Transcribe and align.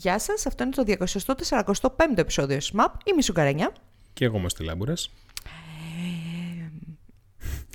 Γεια 0.00 0.18
σας, 0.18 0.46
αυτό 0.46 0.62
είναι 0.64 0.72
το 0.72 0.84
245ο 1.80 2.18
επεισόδιο 2.18 2.60
ΣΜΑΠ. 2.60 2.94
Είμαι 3.04 3.18
η 3.18 3.22
Σουγκαρένια. 3.22 3.72
Και 4.12 4.24
εγώ 4.24 4.36
είμαι 4.38 4.48
στη 4.48 4.64
Λάμπουρας. 4.64 5.10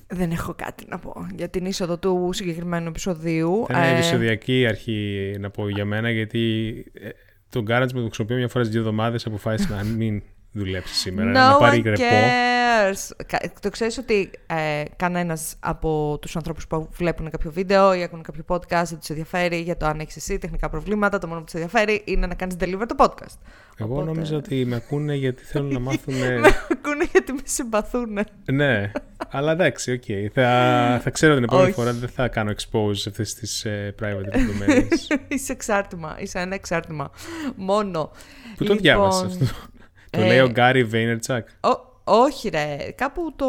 Δεν 0.08 0.32
έχω 0.32 0.54
κάτι 0.54 0.86
να 0.88 1.00
πω 1.00 1.28
για 1.36 1.50
την 1.50 1.66
είσοδο 1.66 1.98
του 1.98 2.30
συγκεκριμένου 2.34 2.88
επεισοδίου. 2.88 3.66
Θα 3.68 3.78
είναι 3.78 3.88
Ε, 3.88 3.94
επεισοδιακή 3.94 4.66
αρχή 4.68 5.36
να 5.40 5.50
πω 5.50 5.70
για 5.70 5.86
μένα, 5.86 6.12
γιατί 6.12 6.74
ε, 6.94 7.10
το 7.50 7.60
garage 7.60 7.92
με 7.94 8.00
το 8.00 8.06
χρησιμοποιώ 8.06 8.36
μια 8.38 8.48
φορά 8.48 8.64
στις 8.64 8.70
δύο 8.76 8.80
εβδομάδες 8.80 9.26
αποφάσισε 9.26 9.74
να 9.74 9.84
μην 9.84 10.24
δουλέψει 10.52 10.94
σήμερα, 10.96 11.32
να 11.32 11.56
No 11.56 11.60
πάρει 11.60 11.80
one 11.80 11.84
ρεπό. 11.84 12.02
cares. 12.02 12.53
Κα- 13.26 13.52
Το 13.60 13.70
ξέρεις 13.70 13.98
ότι 13.98 14.30
ε, 14.48 14.84
κανένας 14.96 15.56
από 15.60 16.18
τους 16.22 16.36
ανθρώπους 16.36 16.68
που 16.68 16.90
βλέπουν 16.96 17.30
κάποιο 17.30 17.52
βίντεο 17.52 17.94
ή 17.94 18.04
ακούν 18.04 18.22
κάποιο 18.24 18.44
podcast 18.48 18.84
δεν 18.90 19.00
τους 19.00 19.10
ενδιαφέρει 19.10 19.58
για 19.58 19.78
το 19.78 19.86
αν 19.86 20.00
έχεις 20.00 20.16
εσύ 20.16 20.38
τεχνικά 20.38 20.70
προβλήματα. 20.70 21.20
Το 21.20 21.28
μόνο 21.28 21.40
που 21.40 21.46
τους 21.46 21.54
ενδιαφέρει 21.54 22.02
είναι 22.06 22.28
να 22.28 22.36
κάνεις 22.36 22.56
deliver 22.60 22.84
το 22.88 22.96
podcast. 22.98 23.38
Εγώ 23.78 23.94
Οπότε- 23.94 24.06
νόμιζα 24.14 24.36
ότι 24.36 24.66
με 24.66 24.76
ακούνε 24.76 25.16
γιατί 25.16 25.44
θέλουν 25.44 25.74
να 25.74 25.80
μάθουν. 25.90 26.14
Με 26.42 26.50
ακούνε 26.72 27.06
γιατί 27.12 27.32
με 27.34 27.40
συμπαθούν. 27.44 28.20
ναι, 28.52 28.92
αλλά 29.30 29.52
εντάξει, 29.52 29.92
οκ. 29.92 30.04
Θα, 30.34 31.00
θα 31.04 31.10
ξέρω 31.10 31.34
την 31.36 31.44
επόμενη 31.44 31.66
Όχι. 31.68 31.80
φορά 31.80 31.94
δεν 31.94 32.10
θα 32.10 32.28
κάνω 32.28 32.52
expose 32.52 32.92
σε 32.96 33.10
αυτές 33.10 33.34
τις 33.34 33.66
ε, 33.66 33.96
private 34.02 34.38
λεπτομέρειες. 34.38 35.08
είσαι 35.28 35.52
εξάρτημα. 35.52 36.16
Είσαι 36.20 36.40
ένα 36.40 36.56
εξάρτημα. 36.56 37.12
Μόνο. 37.56 38.12
Πού 38.58 38.64
το 38.64 38.76
διάβασες 38.76 39.34
αυτό; 39.42 39.46
Το 40.10 40.22
ε, 40.22 40.26
λέει 40.28 40.40
ο 40.40 40.50
Γκάρι 40.50 40.84
Βέινερτσακ. 40.84 41.48
Ω- 42.04 42.22
όχι 42.24 42.50
ρε, 42.50 42.78
κάπου 42.96 43.34
το 43.36 43.48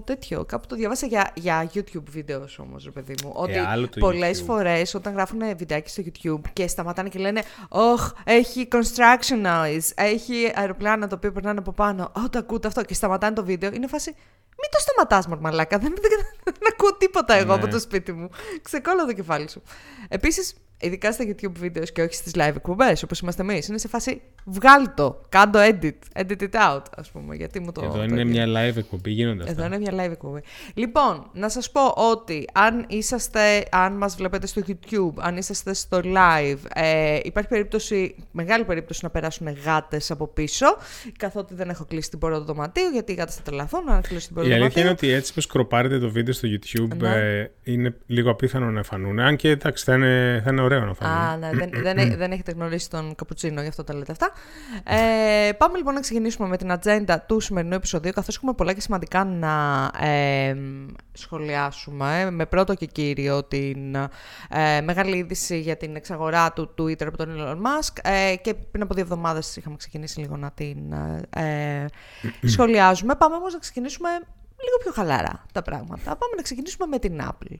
τέτοιο, 0.00 0.44
κάπου 0.44 0.66
το 0.66 0.76
διάβασα 0.76 1.06
για, 1.06 1.30
για 1.34 1.70
YouTube 1.74 2.02
videos 2.10 2.58
όμως 2.58 2.84
ρε 2.84 2.90
παιδί 2.90 3.14
μου. 3.24 3.32
Ότι 3.34 3.52
Ε, 3.52 3.66
άλλο 3.66 3.88
το 3.88 4.00
πολλές 4.00 4.40
YouTube. 4.40 4.44
φορές 4.44 4.94
όταν 4.94 5.12
γράφουν 5.12 5.40
βιντεάκι 5.56 5.90
στο 5.90 6.02
YouTube 6.06 6.50
και 6.52 6.68
σταματάνε 6.68 7.08
και 7.08 7.18
λένε 7.18 7.42
«Ωχ, 7.68 8.12
έχει 8.24 8.68
construction 8.72 9.46
noise, 9.46 9.90
έχει 9.94 10.52
αεροπλάνα 10.54 11.06
το 11.06 11.14
οποίο 11.14 11.32
περνάνε 11.32 11.58
από 11.58 11.72
πάνω, 11.72 12.12
Ω, 12.16 12.28
το 12.30 12.38
ακούτε 12.38 12.68
αυτό» 12.68 12.84
και 12.84 12.94
σταματάνε 12.94 13.34
το 13.34 13.44
βίντεο, 13.44 13.70
είναι 13.74 13.86
φάση 13.86 14.14
«Μην 14.60 14.70
το 14.70 14.78
σταματάς 14.78 15.26
μορμαλάκα, 15.26 15.78
δεν, 15.78 15.94
δεν, 16.00 16.10
δεν 16.44 16.54
ακούω 16.72 16.96
τίποτα 16.96 17.34
εγώ 17.34 17.56
Ναι. 17.56 17.62
από 17.62 17.68
το 17.68 17.80
σπίτι 17.80 18.12
μου, 18.12 18.28
ξεκόλλα 18.62 19.04
το 19.04 19.12
κεφάλι 19.12 19.48
σου». 19.50 19.62
Επίσης, 20.08 20.54
ειδικά 20.80 21.12
στα 21.12 21.24
YouTube 21.24 21.52
βίντεος 21.58 21.92
και 21.92 22.02
όχι 22.02 22.14
στις 22.14 22.32
live 22.36 22.52
εκπομπές 22.56 23.02
όπως 23.02 23.20
είμαστε 23.20 23.42
εμείς, 23.42 23.68
είναι 23.68 23.78
σε 23.78 23.88
φάση 23.88 24.22
«Βγάλ 24.44 24.94
το, 24.94 25.20
κάντο 25.28 25.58
edit, 25.62 25.92
edit 26.14 26.40
it 26.40 26.50
out» 26.50 26.82
ας 26.96 27.10
πούμε, 27.10 27.34
γιατί 27.34 27.60
μου 27.60 27.72
το... 27.72 27.84
Εδώ 27.84 27.92
το 27.92 28.02
είναι 28.02 28.20
έγινε. 28.20 28.46
μια 28.46 28.46
live 28.46 28.76
εκπομπή, 28.76 29.10
γίνονται 29.10 29.42
αυτά. 29.42 29.52
Εδώ 29.52 29.64
είναι 29.64 29.78
μια 29.78 30.06
live 30.06 30.10
εκπομπή. 30.10 30.40
Λοιπόν, 30.74 31.30
να 31.32 31.48
σας 31.48 31.70
πω 31.70 31.86
ότι 31.86 32.44
αν 32.52 32.84
είσαστε, 32.88 33.66
αν 33.70 33.92
μας 33.96 34.16
βλέπετε 34.16 34.46
στο 34.46 34.62
YouTube, 34.66 35.12
αν 35.16 35.36
είσαστε 35.36 35.74
στο 35.74 36.00
live, 36.04 36.58
ε, 36.74 37.18
υπάρχει 37.22 37.48
περίπτωση, 37.48 38.14
μεγάλη 38.30 38.64
περίπτωση 38.64 39.00
να 39.02 39.10
περάσουν 39.10 39.48
γάτες 39.64 40.10
από 40.10 40.26
πίσω, 40.26 40.66
καθότι 41.18 41.54
δεν 41.54 41.68
έχω 41.68 41.84
κλείσει 41.84 42.10
την 42.10 42.18
πόρτα 42.18 42.38
του 42.38 42.44
δωματίου, 42.44 42.88
γιατί 42.92 43.12
οι 43.12 43.14
γάτες 43.14 43.34
θα 43.34 43.42
τρελαθούν, 43.42 43.88
αν 43.88 44.00
κλείσω 44.02 44.26
την 44.26 44.34
πόρτα 44.34 44.47
Η 44.48 44.56
του 44.56 44.62
αλήθεια 44.62 44.82
είναι 44.82 44.90
δωματίου. 44.90 45.08
ότι 45.08 45.16
έτσι 45.18 45.34
πως 45.34 45.46
κροπάρετε 45.46 45.98
το 45.98 46.10
βίντεο 46.10 46.34
στο 46.34 46.48
YouTube 46.48 46.96
Ναι. 46.96 47.08
ε, 47.14 47.50
είναι 47.62 47.94
λίγο 48.06 48.30
απίθανο 48.30 48.70
να 48.70 48.82
φανούν. 48.82 49.20
Αν 49.20 49.36
και 49.36 49.48
εντάξει 49.48 49.84
θα 49.84 49.94
είναι, 49.94 50.40
θα 50.44 50.50
είναι 50.50 50.60
ωραίο 50.60 50.84
να 50.84 50.94
φανούν. 50.94 51.16
Α, 51.16 51.36
ναι, 51.36 51.50
δεν, 51.52 51.70
δεν, 51.82 51.98
έ- 51.98 52.16
δεν 52.22 52.32
έχετε 52.32 52.52
γνωρίσει 52.52 52.90
τον 52.90 53.14
Καπουτσίνο, 53.14 53.62
γι' 53.62 53.68
αυτό 53.68 53.84
τα 53.84 53.94
λέτε 53.94 54.12
αυτά. 54.12 54.32
Ε, 54.84 55.52
πάμε 55.52 55.76
λοιπόν 55.76 55.94
να 55.94 56.00
ξεκινήσουμε 56.00 56.48
με 56.48 56.56
την 56.56 56.70
ατζέντα 56.72 57.20
του 57.20 57.40
σημερινού 57.40 57.74
επεισοδίου, 57.74 58.12
καθώς 58.12 58.36
έχουμε 58.36 58.52
πολλά 58.52 58.72
και 58.72 58.80
σημαντικά 58.80 59.24
να 59.24 59.90
ε, 60.06 60.54
σχολιάσουμε. 61.12 62.30
Με 62.30 62.46
πρώτο 62.46 62.74
και 62.74 62.86
κύριο 62.86 63.44
την 63.44 63.94
ε, 64.48 64.80
μεγάλη 64.82 65.16
είδηση 65.16 65.58
για 65.60 65.76
την 65.76 65.96
εξαγορά 65.96 66.52
του 66.52 66.74
Twitter 66.78 67.06
από 67.06 67.16
τον 67.16 67.28
Elon 67.38 67.56
Musk 67.56 67.92
ε, 68.02 68.36
και 68.36 68.54
πριν 68.54 68.82
από 68.82 68.94
δύο 68.94 69.02
εβδομάδες 69.02 69.56
είχαμε 69.56 69.76
ξεκινήσει 69.76 70.20
λίγο 70.20 70.36
να 70.36 70.50
την 70.50 70.92
ε, 71.36 71.82
ε, 71.82 71.84
σχολιάζουμε. 72.54 73.14
Πάμε 73.14 73.34
όμως 73.34 73.52
να 73.52 73.58
ξεκινήσουμε 73.58 74.08
λίγο 74.64 74.76
πιο 74.82 74.92
χαλαρά 74.92 75.44
τα 75.52 75.62
πράγματα. 75.62 76.04
Πάμε 76.04 76.34
να 76.36 76.42
ξεκινήσουμε 76.42 76.86
με 76.86 76.98
την 76.98 77.20
Apple. 77.22 77.56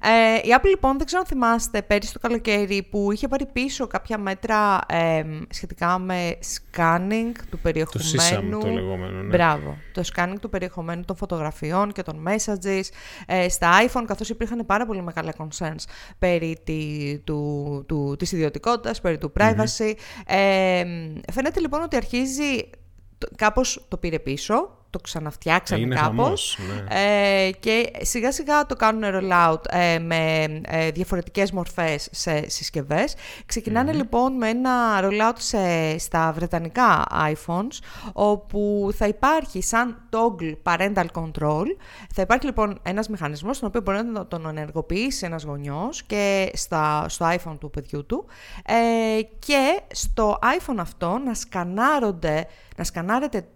Ε, 0.00 0.36
η 0.48 0.54
Apple 0.58 0.68
λοιπόν, 0.68 0.96
δεν 0.96 1.06
ξέρω 1.06 1.20
αν 1.20 1.28
θυμάστε, 1.28 1.82
πέρυσι 1.82 2.12
το 2.12 2.18
καλοκαίρι 2.18 2.82
που 2.90 3.12
είχε 3.12 3.28
πάρει 3.28 3.46
πίσω 3.46 3.86
κάποια 3.86 4.18
μέτρα 4.18 4.78
ε, 4.88 5.24
σχετικά 5.50 5.98
με 5.98 6.38
scanning 6.40 7.32
του 7.34 7.46
το 7.50 7.56
περιεχομένου. 7.56 8.56
SISAM 8.58 8.60
το 8.60 8.68
λεγόμενο. 8.68 9.22
Ναι. 9.22 9.28
Μπράβο. 9.36 9.76
Το 9.92 10.02
scanning 10.14 10.36
του 10.40 10.48
περιεχομένου 10.48 11.04
των 11.04 11.16
φωτογραφιών 11.16 11.92
και 11.92 12.02
των 12.02 12.24
messages 12.28 12.82
ε, 13.26 13.48
στα 13.48 13.70
iPhone, 13.88 14.04
καθώς 14.06 14.28
υπήρχαν 14.28 14.66
πάρα 14.66 14.86
πολύ 14.86 15.02
μεγάλα 15.02 15.32
concerns 15.38 15.84
περί 16.18 16.60
τη, 16.64 17.18
του, 17.24 17.84
του, 17.88 18.16
της 18.18 18.32
ιδιωτικότητας, 18.32 19.00
περί 19.00 19.18
του 19.18 19.32
privacy. 19.38 19.92
Ε, 20.26 20.84
φαίνεται 21.32 21.60
λοιπόν 21.60 21.82
ότι 21.82 21.96
αρχίζει, 21.96 22.70
το- 23.18 23.28
κάπως 23.36 23.84
το 23.88 23.96
πήρε 23.96 24.18
πίσω, 24.18 24.76
το 24.92 24.98
ξαναφτιάξανε 24.98 25.80
Έγινε 25.80 25.94
κάπως. 25.94 26.14
χαμός, 26.14 26.58
ναι. 26.88 27.46
Ε, 27.46 27.50
και 27.50 27.90
σιγά 28.00 28.32
σιγά 28.32 28.66
το 28.66 28.76
κάνουν 28.76 29.02
rollout 29.04 29.60
ε, 29.68 29.98
με 29.98 30.44
ε, 30.64 30.90
διαφορετικές 30.90 31.52
μορφές 31.52 32.08
σε 32.10 32.48
συσκευές. 32.48 33.14
Ξεκινάνε 33.46 33.92
λοιπόν 33.92 34.32
με 34.32 34.48
ένα 34.48 35.00
rollout 35.02 35.36
σε, 35.38 35.98
στα 35.98 36.32
βρετανικά 36.32 37.06
iPhones 37.10 37.78
όπου 38.12 38.90
θα 38.96 39.06
υπάρχει 39.06 39.62
σαν 39.62 40.08
toggle 40.10 40.54
parental 40.62 41.06
control. 41.14 41.66
Θα 42.14 42.22
υπάρχει 42.22 42.46
λοιπόν 42.46 42.78
ένας 42.82 43.08
μηχανισμός 43.08 43.56
στον 43.56 43.68
οποίο 43.68 43.80
μπορεί 43.80 44.04
να 44.04 44.26
τον 44.26 44.46
ενεργοποιήσει 44.46 45.26
ένας 45.26 45.42
γονιός 45.42 46.02
και 46.02 46.50
στα, 46.54 47.08
στο 47.08 47.26
iPhone 47.28 47.56
του 47.60 47.70
παιδιού 47.70 48.06
του 48.06 48.24
ε, 48.66 49.22
και 49.38 49.80
στο 49.92 50.38
iPhone 50.42 50.76
αυτό 50.78 51.20
να 51.24 51.34
σκανάρονται, 51.34 52.46
να 52.76 52.84
σκανάρετε 52.84 53.46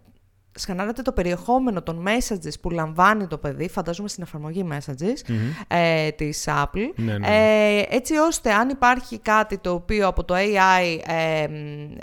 σκανάρετε 0.56 1.03
το 1.03 1.12
περιεχόμενο 1.12 1.83
των 1.83 2.05
messages 2.06 2.53
που 2.61 2.71
λαμβάνει 2.71 3.27
το 3.27 3.39
παιδί, 3.39 3.69
φαντάζομαι 3.69 4.09
στην 4.09 4.22
εφαρμογή 4.22 4.67
messages 4.72 5.34
ε, 5.69 6.11
της 6.11 6.49
Apple, 6.49 6.91
Ναι, 6.94 7.19
ναι. 7.19 7.27
Ε, 7.27 7.84
έτσι 7.89 8.17
ώστε 8.17 8.53
αν 8.53 8.69
υπάρχει 8.69 9.19
κάτι 9.19 9.59
το 9.59 9.71
οποίο 9.72 10.06
από 10.06 10.25
το 10.25 10.34
AI 10.34 10.99
ε, 11.06 11.47
μ, 11.49 11.97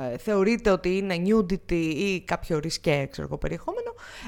ε, 0.00 0.18
θεωρείται 0.18 0.70
ότι 0.70 0.96
είναι 0.96 1.14
nudity 1.26 1.94
ή 1.96 2.20
κάποιο 2.20 2.58
ρισκέ 2.58 3.08
ξέρω 3.10 3.26
εγώ, 3.26 3.38
περιεχόμενο, 3.38 3.81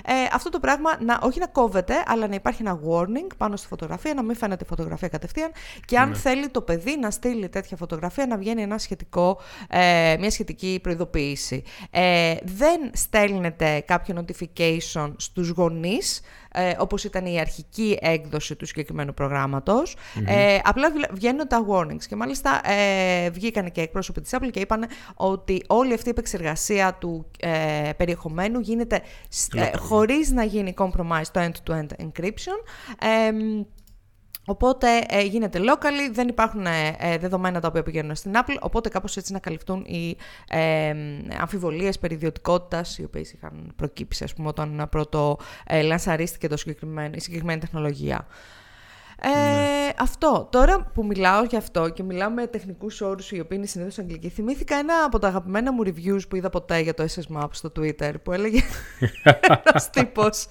ε, 0.04 0.12
αυτό 0.32 0.50
το 0.50 0.60
πράγμα 0.60 0.90
να, 1.00 1.18
όχι 1.22 1.38
να 1.38 1.46
κόβεται, 1.46 1.94
αλλά 2.06 2.28
να 2.28 2.34
υπάρχει 2.34 2.62
ένα 2.62 2.78
warning 2.88 3.36
πάνω 3.36 3.56
στη 3.56 3.66
φωτογραφία, 3.66 4.14
να 4.14 4.22
μην 4.22 4.36
φαίνεται 4.36 4.64
η 4.64 4.66
φωτογραφία 4.66 5.08
κατευθείαν 5.08 5.50
και 5.84 5.98
αν 5.98 6.14
θέλει 6.14 6.48
το 6.48 6.60
παιδί 6.60 6.98
να 6.98 7.10
στείλει 7.10 7.48
τέτοια 7.48 7.76
φωτογραφία 7.76 8.26
να 8.26 8.36
βγαίνει 8.36 8.62
ένα 8.62 8.78
σχετικό, 8.78 9.40
ε, 9.68 10.16
μια 10.18 10.30
σχετική 10.30 10.78
προειδοποίηση. 10.82 11.62
Ε, 11.90 12.34
δεν 12.42 12.90
στέλνεται 12.92 13.80
κάποιο 13.86 14.24
notification 14.24 15.12
στους 15.16 15.48
γονείς, 15.48 16.20
ε, 16.56 16.74
όπως 16.78 17.04
ήταν 17.04 17.26
η 17.26 17.40
αρχική 17.40 17.98
έκδοση 18.00 18.56
του 18.56 18.66
συγκεκριμένου 18.66 19.14
προγράμματος. 19.14 19.96
Ε, 20.26 20.58
απλά 20.62 20.90
βλε- 20.90 21.12
βγαίνουν 21.12 21.48
τα 21.48 21.66
warnings 21.70 22.02
και 22.08 22.16
μάλιστα 22.16 22.60
ε, 22.70 23.30
βγήκαν 23.30 23.72
και 23.72 23.80
εκπρόσωποι 23.80 24.20
της 24.20 24.30
Apple 24.34 24.50
και 24.50 24.60
είπαν 24.60 24.86
ότι 25.14 25.62
όλη 25.66 25.94
αυτή 25.94 26.06
η 26.06 26.10
επεξεργασία 26.10 26.94
του 27.00 27.26
ε, 27.40 27.90
περιεχομένου 27.96 28.60
γίνεται 28.60 29.02
σ- 29.28 29.54
ε, 29.54 29.70
Local. 29.70 29.78
χωρίς 29.78 30.30
να 30.30 30.44
γίνει 30.44 30.74
compromise 30.78 31.26
το 31.32 31.40
end-to-end 31.40 32.04
encryption. 32.04 32.58
Ε, 34.46 34.50
Οπότε 34.50 35.04
ε, 35.08 35.22
γίνεται 35.22 35.58
locally, 35.58 36.12
δεν 36.12 36.28
υπάρχουν 36.28 36.66
ε, 36.66 36.96
ε, 36.98 37.18
δεδομένα 37.18 37.60
τα 37.60 37.68
οποία 37.68 37.82
πηγαίνουν 37.82 38.14
στην 38.14 38.32
Apple, 38.34 38.56
οπότε 38.60 38.88
κάπως 38.88 39.16
έτσι 39.16 39.32
να 39.32 39.38
καλυφθούν 39.38 39.84
οι 39.84 40.16
ε, 40.48 40.94
αμφιβολίες 41.38 41.98
περί 41.98 42.14
ιδιωτικότητας, 42.14 42.98
οι 42.98 43.04
οποίες 43.04 43.32
είχαν 43.32 43.72
προκύψει, 43.76 44.24
ας 44.24 44.34
πούμε, 44.34 44.48
όταν 44.48 44.86
πρώτο 44.90 45.38
ε, 45.66 45.82
λανσαρίστηκε 45.82 46.48
το 46.48 46.56
συγκεκριμένο, 46.56 47.14
η 47.14 47.20
συγκεκριμένη 47.20 47.60
τεχνολογία. 47.60 48.26
Ε, 49.20 49.28
Αυτό. 49.98 50.48
Τώρα 50.50 50.90
που 50.94 51.04
μιλάω 51.04 51.44
για 51.44 51.58
αυτό 51.58 51.88
και 51.88 52.02
μιλάω 52.02 52.30
με 52.30 52.46
τεχνικούς 52.46 53.00
όρους 53.00 53.30
οι 53.30 53.40
οποίοι 53.40 53.56
είναι 53.60 53.66
συνήθως 53.66 53.98
αγγλικοί, 53.98 54.28
θυμήθηκα 54.28 54.76
ένα 54.76 54.94
από 55.06 55.18
τα 55.18 55.28
αγαπημένα 55.28 55.72
μου 55.72 55.82
reviews 55.86 56.20
που 56.28 56.36
είδα 56.36 56.50
ποτέ 56.50 56.78
για 56.80 56.94
το 56.94 57.04
SS 57.14 57.36
Map 57.36 57.48
στο 57.50 57.72
Twitter 57.78 58.12
που 58.22 58.32
έλεγε 58.32 58.60
ένας 59.64 59.90
τύπος. 59.90 60.46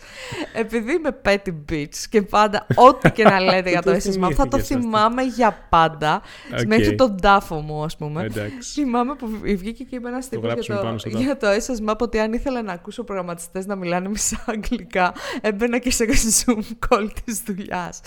Επειδή 0.53 0.93
είμαι 0.93 1.21
petty 1.25 1.53
bitch 1.71 1.95
και 2.09 2.21
πάντα 2.21 2.65
ό,τι 2.75 3.11
και 3.11 3.23
να 3.23 3.39
λέτε 3.39 3.69
για 3.69 3.81
το 3.83 3.91
Το 3.91 3.97
SS 3.97 4.25
Map 4.25 4.31
θα 4.33 4.47
το 4.47 4.57
θυμήθηκες 4.57 4.61
αυτό. 4.61 4.79
θυμάμαι 4.79 5.23
για 5.23 5.65
πάντα. 5.69 6.21
Οκ. 6.59 6.65
Μέχρι 6.67 6.95
τον 6.95 7.17
τάφο 7.21 7.55
μου, 7.59 7.83
ας 7.83 7.97
πούμε. 7.97 8.23
Εντάξει. 8.23 8.71
Θυμάμαι 8.81 9.15
που 9.15 9.27
βγήκε 9.43 9.83
και 9.83 9.95
είπε 9.95 10.07
ένα 10.07 10.19
τύπος 10.19 10.39
για, 10.39 10.49
γράψουμε 10.49 10.77
πάνω 10.77 10.91
το, 10.91 10.99
στο 10.99 11.09
τάφο. 11.09 11.23
για 11.23 11.37
το 11.37 11.47
SS 11.47 11.89
Map 11.89 11.97
ότι 11.97 12.19
αν 12.19 12.33
ήθελα 12.33 12.61
να 12.61 12.71
ακούσω 12.71 13.03
προγραμματιστές 13.03 13.65
να 13.65 13.75
μιλάνε 13.75 14.09
μισά 14.09 14.43
αγγλικά, 14.53 15.13
έμπαινα 15.41 15.77
και 15.77 15.91
σε 15.91 16.05
Zoom 16.45 16.87
call 16.89 17.09
της 17.25 17.41
δουλειάς. 17.45 17.99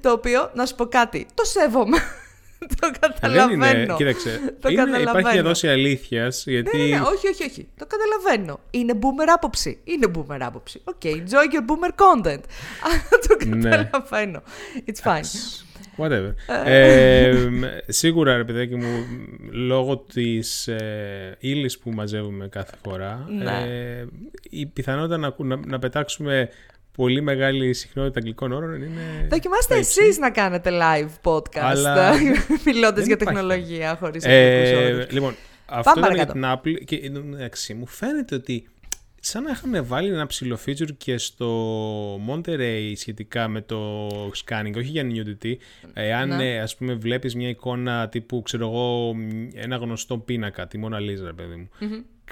Το 0.00 0.11
οποίο, 0.12 0.50
να 0.54 0.66
σου 0.66 0.74
πω 0.74 0.86
κάτι, 0.86 1.26
το 1.34 1.44
σέβομαι. 1.44 1.98
το 2.58 2.86
Ε, 2.86 2.90
Δεν 2.90 2.92
καταλαβαίνω. 3.00 3.66
είναι, 3.66 3.94
κοίταξε, 3.96 4.30
Το 4.60 4.68
είναι, 4.68 4.80
υπάρχει 4.82 4.94
καταλαβαίνω. 4.96 5.32
μια 5.32 5.42
δόση 5.42 5.68
αλήθειας, 5.68 6.44
γιατί 6.46 6.76
Ναι, 6.76 6.82
ναι, 6.84 6.88
ναι, 6.88 7.00
όχι, 7.00 7.28
όχι, 7.28 7.44
όχι. 7.44 7.68
Το 7.78 7.86
καταλαβαίνω. 7.86 8.60
Είναι 8.70 8.98
boomer 9.00 9.26
άποψη. 9.34 9.78
Είναι 9.84 10.10
boomer 10.14 10.36
άποψη. 10.40 10.80
Οκ, 10.84 11.00
enjoy 11.04 11.54
your 11.54 11.64
boomer 11.70 11.90
content. 11.90 12.40
Αλλά 12.84 13.02
το 13.28 13.56
Ναι. 13.56 13.70
καταλαβαίνω. 13.70 14.42
It's 14.86 15.10
fine. 15.10 15.24
Whatever. 15.96 16.32
ε, 16.64 17.34
σίγουρα, 17.88 18.36
ρε 18.36 18.44
παιδάκι 18.44 18.74
μου, 18.76 19.06
λόγω 19.50 19.96
της 19.98 20.68
ε, 20.68 21.36
ύλης 21.38 21.78
που 21.78 21.90
μαζεύουμε 21.90 22.48
κάθε 22.48 22.74
φορά, 22.84 23.26
Ναι. 23.42 23.50
ε, 24.00 24.06
η 24.50 24.66
πιθανότητα 24.66 25.16
να, 25.16 25.26
ακού- 25.26 25.44
να, 25.46 25.56
να 25.66 25.78
πετάξουμε 25.78 26.48
πολύ 26.96 27.20
μεγάλη 27.20 27.72
συχνότητα 27.74 28.18
αγγλικών 28.18 28.52
όρων 28.52 28.74
είναι... 28.82 29.26
Δοκιμάστε 29.30 29.74
θα 29.74 29.80
εσείς 29.80 30.18
να 30.18 30.30
κάνετε 30.30 30.70
live 30.72 31.30
podcast, 31.32 31.58
Αλλά 31.58 32.12
μιλώντας 32.66 32.94
δεν 32.94 33.04
για 33.06 33.16
υπάρχει. 33.20 33.24
τεχνολογία 33.24 33.96
χωρίς 34.00 34.24
αγγλικούς 34.24 34.70
Ε, 34.70 34.92
όρους. 34.94 35.10
λοιπόν, 35.10 35.34
αυτό 35.66 35.90
ήταν 35.98 36.14
για 36.14 36.26
παρακάτω. 36.26 36.32
την 36.62 36.74
Apple 36.74 36.84
και 36.84 36.96
εν 36.96 37.14
τω 37.14 37.22
μεταξύ 37.22 37.74
μου 37.74 37.86
φαίνεται 37.86 38.34
ότι 38.34 38.66
σαν 39.24 39.42
να 39.42 39.50
είχαν 39.50 39.86
βάλει 39.86 40.08
ένα 40.08 40.26
ψηλό 40.26 40.58
feature 40.66 40.96
και 40.96 41.18
στο 41.18 41.46
Monterey 42.28 42.92
σχετικά 42.96 43.48
με 43.48 43.60
το 43.60 44.06
scanning, 44.08 44.72
όχι 44.76 44.88
για 44.88 45.04
nudity, 45.06 45.52
εάν 45.94 46.28
Ναι. 46.28 46.44
ε, 46.54 46.60
ας 46.60 46.76
πούμε 46.76 46.94
βλέπεις 46.94 47.34
μια 47.34 47.48
εικόνα 47.48 48.08
τύπου, 48.08 48.42
ξέρω 48.42 48.66
εγώ, 48.68 49.14
μ, 49.14 49.48
ένα 49.54 49.76
γνωστό 49.76 50.18
πίνακα, 50.18 50.66
τη 50.66 50.78
Mona 50.84 50.96
Lisa, 50.96 51.24
ρε 51.24 51.32
παιδί 51.32 51.54
μου, 51.56 51.68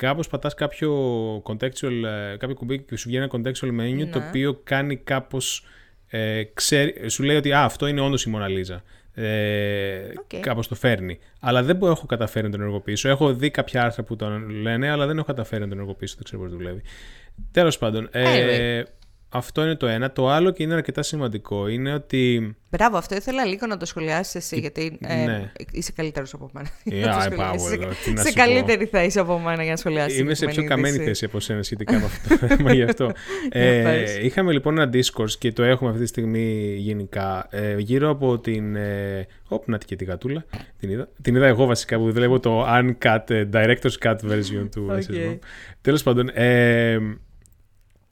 κάπως 0.01 0.29
πατάς 0.29 0.55
κάποιο 0.55 0.93
contextual, 1.37 2.03
ε, 2.33 2.37
κάποιο 2.37 2.55
κουμπί 2.55 2.79
και 2.83 2.97
σου 2.97 3.09
βγαίνει 3.09 3.25
ένα 3.33 3.33
contextual 3.33 3.69
menu 3.81 4.09
το 4.13 4.19
Ναι. 4.19 4.27
οποίο 4.29 4.61
κάνει 4.65 4.97
κάπως, 4.97 5.65
ε, 6.09 6.43
ξέρει, 6.55 7.09
σου 7.09 7.23
λέει 7.23 7.37
ότι 7.37 7.53
α, 7.53 7.65
αυτό 7.65 7.87
είναι 7.87 8.01
όντως 8.01 8.25
η 8.27 8.33
Mona 8.37 8.47
Lisa. 8.47 8.81
Ε, 9.15 10.01
Οκ. 10.19 10.41
Κάπως 10.41 10.69
το 10.69 10.75
φέρνει. 10.75 11.19
Αλλά 11.41 11.63
δεν 11.63 11.83
έχω 11.83 12.07
καταφέρει 12.07 12.45
να 12.45 12.51
τον 12.51 12.61
ενεργοποιήσω. 12.61 13.09
Έχω 13.09 13.35
δει 13.35 13.51
κάποια 13.51 13.83
άρθρα 13.83 14.03
που 14.03 14.17
τον 14.17 14.49
λένε, 14.51 14.91
αλλά 14.91 15.07
δεν 15.07 15.17
έχω 15.17 15.27
καταφέρει 15.27 15.61
να 15.63 15.69
τον 15.69 15.77
ενεργοποιήσω. 15.79 16.15
Δεν 16.15 16.25
ξέρω 16.25 16.43
πώς 16.43 16.51
δουλεύει. 16.51 16.83
Τέλος 17.53 17.79
πάντων, 17.79 18.09
ε, 18.13 18.83
αυτό 19.33 19.63
είναι 19.63 19.75
το 19.75 19.87
ένα. 19.87 20.13
Το 20.13 20.29
άλλο 20.29 20.51
και 20.51 20.63
είναι 20.63 20.75
αρκετά 20.75 21.03
σημαντικό 21.03 21.69
είναι 21.69 21.95
ότι 21.95 22.55
Μπράβο, 22.71 22.97
αυτό 22.97 23.15
ήθελα 23.15 23.45
λίγο 23.45 23.67
να 23.67 23.77
το 23.77 23.85
σχολιάσεις 23.87 24.35
εσύ, 24.35 24.59
γιατί 24.59 24.99
ε, 25.01 25.15
ναι. 25.25 25.53
είσαι 25.73 25.93
καλύτερος 25.93 26.35
από 26.35 26.51
μένα. 26.53 26.69
Yeah, 26.85 27.05
Να 27.07 27.13
το 27.13 27.19
I 27.19 27.23
σχολιάσεις. 27.23 27.63
power, 27.63 27.73
Είσαι- 27.73 27.75
εδώ, 27.75 27.89
τι 28.05 28.11
να 28.13 28.21
σε 28.23 28.29
σου 28.29 28.35
πω. 28.35 28.41
καλύτερη 28.41 28.85
θέση 28.85 29.19
από 29.19 29.39
μένα 29.39 29.63
για 29.63 29.71
να 29.71 29.77
σχολιάσεις. 29.77 30.19
Είμαι 30.19 30.35
σε 30.35 30.45
πιο 30.45 30.55
συγκεκριμένη 30.55 30.69
καμένη 30.83 30.95
είδηση. 30.95 31.09
θέση 31.09 31.25
από 31.25 31.41
σένα 31.41 31.63
σχετικά 31.63 31.99
με 31.99 32.05
αυτό 32.05 32.29
το 32.39 32.47
θέμα 32.47 32.73
γι' 32.75 32.83
αυτό. 32.83 33.13
ε, 33.51 33.83
πες. 33.83 34.19
είχαμε 34.19 34.53
λοιπόν 34.53 34.79
ένα 34.79 34.91
discourse 34.93 35.31
και 35.39 35.53
το 35.53 35.63
έχουμε 35.63 35.91
αυτή 35.91 36.03
τη 36.03 36.09
στιγμή 36.09 36.75
γενικά 36.79 37.47
ε, 37.51 37.75
γύρω 37.79 38.11
από 38.11 38.39
την... 38.39 38.77
Ε, 38.77 39.27
Ωπ, 39.49 39.69
να 39.69 39.79
και 39.79 39.97
τη 39.97 40.05
γατούλα. 40.05 40.45
Την 40.79 40.91
είδα. 40.91 41.09
Την 41.23 41.37
είδα 41.37 41.47
εγώ 41.47 41.67
βασικά 41.67 41.97
που 41.99 42.13
βλέπω 42.13 42.41
το 42.41 42.67
uncut, 42.69 43.31
ε, 43.31 43.45
director's 43.53 43.99
cut 44.05 44.17
version 44.31 44.69
του 44.75 44.87
Οκ. 44.91 45.03
SSM. 45.03 45.39
Τέλος 45.81 46.03
πάντων, 46.03 46.29
ε, 46.35 46.99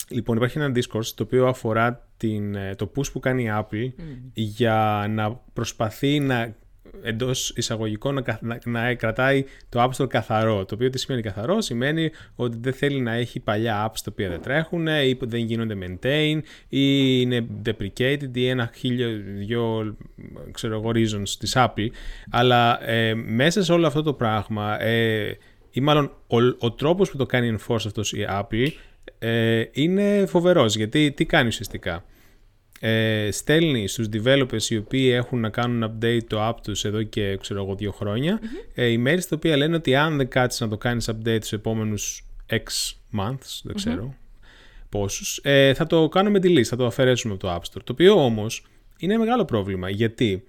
λοιπόν 0.08 0.36
υπάρχει 0.36 0.58
ένα 0.58 0.72
discourse 0.74 1.06
το 1.14 1.22
οποίο 1.22 1.46
αφορά 1.46 2.06
την, 2.16 2.54
ε, 2.54 2.74
το 2.74 2.92
push 2.96 3.12
που 3.12 3.20
κάνει 3.20 3.42
η 3.44 3.50
Apple 3.52 3.92
για 4.32 5.06
να 5.08 5.40
προσπαθεί 5.52 6.20
να 6.20 6.54
εντός 7.02 7.52
εισαγωγικών 7.56 8.14
να, 8.14 8.20
καθ- 8.20 8.42
να, 8.42 8.58
να 8.64 8.94
κρατάει 8.94 9.44
το 9.68 9.82
App 9.82 9.90
Store 10.02 10.08
καθαρό. 10.08 10.64
Το 10.64 10.74
οποίο 10.74 10.90
τι 10.90 10.98
σημαίνει 10.98 11.22
καθαρό, 11.22 11.60
σημαίνει 11.60 12.10
ότι 12.34 12.56
δεν 12.60 12.72
θέλει 12.72 13.00
να 13.00 13.12
έχει 13.12 13.40
παλιά 13.40 13.86
apps 13.86 13.98
τα 14.04 14.10
οποία 14.10 14.28
δεν 14.28 14.40
τρέχουν 14.40 14.86
ή 14.86 15.14
που 15.14 15.26
δεν 15.26 15.40
γίνονται 15.40 15.76
maintain 15.82 16.40
ή 16.68 17.20
είναι 17.20 17.46
deprecated 17.64 18.30
ή 18.36 18.48
ένα 18.48 18.70
χίλιο 18.74 19.08
δυο 19.24 19.96
ξέρω 20.50 20.74
εγώ 20.74 20.90
reasons 20.94 21.28
της 21.38 21.52
Apple. 21.56 21.88
Αλλά 22.30 22.88
ε, 22.90 23.14
μέσα 23.14 23.62
σε 23.62 23.72
όλο 23.72 23.86
αυτό 23.86 24.02
το 24.02 24.12
πράγμα 24.12 24.82
ε, 24.82 25.36
ή 25.70 25.80
μάλλον 25.80 26.12
ο, 26.26 26.36
ο 26.58 26.72
τρόπος 26.72 27.10
που 27.10 27.16
το 27.16 27.26
κάνει 27.26 27.56
enforce 27.58 27.86
αυτός 27.86 28.12
η 28.12 28.26
Apple 28.28 28.68
ε, 29.18 29.64
είναι 29.72 30.26
φοβερός 30.26 30.76
γιατί 30.76 31.12
τι 31.12 31.24
κάνει 31.24 31.48
ουσιαστικά; 31.48 32.04
Ε, 32.80 33.28
στέλνει 33.30 33.88
στους 33.88 34.08
developers 34.12 34.62
οι 34.68 34.76
οποίοι 34.76 35.10
έχουν 35.14 35.40
να 35.40 35.48
κάνουν 35.48 35.90
update 35.90 36.24
το 36.26 36.48
app 36.48 36.54
τους 36.62 36.84
εδώ 36.84 37.02
και 37.02 37.36
ξέρω 37.36 37.62
εγώ 37.62 37.74
δύο 37.74 37.92
χρόνια 37.92 38.40
ε, 38.74 38.94
emails 38.96 39.22
τα 39.28 39.36
οποία 39.36 39.56
λένε 39.56 39.76
ότι 39.76 39.94
αν 39.94 40.16
δεν 40.16 40.28
κάτσεις 40.28 40.60
να 40.60 40.68
το 40.68 40.76
κάνεις 40.76 41.10
update 41.10 41.36
στους 41.38 41.52
επόμενους 41.52 42.24
X 42.50 42.56
months, 43.18 43.60
δεν 43.62 43.74
ξέρω 43.74 44.14
πόσους, 44.88 45.40
ε, 45.42 45.74
θα 45.74 45.86
το 45.86 46.08
κάνουμε 46.08 46.38
delete, 46.42 46.62
θα 46.62 46.76
το 46.76 46.86
αφαιρέσουμε 46.86 47.34
από 47.34 47.46
το 47.46 47.54
App 47.54 47.58
Store. 47.58 47.82
Το 47.84 47.92
οποίο 47.92 48.24
όμως 48.24 48.66
είναι 48.98 49.18
μεγάλο 49.18 49.44
πρόβλημα 49.44 49.90
γιατί 49.90 50.44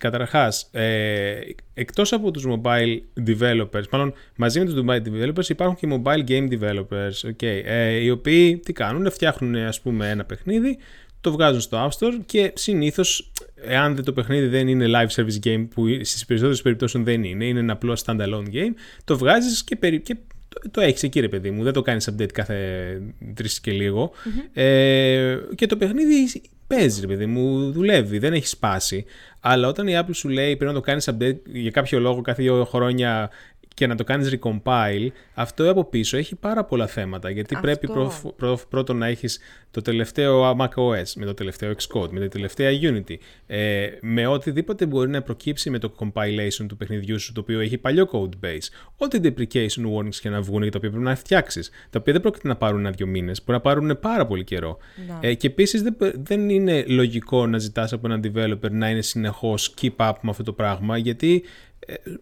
Καταρχάς, 0.00 0.68
ε, 0.72 1.40
εκτός 1.74 2.12
από 2.12 2.30
τους 2.30 2.44
mobile 2.48 3.00
developers, 3.26 3.88
μάλλον 3.90 4.14
μαζί 4.36 4.58
με 4.58 4.64
τους 4.64 4.74
mobile 4.86 5.02
developers 5.02 5.48
υπάρχουν 5.48 5.76
και 5.76 6.00
mobile 6.02 6.30
game 6.30 6.58
developers, 6.58 7.30
okay, 7.30 7.62
ε, 7.64 7.90
οι 7.90 8.10
οποίοι 8.10 8.56
τι 8.56 8.72
κάνουν, 8.72 9.10
φτιάχνουν 9.10 9.54
ας 9.56 9.80
πούμε 9.80 10.10
ένα 10.10 10.24
παιχνίδι, 10.24 10.78
το 11.20 11.32
βγάζουν 11.32 11.60
στο 11.60 11.88
App 11.88 11.98
Store 11.98 12.18
και 12.26 12.52
συνήθως, 12.54 13.32
εάν 13.54 13.94
δεν 13.94 14.04
το 14.04 14.12
παιχνίδι 14.12 14.46
δεν 14.46 14.68
είναι 14.68 14.86
live 14.88 15.22
service 15.22 15.46
game 15.46 15.66
που 15.74 15.86
στις 16.02 16.24
περισσότερες 16.24 16.62
περιπτώσεις 16.62 17.02
δεν 17.02 17.24
είναι, 17.24 17.44
είναι 17.44 17.58
ένα 17.58 17.72
απλό 17.72 17.98
standalone 18.04 18.46
game, 18.52 18.74
το 19.04 19.18
βγάζεις 19.18 19.64
και, 19.64 19.76
περι, 19.76 20.00
και 20.00 20.16
το, 20.48 20.70
το 20.70 20.80
έχεις 20.80 21.02
εκεί 21.02 21.20
ρε 21.20 21.28
παιδί 21.28 21.50
μου, 21.50 21.62
δεν 21.62 21.72
το 21.72 21.82
κάνεις 21.82 22.10
update 22.10 22.32
κάθε 22.32 23.00
τρεις 23.34 23.60
και 23.60 23.70
λιγο 23.70 24.12
Ε, 24.52 25.36
και 25.54 25.66
το 25.66 25.76
παιχνίδι 25.76 26.28
παίζεις 26.74 27.00
ρε 27.00 27.06
παιδί 27.06 27.26
μου, 27.26 27.72
δουλεύει, 27.72 28.18
δεν 28.18 28.32
έχεις 28.32 28.50
σπάσει. 28.50 29.04
Αλλά 29.40 29.68
όταν 29.68 29.88
η 29.88 29.92
Apple 29.96 30.14
σου 30.14 30.28
λέει 30.28 30.56
πρέπει 30.56 30.72
να 30.72 30.78
το 30.78 30.80
κάνεις 30.80 31.08
update 31.10 31.38
για 31.52 31.70
κάποιο 31.70 32.00
λόγο 32.00 32.20
κάθε 32.20 32.42
δύο 32.42 32.64
χρόνια 32.64 33.30
και 33.74 33.86
να 33.86 33.94
το 33.94 34.04
κάνεις 34.04 34.36
recompile, 34.40 35.08
αυτό 35.34 35.70
από 35.70 35.84
πίσω 35.84 36.16
έχει 36.16 36.34
πάρα 36.36 36.64
πολλά 36.64 36.86
θέματα. 36.86 37.30
Γιατί 37.30 37.54
Αυτό. 37.54 37.66
πρέπει 37.66 37.86
πρω, 37.86 38.12
πρω- 38.36 38.66
πρώτον 38.68 38.96
να 38.96 39.06
έχεις 39.06 39.38
το 39.70 39.82
τελευταίο 39.82 40.56
macOS, 40.58 41.12
με 41.16 41.24
το 41.24 41.34
τελευταίο 41.34 41.72
Xcode, 41.72 42.08
με 42.10 42.20
τη 42.20 42.28
τελευταία 42.28 42.70
Unity, 42.82 43.14
ε, 43.46 43.86
με 44.00 44.26
οτιδήποτε 44.26 44.86
μπορεί 44.86 45.10
να 45.10 45.22
προκύψει 45.22 45.70
με 45.70 45.78
το 45.78 45.94
compilation 45.98 46.66
του 46.68 46.76
παιχνιδιού 46.76 47.18
σου, 47.20 47.32
το 47.32 47.40
οποίο 47.40 47.60
έχει 47.60 47.78
παλιό 47.78 48.08
code 48.12 48.46
base. 48.46 48.68
Ό,τι 48.96 49.18
deprecation 49.22 49.82
warnings 49.96 50.14
και 50.20 50.28
να 50.28 50.40
βγουν 50.40 50.62
για 50.62 50.70
τα 50.70 50.78
οποία 50.78 50.90
πρέπει 50.90 51.04
να 51.04 51.14
φτιάξεις. 51.16 51.70
Τα 51.90 51.98
οποία 51.98 52.12
δεν 52.12 52.22
πρόκειται 52.22 52.48
να 52.48 52.56
πάρουν 52.56 52.80
ένα-δύο 52.80 53.06
μήνες, 53.06 53.38
μπορεί 53.44 53.58
να 53.58 53.60
πάρουν 53.60 53.98
πάρα 54.00 54.26
πολύ 54.26 54.44
καιρό. 54.44 54.78
Ναι. 55.06 55.28
Ε, 55.28 55.34
και 55.34 55.46
επίσης 55.46 55.82
δεν, 55.82 55.96
δεν 56.22 56.48
είναι 56.48 56.84
λογικό 56.86 57.46
να 57.46 57.58
ζητάς 57.58 57.92
από 57.92 58.06
έναν 58.06 58.20
developer 58.24 58.70
να 58.70 58.90
είναι 58.90 59.02
συνεχώς 59.02 59.74
keep 59.80 59.96
up 59.96 60.12
με 60.20 60.30
αυτό 60.30 60.42
το 60.42 60.52
πράγμα, 60.52 60.98
γιατί 60.98 61.42
ε, 61.73 61.73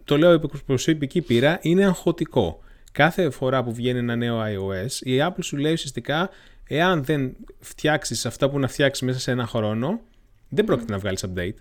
το 0.04 0.18
λέω 0.18 0.32
υπό 0.32 0.50
προσωπική 0.66 1.20
πείρα, 1.20 1.58
είναι 1.62 1.84
αγχωτικό. 1.84 2.60
Κάθε 2.92 3.30
φορά 3.30 3.64
που 3.64 3.72
βγαίνει 3.74 3.98
ένα 3.98 4.16
νέο 4.16 4.40
iOS, 4.42 5.06
η 5.06 5.18
Apple 5.20 5.42
σου 5.42 5.56
λέει 5.56 5.72
ουσιαστικά, 5.72 6.30
εάν 6.68 7.04
δεν 7.04 7.36
φτιάξεις 7.58 8.26
αυτά 8.26 8.50
που 8.50 8.58
να 8.58 8.68
φτιάξεις 8.68 9.06
μέσα 9.06 9.18
σε 9.18 9.30
ένα 9.30 9.46
χρόνο, 9.46 10.00
δεν 10.48 10.64
πρόκειται 10.64 10.92
να 10.92 10.98
βγάλεις 10.98 11.24
update. 11.26 11.54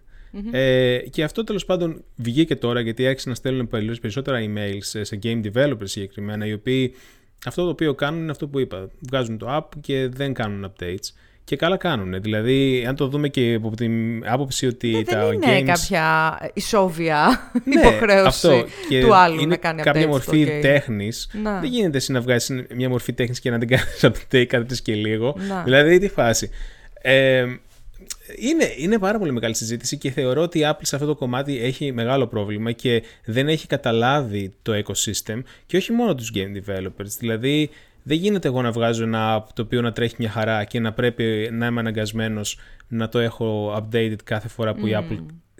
Ε, 0.51 0.97
και 1.09 1.23
αυτό 1.23 1.43
τέλος 1.43 1.65
πάντων 1.65 2.03
βγήκε 2.15 2.55
τώρα 2.55 2.79
γιατί 2.79 3.07
άρχισαν 3.07 3.29
να 3.29 3.35
στέλνουν 3.35 3.67
περισσότερα 3.67 3.99
περισσότερα 4.01 4.39
emails 4.39 4.79
σε, 4.79 5.03
σε 5.03 5.19
game 5.23 5.41
developers 5.51 5.83
συγκεκριμένα, 5.83 6.45
οι 6.45 6.53
οποίοι 6.53 6.93
αυτό 7.45 7.63
το 7.63 7.69
οποίο 7.69 7.93
κάνουν 7.95 8.21
είναι 8.21 8.31
αυτό 8.31 8.47
που 8.47 8.59
είπα. 8.59 8.89
Βγάζουν 8.99 9.37
το 9.37 9.57
app 9.57 9.79
και 9.81 10.07
δεν 10.07 10.33
κάνουν 10.33 10.71
updates. 10.71 11.13
Και 11.43 11.55
καλά 11.55 11.77
κάνουν. 11.77 12.21
Δηλαδή, 12.21 12.85
αν 12.87 12.95
το 12.95 13.07
δούμε 13.07 13.27
και 13.27 13.53
από 13.53 13.75
την 13.75 14.23
άποψη 14.29 14.67
ότι 14.67 14.97
Ε, 14.97 15.03
τα 15.03 15.25
δεν 15.25 15.33
είναι 15.33 15.59
games... 15.59 15.63
κάποια 15.65 16.37
ισόβια 16.53 17.27
Ναι, 17.65 17.79
υποχρέωση 17.79 18.27
αυτό. 18.27 18.65
Και 18.89 19.01
του 19.01 19.15
άλλου 19.15 19.35
είναι 19.39 19.45
να 19.45 19.57
κάνει 19.57 19.81
κάποια 19.81 20.03
updates 20.03 20.07
μορφή 20.07 20.43
στο 20.43 20.53
game. 20.57 20.61
τέχνης. 20.61 21.29
Να. 21.43 21.59
Δεν 21.59 21.69
γίνεται 21.69 21.97
εσύ 21.97 22.11
να 22.11 22.21
βγάλει 22.21 22.41
μια 22.75 22.89
μορφή 22.89 23.13
τέχνης 23.13 23.39
και 23.39 23.49
να 23.49 23.57
την 23.59 23.67
κάνεις 23.67 23.99
update 24.01 24.45
κάθε 24.45 24.63
τρεις 24.63 24.81
και 24.81 24.93
λίγο. 24.93 25.35
Να. 25.47 25.63
Δηλαδή, 25.63 25.99
τι 25.99 26.07
φάση. 26.07 26.49
Ε, 27.01 27.45
είναι, 28.35 28.73
είναι 28.77 28.99
πάρα 28.99 29.17
πολύ 29.19 29.31
μεγάλη 29.31 29.55
συζήτηση 29.55 29.97
και 29.97 30.11
θεωρώ 30.11 30.41
ότι 30.41 30.59
η 30.59 30.63
Apple 30.65 30.79
σε 30.81 30.95
αυτό 30.95 31.07
το 31.07 31.15
κομμάτι 31.15 31.59
έχει 31.63 31.91
μεγάλο 31.91 32.27
πρόβλημα 32.27 32.71
και 32.71 33.03
δεν 33.25 33.47
έχει 33.47 33.67
καταλάβει 33.67 34.53
το 34.61 34.73
ecosystem 34.73 35.41
και 35.65 35.77
όχι 35.77 35.91
μόνο 35.91 36.15
τους 36.15 36.31
game 36.35 36.69
developers. 36.69 37.05
Δηλαδή, 37.19 37.69
δεν 38.03 38.17
γίνεται 38.17 38.47
εγώ 38.47 38.61
να 38.61 38.71
βγάζω 38.71 39.03
ένα 39.03 39.37
app 39.37 39.47
το 39.53 39.61
οποίο 39.61 39.81
να 39.81 39.91
τρέχει 39.91 40.15
μια 40.17 40.29
χαρά 40.29 40.63
και 40.63 40.79
να 40.79 40.93
πρέπει 40.93 41.49
να 41.51 41.65
είμαι 41.65 41.79
αναγκασμένος 41.79 42.57
να 42.87 43.09
το 43.09 43.19
έχω 43.19 43.75
updated 43.77 44.23
κάθε 44.23 44.47
φορά 44.47 44.73
που 44.73 44.87
η 44.87 44.91
Apple 44.95 45.09
Εν 45.09 45.17
τω 45.17 45.23
μεταξύ, 45.23 45.50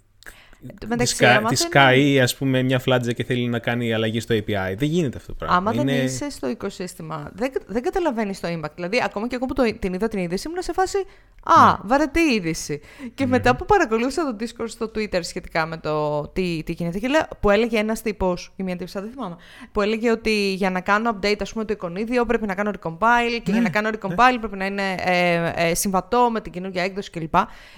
τη, 0.68 0.86
άμα 1.26 1.50
τη 1.50 1.56
δεν- 1.56 1.56
σκάει 1.56 2.20
ας 2.20 2.36
πούμε 2.36 2.62
μια 2.64 2.80
φλάτζα 2.80 3.12
και 3.12 3.24
θέλει 3.24 3.48
να 3.48 3.60
κάνει 3.60 3.94
αλλαγή 3.94 4.20
στο 4.20 4.36
API. 4.36 4.76
Δεν 4.78 4.88
γίνεται 4.90 5.18
αυτό 5.18 5.30
το 5.30 5.36
πράγμα. 5.38 5.56
Άμα 5.56 5.74
Είναι... 5.74 5.94
δεν 5.96 6.06
είσαι 6.06 6.30
στο 6.30 6.50
οικοσύστημα, 6.50 7.32
δεν, 7.34 7.52
δεν 7.68 7.82
καταλαβαίνεις 7.84 8.40
το 8.40 8.48
impact. 8.48 8.72
Δηλαδή, 8.76 9.02
ακόμα 9.06 9.28
και 9.28 9.36
εγώ 9.36 9.46
που 9.46 9.54
το, 9.54 9.64
την 9.80 9.94
είδα 9.94 10.08
την 10.08 10.20
είδηση, 10.20 10.48
ήμουν 10.50 10.62
σε 10.62 10.74
φάση 10.74 10.98
Α, 11.44 11.66
Ναι. 11.66 11.78
βαρετή 11.84 12.20
είδηση. 12.20 12.82
Και 13.14 13.26
μετά 13.26 13.56
που 13.56 13.66
παρακολούθησα 13.66 14.24
το 14.24 14.36
Discord 14.40 14.70
στο 14.70 14.92
Twitter 14.96 15.20
σχετικά 15.22 15.66
με 15.66 15.78
το 15.78 16.22
τι, 16.28 16.62
τι 16.66 16.72
γίνεται, 16.72 17.00
και 17.00 17.08
λέω, 17.08 17.22
που 17.40 17.50
έλεγε 17.50 17.78
ένας 17.80 18.02
τύπος, 18.02 18.54
ή 18.56 18.64
μια 18.64 18.76
τύψα, 18.76 19.02
δεν 19.02 19.10
θυμάμαι, 19.12 19.36
που 19.72 19.82
έλεγε 19.82 20.12
ότι 20.12 20.54
για 20.54 20.70
να 20.70 20.82
κάνω 20.82 21.18
update, 21.22 21.38
ας 21.42 21.52
πούμε, 21.52 21.66
το 21.66 21.74
εικονίδιο 21.74 22.26
πρέπει 22.26 22.46
να 22.48 22.56
κάνω 22.56 22.72
recompile 22.82 23.40
και 23.44 23.52
για 23.52 23.62
να 23.62 23.70
κάνω 23.70 23.90
recompile 23.90 24.38
πρέπει 24.40 24.58
να 24.58 24.66
είναι 24.66 24.96
ε, 25.06 25.52
ε, 25.56 25.74
συμβατό 25.76 26.30
με 26.32 26.42
την 26.42 26.52
καινούργια 26.52 26.84
έκδοση 26.84 27.10
κλπ. 27.10 27.34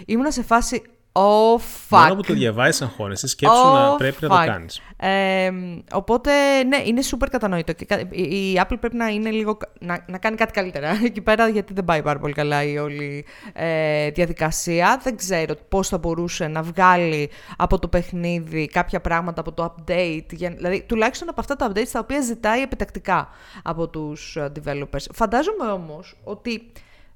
Ήμουν 0.05 0.31
σε 0.31 0.43
φάση. 0.43 0.81
Oh, 1.15 1.55
fuck. 1.89 1.99
Μόνο 1.99 2.15
που 2.15 2.21
το 2.21 2.33
διαβάζεις 2.33 2.81
αγχώνεσαι, 2.81 3.27
σκέψου 3.27 3.55
Oh, 3.55 3.73
να 3.73 3.95
πρέπει 3.95 4.25
να 4.27 4.35
fuck. 4.35 4.45
το 4.45 4.51
κάνεις. 4.51 4.81
Ε, 4.97 5.51
οπότε, 5.93 6.63
ναι, 6.63 6.77
είναι 6.85 7.01
super 7.11 7.27
κατανοητό. 7.31 7.73
Και 7.73 7.85
κα- 7.85 7.99
η 8.11 8.51
η 8.51 8.59
Apple 8.61 8.75
πρέπει 8.79 8.95
να, 8.95 9.07
είναι 9.07 9.29
λίγο, 9.29 9.57
να, 9.79 10.05
να 10.07 10.17
κάνει 10.17 10.35
κάτι 10.35 10.51
καλύτερα 10.51 10.89
εκεί 11.05 11.21
πέρα, 11.21 11.47
γιατί 11.47 11.73
δεν 11.73 11.85
πάει 11.85 12.01
πάρα 12.01 12.19
πολύ 12.19 12.33
καλά 12.33 12.63
η 12.63 12.77
όλη 12.77 13.25
ε, 13.53 14.09
διαδικασία. 14.09 14.99
Δεν 15.03 15.15
ξέρω 15.17 15.53
πώς 15.69 15.87
θα 15.87 15.97
μπορούσε 15.97 16.47
να 16.47 16.61
βγάλει 16.61 17.29
από 17.57 17.79
το 17.79 17.87
παιχνίδι 17.87 18.67
κάποια 18.67 19.01
πράγματα 19.01 19.41
από 19.41 19.51
το 19.51 19.75
update. 19.77 20.25
Για, 20.31 20.49
δηλαδή, 20.49 20.83
τουλάχιστον 20.87 21.29
από 21.29 21.39
αυτά 21.41 21.55
τα 21.55 21.71
updates 21.71 21.87
τα 21.91 21.99
οποία 21.99 22.21
ζητάει 22.21 22.61
επιτακτικά 22.61 23.29
από 23.63 23.87
τους 23.87 24.35
ε, 24.35 24.51
developers. 24.63 25.05
Φαντάζομαι 25.13 25.71
όμως 25.71 26.15
ότι 26.23 26.71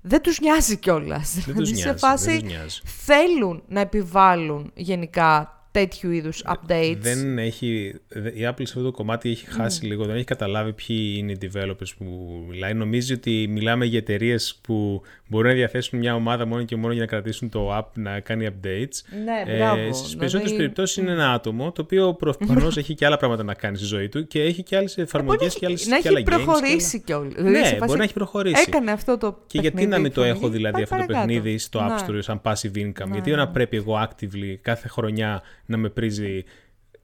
δεν 0.08 0.22
τους 0.22 0.40
νοιάζει 0.40 0.78
κιόλας. 0.78 1.34
Δεν 1.34 1.44
τους 1.44 1.54
Δηλαδή, 1.54 1.72
νοιάζει. 1.72 1.82
σε 1.82 1.98
φάση 1.98 2.26
δεν 2.32 2.40
τους 2.40 2.50
νοιάζει. 2.52 2.80
θέλουν 2.86 3.64
να 3.68 3.80
επιβάλλουν 3.80 4.72
γενικά 4.76 5.57
τέτοιου 5.80 6.12
είδους 6.12 6.44
updates. 6.48 6.98
Δεν 7.00 7.38
έχει, 7.38 7.94
δε- 8.08 8.30
η 8.30 8.42
Apple 8.50 8.54
σε 8.64 8.64
αυτό 8.64 8.82
το 8.84 8.92
κομμάτι 8.92 9.30
έχει 9.30 9.46
χάσει 9.46 9.86
λίγο, 9.86 10.06
δεν 10.06 10.16
έχει 10.16 10.24
καταλάβει 10.26 10.74
ποιοι 10.74 11.16
είναι 11.18 11.32
οι 11.32 11.38
developers 11.42 11.94
που 11.98 12.06
μιλάει. 12.50 12.74
Νομίζει 12.74 13.14
ότι 13.14 13.48
μιλάμε 13.50 13.86
για 13.86 13.98
εταιρείες 13.98 14.60
που 14.62 15.02
μπορούν 15.28 15.48
να 15.50 15.56
διαθέσουν 15.56 16.00
μια 16.00 16.16
ομάδα 16.16 16.46
μόνο 16.46 16.64
και 16.64 16.76
μόνο 16.76 16.94
για 16.94 17.02
να 17.02 17.08
κρατήσουν 17.08 17.50
το 17.50 17.78
app 17.78 17.86
να 17.94 18.20
κάνει 18.20 18.48
updates. 18.50 19.02
Ναι, 19.26 19.56
μπράβο. 19.58 19.82
Ε, 19.82 19.86
Στις 19.86 19.98
Δηλαδή- 20.02 20.18
περισσότερε 20.18 20.56
περιπτώσεις 20.56 20.98
είναι 20.98 21.12
ένα 21.12 21.32
άτομο 21.34 21.72
το 21.72 21.82
οποίο 21.82 22.14
προφανώς 22.14 22.78
έχει 22.82 22.94
και 22.94 23.06
άλλα 23.06 23.18
πράγματα 23.18 23.44
να 23.44 23.54
κάνει 23.54 23.78
στη 23.78 23.86
ζωή 23.86 24.10
του 24.10 24.28
και 24.28 24.42
έχει 24.42 24.64
και 24.64 24.76
άλλες 24.78 24.98
εφαρμογές 24.98 25.56
και, 25.56 25.66
άλλες, 25.66 25.88
να 25.88 26.00
και 26.00 26.08
άλλα 26.08 26.18
έχει 26.20 26.28
games 26.30 26.38
και 26.38 26.44
προχωρήσει 26.44 27.02
κιόλας. 27.02 27.34
Ναι, 27.38 27.78
μπορεί 27.86 27.98
να 27.98 28.04
έχει 28.04 28.14
προχωρήσει. 28.14 28.64
Έκανε 28.68 28.92
αυτό 28.92 29.18
το 29.18 29.32
Και 29.48 29.60
γιατί 29.60 29.76
παιχνίδι, 29.76 29.88
να 29.96 30.00
μην 30.00 30.12
το 30.12 30.22
εφαρμογή, 30.24 30.44
έχω 30.46 30.54
δηλαδή 30.56 30.74
πάει 30.74 30.84
αυτό 30.84 30.96
το 30.96 31.02
παρακάτω. 31.06 31.34
παιχνίδι 31.34 31.58
στο 31.58 31.80
App 31.80 32.10
Ναι. 32.12 32.18
Store 32.18 32.24
σαν 32.24 32.42
passive 32.44 32.78
income; 32.88 33.12
γιατί 33.12 33.32
να 33.32 33.48
πρέπει 33.48 33.78
εγώ 33.78 34.08
actively 34.10 34.56
κάθε 34.62 34.88
χρονιά 34.88 35.42
να 35.68 35.78
με 35.78 35.90
πρίζει 35.90 36.44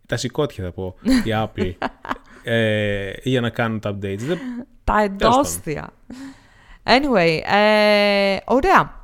τα 0.08 0.18
σηκώτια 0.18 0.64
θα 0.64 0.72
πω 0.72 0.96
η 1.26 1.30
Apple 1.46 1.74
ε, 2.44 3.12
για 3.24 3.42
να 3.42 3.50
κάνουν 3.50 3.80
τα 3.80 3.90
updates. 3.92 4.18
Δεν... 4.20 4.38
Τα 4.84 5.02
εντόσθια. 5.02 5.90
Anyway, 6.84 7.40
ε, 7.54 8.38
ωραία. 8.46 9.02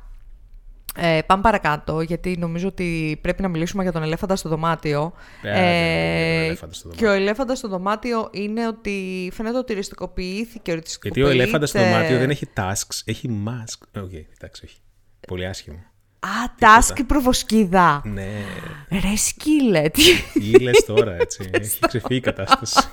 Ε, 0.96 1.20
πάμε 1.26 1.42
παρακάτω, 1.42 2.00
γιατί 2.00 2.36
νομίζω 2.38 2.68
ότι 2.68 3.18
πρέπει 3.22 3.42
να 3.42 3.48
μιλήσουμε 3.48 3.82
για 3.82 3.92
τον 3.92 4.02
ελέφαντα 4.02 4.36
στο 4.36 4.48
δωμάτιο. 4.48 5.12
Ε, 5.42 5.50
δεν 5.52 5.62
είναι 5.62 6.20
για 6.22 6.34
τον 6.36 6.44
ελέφαντα 6.44 6.72
στο 6.72 6.88
και 6.88 7.06
ο 7.06 7.10
ελέφαντα 7.10 7.54
στο 7.54 7.68
δωμάτιο 7.68 8.28
είναι 8.32 8.66
ότι 8.66 9.30
φαίνεται 9.32 9.58
ότι 9.58 9.72
οριστικοποιήθηκε. 9.72 10.80
Γιατί 11.02 11.22
ο 11.22 11.28
ελέφαντας 11.28 11.68
στο 11.68 11.78
οριστικοποιείται- 11.78 12.18
δωμάτιο 12.18 12.18
δεν 12.18 12.30
έχει 12.30 12.46
tusks, 12.56 13.00
έχει 13.04 13.42
Musk. 13.46 14.02
Οκ, 14.02 14.12
εντάξει, 14.12 14.64
όχι. 14.64 14.76
Πολύ 15.28 15.46
άσχημο. 15.46 15.78
Α, 16.20 16.28
tusk 16.58 16.95
η 16.95 17.04
προβοσκίδα. 17.04 18.02
Ναι, 18.04 18.28
Ρε 18.90 19.16
σκύλε, 19.16 19.88
τι... 19.88 20.02
τι 20.32 20.60
λες 20.60 20.84
τώρα 20.84 21.14
έτσι. 21.20 21.50
έχει 21.52 21.78
ξεφύγει 21.86 22.16
η 22.18 22.20
κατάσταση. 22.20 22.80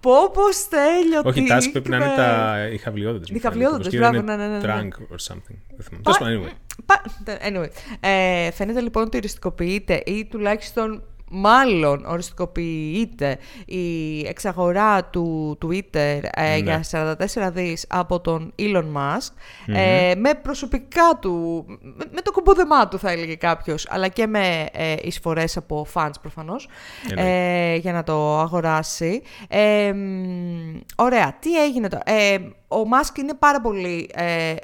Πω 0.00 0.30
πως 0.32 0.54
στέλιο, 0.56 1.20
όχι, 1.24 1.42
τι 1.42 1.46
task 1.50 1.68
πρέπει 1.72 1.88
να 1.90 1.96
είναι 1.96 2.04
είπε. 2.04 2.14
τα 2.16 2.68
οι 2.72 2.78
χαβλιόδεντες. 2.78 3.30
μου 3.30 3.36
Οι 3.36 3.40
φαίνεται. 3.40 3.48
χαβλιόδεντες, 3.60 3.92
Το 3.92 3.98
μπράβο, 3.98 4.16
είναι 4.16 4.36
ναι, 4.36 4.46
ναι, 4.46 4.58
ναι, 4.58 4.58
ναι. 4.58 4.64
Trunk 4.74 4.88
or 5.14 5.32
something. 5.32 5.56
Δεν 5.76 5.84
θυμάμαι. 5.84 6.02
Τέλος 6.02 6.18
πάντων, 6.18 6.44
anyway. 6.44 6.50
Πα- 6.86 7.02
Anyway, 7.48 7.68
ε, 8.00 8.50
φαίνεται 8.50 8.80
λοιπόν 8.80 9.02
ότι 9.02 9.16
οριστικοποιείται 9.16 10.02
ή 10.06 10.24
τουλάχιστον 10.24 11.02
μάλλον 11.32 12.04
οριστικοποιείται 12.06 13.38
η 13.66 14.18
εξαγορά 14.26 15.04
του 15.04 15.58
Twitter 15.64 16.20
ε, 16.34 16.42
Ναι. 16.42 16.56
για 16.56 16.84
44 16.90 17.50
δις 17.52 17.86
από 17.88 18.20
τον 18.20 18.52
Elon 18.58 18.84
Musk 18.96 19.32
ε, 19.66 20.14
με 20.16 20.34
προσωπικά 20.34 21.18
του, 21.20 21.64
με, 21.82 22.04
με 22.10 22.20
το 22.20 22.32
κουμπόδεμά 22.32 22.88
του 22.88 22.98
θα 22.98 23.10
έλεγε 23.10 23.34
κάποιος, 23.34 23.86
αλλά 23.90 24.08
και 24.08 24.26
με 24.26 24.66
ε, 24.72 24.94
εισφορές 25.02 25.56
από 25.56 25.86
fans 25.94 26.10
προφανώς 26.20 26.68
ε, 27.16 27.76
για 27.76 27.92
να 27.92 28.02
το 28.02 28.38
αγοράσει. 28.38 29.22
Ε, 29.48 29.92
μ, 29.92 30.78
ωραία, 30.96 31.36
τι 31.40 31.62
έγινε 31.64 31.88
τώρα. 31.88 32.02
Ε, 32.06 32.34
ο 32.68 32.82
Musk 32.92 33.18
είναι 33.18 33.34
πάρα 33.34 33.60
πολύ 33.60 34.10
ε, 34.14 34.54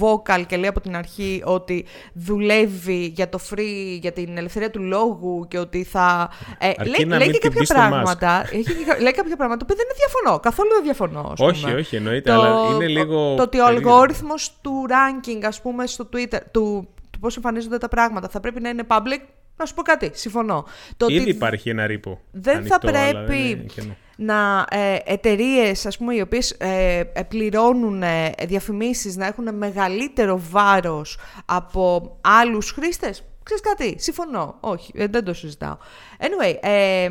vocal 0.00 0.42
και 0.46 0.56
λέει 0.56 0.68
από 0.68 0.80
την 0.80 0.96
αρχή 0.96 1.42
ότι 1.44 1.84
δουλεύει 2.12 3.04
για 3.14 3.28
το 3.28 3.38
free, 3.50 3.98
για 4.00 4.12
την 4.12 4.36
ελευθερία 4.36 4.70
του 4.70 4.82
λόγου 4.82 5.46
και 5.48 5.58
ότι 5.58 5.84
θα... 5.84 6.30
Ε, 6.58 6.66
Αρκεί 6.78 6.90
λέει, 6.90 7.04
να 7.06 7.16
λέει 7.16 7.26
μην 7.28 7.32
και 7.40 7.48
την 7.48 7.48
κάποια 7.48 7.60
πει 7.60 7.64
στο 7.66 7.74
πράγματα. 7.74 8.48
Έχει, 8.52 8.62
και- 8.62 9.00
λέει 9.02 9.12
κάποια 9.12 9.36
πράγματα 9.36 9.66
που 9.66 9.74
δεν 9.76 9.84
είναι 9.84 9.94
διαφωνώ. 9.96 10.40
Καθόλου 10.40 10.68
δεν 10.72 10.82
διαφωνώ. 10.82 11.28
ας 11.32 11.40
Όχι, 11.40 11.64
πούμε. 11.64 11.74
όχι, 11.78 11.96
εννοείται, 11.96 12.32
αλλά 12.32 12.74
είναι 12.74 12.86
λίγο 12.86 13.34
Το 13.36 13.42
ότι 13.42 13.60
ο 13.60 13.64
περίεργο. 13.64 13.90
αλγόριθμος 13.92 14.56
του 14.60 14.86
ranking, 14.88 15.42
ας 15.44 15.60
πούμε, 15.60 15.86
στο 15.86 16.08
Twitter, 16.12 16.38
του, 16.50 16.88
του 17.10 17.18
πώς 17.20 17.36
εμφανίζονται 17.36 17.78
τα 17.78 17.88
πράγματα, 17.88 18.28
θα 18.28 18.40
πρέπει 18.40 18.60
να 18.60 18.68
είναι 18.68 18.82
public. 18.88 19.20
Να 19.56 19.64
σου 19.66 19.74
πω 19.74 19.82
κάτι, 19.82 20.10
συμφωνώ. 20.14 20.64
Το 20.96 21.06
Ήδη 21.08 21.20
ότι 21.20 21.30
υπάρχει 21.30 21.70
ένα 21.70 21.86
ρήπο. 21.86 22.20
δεν 22.30 22.56
ανοιχτό, 22.56 22.78
θα 22.80 22.88
αλλά 22.88 23.04
δεν 23.12 23.24
πρέπει 23.24 23.48
είναι 23.48 23.62
κενό. 23.74 23.96
Να 24.16 24.66
ε, 24.70 24.96
εταιρείες, 25.04 25.86
ας 25.86 25.96
πούμε, 25.96 26.14
οι 26.14 26.20
οποίες 26.20 26.50
ε, 26.50 27.02
ε, 27.12 27.22
πληρώνουν 27.22 28.02
ε, 28.02 28.32
διαφημίσεις 28.46 29.16
να 29.16 29.26
έχουν 29.26 29.54
μεγαλύτερο 29.54 30.40
βάρος 30.50 31.18
από 31.44 32.16
άλλους 32.20 32.70
χρήστες. 32.70 33.24
Ξέρεις 33.42 33.62
κάτι, 33.62 33.94
συμφωνώ. 33.98 34.56
Όχι, 34.60 34.92
ε, 34.94 35.06
δεν 35.06 35.24
το 35.24 35.34
συζητάω. 35.34 35.76
Anyway, 36.18 36.54
ε, 36.60 37.08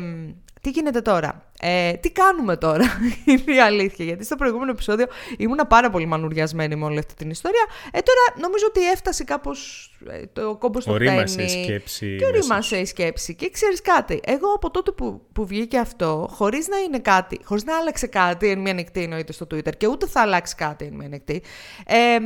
τι 0.64 0.70
γίνεται 0.70 1.00
τώρα; 1.00 1.42
Ε, 1.60 1.92
τι 1.92 2.10
κάνουμε 2.10 2.56
τώρα, 2.56 2.84
είναι 3.24 3.54
η 3.54 3.60
αλήθεια. 3.60 4.04
Γιατί 4.04 4.24
στο 4.24 4.36
προηγούμενο 4.36 4.70
επεισόδιο 4.70 5.06
ήμουνα 5.38 5.66
πάρα 5.66 5.90
πολύ 5.90 6.06
μανουριασμένη 6.06 6.76
με 6.76 6.84
όλη 6.84 6.98
αυτή 6.98 7.14
την 7.14 7.30
ιστορία. 7.30 7.66
Ε, 7.92 7.98
τώρα 7.98 8.40
νομίζω 8.46 8.64
ότι 8.68 8.90
έφτασε 8.90 9.24
κάπως 9.24 9.90
ε, 10.08 10.22
το 10.32 10.56
κόμπος 10.56 10.82
στο 10.82 10.92
Ορίμασε 10.92 11.42
η 11.42 11.48
φταίνει. 11.48 11.64
σκέψη. 11.64 12.06
Και 12.06 12.24
μέσα 12.24 12.26
ορίμασε 12.26 12.76
η 12.76 12.84
σκέψη. 12.84 13.34
Και 13.34 13.50
ξέρεις 13.50 13.80
κάτι, 13.80 14.20
εγώ 14.24 14.52
από 14.54 14.70
τότε 14.70 14.90
που, 14.90 15.20
που 15.32 15.46
βγήκε 15.46 15.78
αυτό, 15.78 16.28
χωρίς 16.30 16.68
να 16.68 16.76
είναι 16.78 16.98
κάτι, 16.98 17.40
χωρίς 17.44 17.64
να 17.64 17.76
άλλαξε 17.76 18.06
κάτι 18.06 18.48
εν 18.48 18.58
μία 18.58 18.72
νυχτή 18.72 19.02
εννοείται 19.02 19.32
στο 19.32 19.46
Twitter 19.54 19.76
και 19.76 19.86
ούτε 19.86 20.06
θα 20.06 20.20
αλλάξει 20.20 20.54
κάτι 20.54 20.84
εν 20.84 20.94
μία 20.94 21.08
νυχτή, 21.08 21.42
ε, 21.86 22.16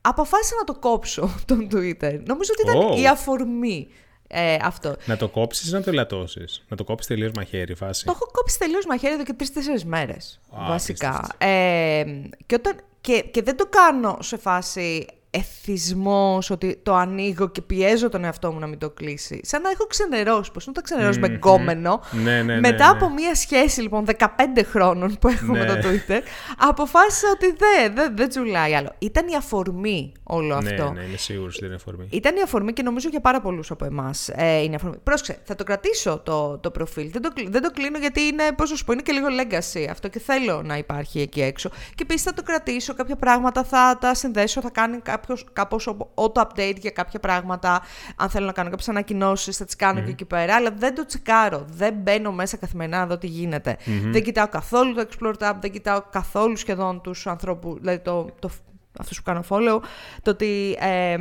αποφάσισα 0.00 0.54
να 0.58 0.64
το 0.64 0.80
κόψω 0.80 1.34
τον 1.46 1.68
Twitter. 1.72 2.20
Νομίζω 2.24 2.52
ότι 2.58 2.62
ήταν 2.70 2.76
Ω. 2.76 2.96
η 3.00 3.06
αφορμή 3.06 3.88
ε, 4.28 4.56
αυτό. 4.62 4.94
Να 5.04 5.16
το 5.16 5.28
κόψεις 5.28 5.68
ή 5.68 5.72
να 5.72 5.82
το 5.82 5.90
ελαττώσει. 5.90 6.44
Να 6.68 6.76
το 6.76 6.84
κόψεις 6.84 7.08
τελείως 7.08 7.30
μαχαίρι 7.36 7.74
φάση. 7.74 8.04
Το 8.04 8.12
έχω 8.14 8.30
κόψει 8.32 8.58
τελείως 8.58 8.86
μαχαίρι 8.86 9.14
εδώ 9.14 9.24
και 9.24 9.32
τρει-τέσσερι 9.32 9.84
μέρες. 9.84 10.40
Α, 10.50 10.68
Βασικά. 10.68 11.08
απίστευτο. 11.08 11.46
Ε, 11.46 12.04
και, 12.46 12.54
όταν, 12.54 12.76
και, 13.00 13.20
και 13.30 13.42
δεν 13.42 13.56
το 13.56 13.66
κάνω 13.66 14.18
σε 14.20 14.36
φάση 14.36 15.06
εθισμός 15.34 16.50
ότι 16.50 16.80
το 16.82 16.94
ανοίγω 16.94 17.48
και 17.48 17.60
πιέζω 17.62 18.08
τον 18.08 18.24
εαυτό 18.24 18.52
μου 18.52 18.58
να 18.58 18.66
μην 18.66 18.78
το 18.78 18.90
κλείσει. 18.90 19.40
Σαν 19.44 19.62
να 19.62 19.70
έχω 19.70 19.86
ξενερώσει. 19.86 20.50
Πώς 20.52 20.66
να 20.66 20.72
το 20.72 20.80
ξενερώσει 20.80 21.18
με 21.18 21.26
γκόμενο. 21.26 22.00
Ναι, 22.10 22.22
ναι, 22.32 22.42
ναι, 22.42 22.60
Μετά 22.60 22.84
ναι. 22.84 22.90
από 22.98 23.10
μία 23.12 23.34
σχέση 23.34 23.80
λοιπόν 23.80 24.04
15 24.18 24.26
χρόνων 24.64 25.16
που 25.20 25.28
έχω 25.28 25.44
με 25.52 25.64
Ναι. 25.64 25.74
το 25.76 25.88
Twitter, 25.88 26.20
αποφάσισα 26.58 27.26
ότι 27.34 27.46
δεν 27.58 27.94
δεν 27.94 28.16
δεν 28.16 28.28
τσουλάει 28.28 28.74
άλλο. 28.74 28.94
Ήταν 28.98 29.28
η 29.28 29.36
αφορμή 29.36 30.12
όλο 30.22 30.60
Ναι, 30.60 30.70
αυτό. 30.70 30.90
ναι, 30.92 31.02
είμαι 31.02 31.16
σίγουρος 31.16 31.52
ότι 31.54 31.58
δεν 31.60 31.66
είναι 31.68 31.76
αφορμή. 31.76 32.06
Ήταν 32.10 32.36
η 32.36 32.40
αφορμή 32.42 32.72
και 32.72 32.82
νομίζω 32.82 33.08
για 33.08 33.20
πάρα 33.20 33.40
πολλούς 33.40 33.70
από 33.70 33.84
εμάς 33.84 34.28
ε, 34.28 34.56
είναι 34.62 34.72
η 34.72 34.74
αφορμή. 34.74 34.96
Πρόσεξε, 35.02 35.38
θα 35.44 35.54
το 35.54 35.64
κρατήσω 35.64 36.18
το, 36.24 36.58
το 36.58 36.70
προφίλ. 36.70 37.10
Δεν 37.12 37.22
το, 37.22 37.32
κλει- 37.32 37.50
δεν 37.50 37.62
το 37.62 37.70
κλείνω 37.70 37.98
γιατί 37.98 38.20
είναι, 38.20 38.42
πώς 38.56 38.70
να 38.70 38.76
σου 38.76 38.84
πω, 38.84 38.92
είναι 38.92 39.02
και 39.02 39.12
λίγο 39.12 39.26
legacy 39.40 39.86
αυτό 39.90 40.08
και 40.08 40.18
θέλω 40.18 40.62
να 40.64 40.76
υπάρχει 40.76 41.20
εκεί 41.20 41.42
έξω. 41.42 41.68
Και 41.68 42.02
επίσης 42.02 42.22
θα 42.22 42.32
το 42.32 42.42
κρατήσω. 42.42 42.94
Κάποια 42.94 43.16
πράγματα 43.16 43.64
θα 43.64 43.98
τα 44.00 44.14
συνδέσω, 44.14 44.60
θα 44.60 44.70
κάνει 44.70 45.00
κάποιος, 45.26 45.46
κάπως 45.52 45.96
auto-update 46.14 46.76
για 46.80 46.90
κάποια 46.90 47.20
πράγματα. 47.20 47.82
Αν 48.16 48.28
θέλω 48.28 48.46
να 48.46 48.52
κάνω 48.52 48.70
κάποιες 48.70 48.88
ανακοινώσεις, 48.88 49.56
θα 49.56 49.64
τις 49.64 49.76
κάνω 49.76 50.00
και 50.00 50.10
εκεί 50.10 50.24
πέρα. 50.24 50.54
Αλλά 50.54 50.70
δεν 50.76 50.94
το 50.94 51.06
τσεκάρω. 51.06 51.64
Δεν 51.68 51.94
μπαίνω 51.94 52.32
μέσα 52.32 52.56
καθημερινά 52.56 52.98
να 52.98 53.06
δω 53.06 53.18
τι 53.18 53.26
γίνεται. 53.26 53.76
Δεν 54.10 54.22
κοιτάω 54.22 54.48
καθόλου 54.48 54.94
το 54.94 55.06
Explore 55.10 55.34
Tab, 55.38 55.54
δεν 55.60 55.70
κοιτάω 55.70 56.02
καθόλου 56.10 56.56
σχεδόν 56.56 57.00
τους 57.00 57.26
ανθρώπου, 57.26 57.78
δηλαδή 57.78 57.98
το, 57.98 58.26
το, 58.38 58.50
αυτούς 58.98 59.16
που 59.16 59.22
κάνω 59.22 59.42
follow, 59.48 59.80
το 60.22 60.30
ότι 60.30 60.76
ε, 60.80 61.16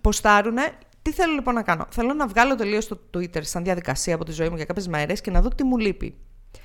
ποστάρουνε. 0.00 0.72
Τι 1.02 1.12
θέλω 1.12 1.32
λοιπόν 1.32 1.54
να 1.54 1.62
κάνω; 1.62 1.86
Θέλω 1.90 2.12
να 2.12 2.26
βγάλω 2.26 2.54
τελείως 2.54 2.88
το 2.88 2.98
Twitter 3.14 3.40
σαν 3.40 3.64
διαδικασία 3.64 4.14
από 4.14 4.24
τη 4.24 4.32
ζωή 4.32 4.48
μου 4.48 4.56
για 4.56 4.64
κάποιες 4.64 4.88
μέρες 4.88 5.20
και 5.20 5.30
να 5.30 5.40
δω 5.40 5.48
τι 5.48 5.64
μου 5.64 5.76
λείπει. 5.76 6.14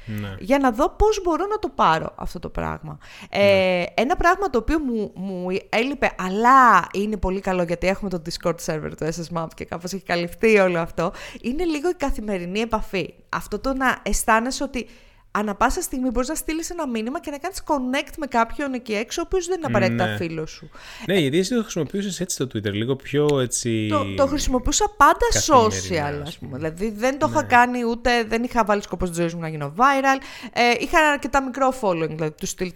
Ναι. 0.06 0.36
Για 0.40 0.60
να 0.60 0.72
δω 0.72 0.90
πώς 0.90 1.22
μπορώ 1.24 1.46
να 1.46 1.60
το 1.60 1.70
πάρω 1.70 2.14
αυτό 2.16 2.40
το 2.40 2.50
πράγμα. 2.50 2.98
Ε, 3.30 3.84
ένα 3.94 4.16
πράγμα 4.16 4.50
το 4.50 4.58
οποίο 4.58 4.80
μου, 4.80 5.12
μου 5.16 5.48
έλειπε, 5.70 6.12
αλλά 6.18 6.88
είναι 6.94 7.18
πολύ 7.18 7.40
καλό 7.40 7.64
γιατί 7.64 7.88
έχουμε 7.88 8.10
το 8.10 8.22
Discord 8.26 8.56
server, 8.66 8.92
το 8.98 9.06
SSMAP 9.06 9.48
και 9.56 9.66
κάπως 9.66 9.94
έχει 9.94 10.04
καλυφθεί 10.04 10.58
όλο 10.58 10.80
αυτό, 10.80 11.12
είναι 11.42 11.64
λίγο 11.64 11.90
η 11.90 11.94
καθημερινή 11.94 12.60
επαφή. 12.60 13.14
Αυτό 13.30 13.60
το 13.60 13.74
να 13.74 14.00
αισθάνεσαι 14.04 14.64
ότι 14.64 14.88
ανά 15.32 15.56
πάσα 15.56 15.82
στιγμή 15.82 16.10
μπορείς 16.10 16.30
να 16.30 16.36
στείλεις 16.36 16.70
ένα 16.70 16.88
μήνυμα 16.88 17.20
και 17.20 17.32
να 17.32 17.38
κάνεις 17.38 17.64
connect 17.66 18.14
με 18.18 18.26
κάποιον 18.26 18.74
εκεί 18.74 18.94
έξω, 18.94 19.22
ο 19.22 19.24
οποίος 19.28 19.46
δεν 19.48 19.58
είναι 19.58 19.66
απαραίτητα 19.68 20.06
Ναι. 20.06 20.16
φίλος 20.16 20.52
σου. 20.52 20.70
Ναι, 21.08 21.20
γιατί 21.20 21.38
εσύ 21.38 21.56
το 21.56 21.62
χρησιμοποιούσες 21.62 22.20
έτσι 22.20 22.38
το 22.38 22.46
Twitter, 22.46 22.72
λίγο 22.72 22.96
πιο 22.96 23.40
έτσι. 23.42 23.88
Το, 23.90 24.14
το 24.16 24.28
χρησιμοποιούσα 24.28 24.86
πάντα 24.98 25.18
καθημερινά, 25.34 26.18
social, 26.18 26.22
ας 26.22 26.28
ας 26.28 26.38
πούμε. 26.38 26.58
Δηλαδή 26.58 26.92
δεν 26.92 27.20
το 27.20 27.28
είχα 27.30 27.44
κάνει 27.44 27.84
ούτε, 27.86 28.24
δεν 28.24 28.44
είχα 28.44 28.64
βάλει 28.66 28.82
σκοπός 28.82 29.08
στη 29.08 29.20
ζωής 29.20 29.34
μου 29.34 29.40
να 29.40 29.48
γίνω 29.48 29.74
viral. 29.78 30.22
Ε, 30.54 30.62
είχα 30.80 31.00
αρκετά 31.00 31.44
μικρό 31.44 31.74
following, 31.82 32.10
δηλαδή 32.10 32.32
τους 32.32 32.50
στυλ. 32.50 32.72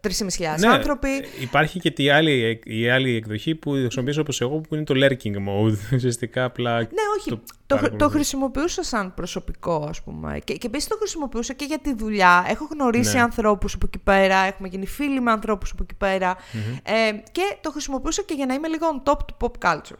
Ε, 0.00 0.08
3.500 0.54 0.58
ναι, 0.58 0.68
άνθρωποι. 0.68 1.08
Υπάρχει 1.40 1.80
και 1.80 2.02
η 2.02 2.10
άλλη, 2.10 2.60
η 2.64 2.90
άλλη 2.90 3.14
εκδοχή 3.14 3.54
που 3.54 3.70
χρησιμοποιήσω 3.70 4.20
όπως 4.20 4.40
εγώ, 4.40 4.60
που 4.60 4.74
είναι 4.74 4.84
το 4.84 4.94
lurking 4.96 5.34
mode. 5.34 5.76
Ουσιαστικά 5.94 6.44
απλά. 6.44 6.78
Ναι, 6.78 7.02
όχι. 7.18 7.30
Το, 7.66 7.76
το, 7.76 7.96
το 7.96 8.08
χρησιμοποιούσα 8.08 8.82
σαν 8.82 9.14
προσωπικό, 9.14 9.86
ας 9.88 10.02
πούμε. 10.02 10.38
Και, 10.44 10.54
και 10.54 10.66
επίσης 10.66 10.88
το 10.88 10.96
χρησιμοποιούσα 10.98 11.52
και 11.52 11.64
για 11.64 11.78
τη 11.78 11.94
δουλειά. 11.94 12.46
Έχω 12.48 12.68
γνωρίσει 12.72 13.14
ναι. 13.14 13.22
ανθρώπους 13.22 13.74
από 13.74 13.86
εκεί 13.86 13.98
πέρα. 13.98 14.36
Έχουμε 14.36 14.68
γίνει 14.68 14.86
φίλοι 14.86 15.20
με 15.20 15.30
ανθρώπους 15.30 15.70
από 15.72 15.82
εκεί 15.82 15.94
πέρα. 15.94 16.36
Ε, 16.82 16.92
και 17.32 17.56
το 17.60 17.70
χρησιμοποιούσα 17.70 18.22
και 18.22 18.34
για 18.34 18.46
να 18.46 18.54
είμαι 18.54 18.68
λίγο 18.68 18.86
on 18.92 19.10
top 19.10 19.18
του 19.26 19.36
pop 19.40 19.68
culture. 19.68 19.98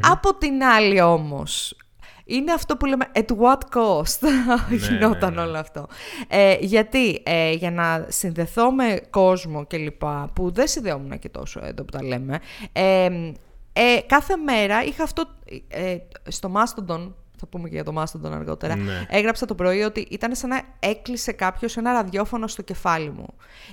Από 0.00 0.34
την 0.34 0.62
άλλη 0.62 1.00
όμως, 1.00 1.76
είναι 2.32 2.52
αυτό 2.52 2.76
που 2.76 2.86
λέμε 2.86 3.10
at 3.14 3.26
what 3.40 3.78
cost 3.78 4.28
ναι, 4.68 4.76
γινόταν 4.76 5.34
ναι, 5.34 5.40
ναι. 5.40 5.46
όλο 5.48 5.58
αυτό. 5.58 5.86
Ε, 6.28 6.56
γιατί 6.60 7.22
ε, 7.24 7.52
για 7.52 7.70
να 7.70 8.06
συνδεθώ 8.08 8.72
με 8.72 9.00
κόσμο 9.10 9.64
και 9.64 9.76
λοιπά, 9.76 10.30
που 10.32 10.52
δεν 10.52 10.66
συνδεόμουν 10.66 11.18
και 11.18 11.28
τόσο 11.28 11.60
εδώ 11.64 11.84
που 11.84 11.90
τα 11.90 12.04
λέμε, 12.04 12.40
ε, 12.72 13.04
ε 13.72 14.00
κάθε 14.06 14.36
μέρα 14.36 14.84
είχα 14.84 15.02
αυτό 15.02 15.24
ε, 15.68 15.96
στο 16.28 16.52
Mastodon, 16.54 17.12
θα 17.36 17.46
πούμε 17.50 17.68
και 17.68 17.74
για 17.74 17.84
το 17.84 18.02
Mastodon 18.02 18.32
αργότερα, 18.32 18.76
ναι. 18.76 19.06
έγραψα 19.08 19.46
το 19.46 19.54
πρωί 19.54 19.82
ότι 19.82 20.06
ήταν 20.10 20.34
σαν 20.34 20.50
να 20.50 20.62
έκλεισε 20.78 21.32
κάποιος 21.32 21.76
ένα 21.76 21.92
ραδιόφωνο 21.92 22.46
στο 22.46 22.62
κεφάλι 22.62 23.10
μου. 23.10 23.26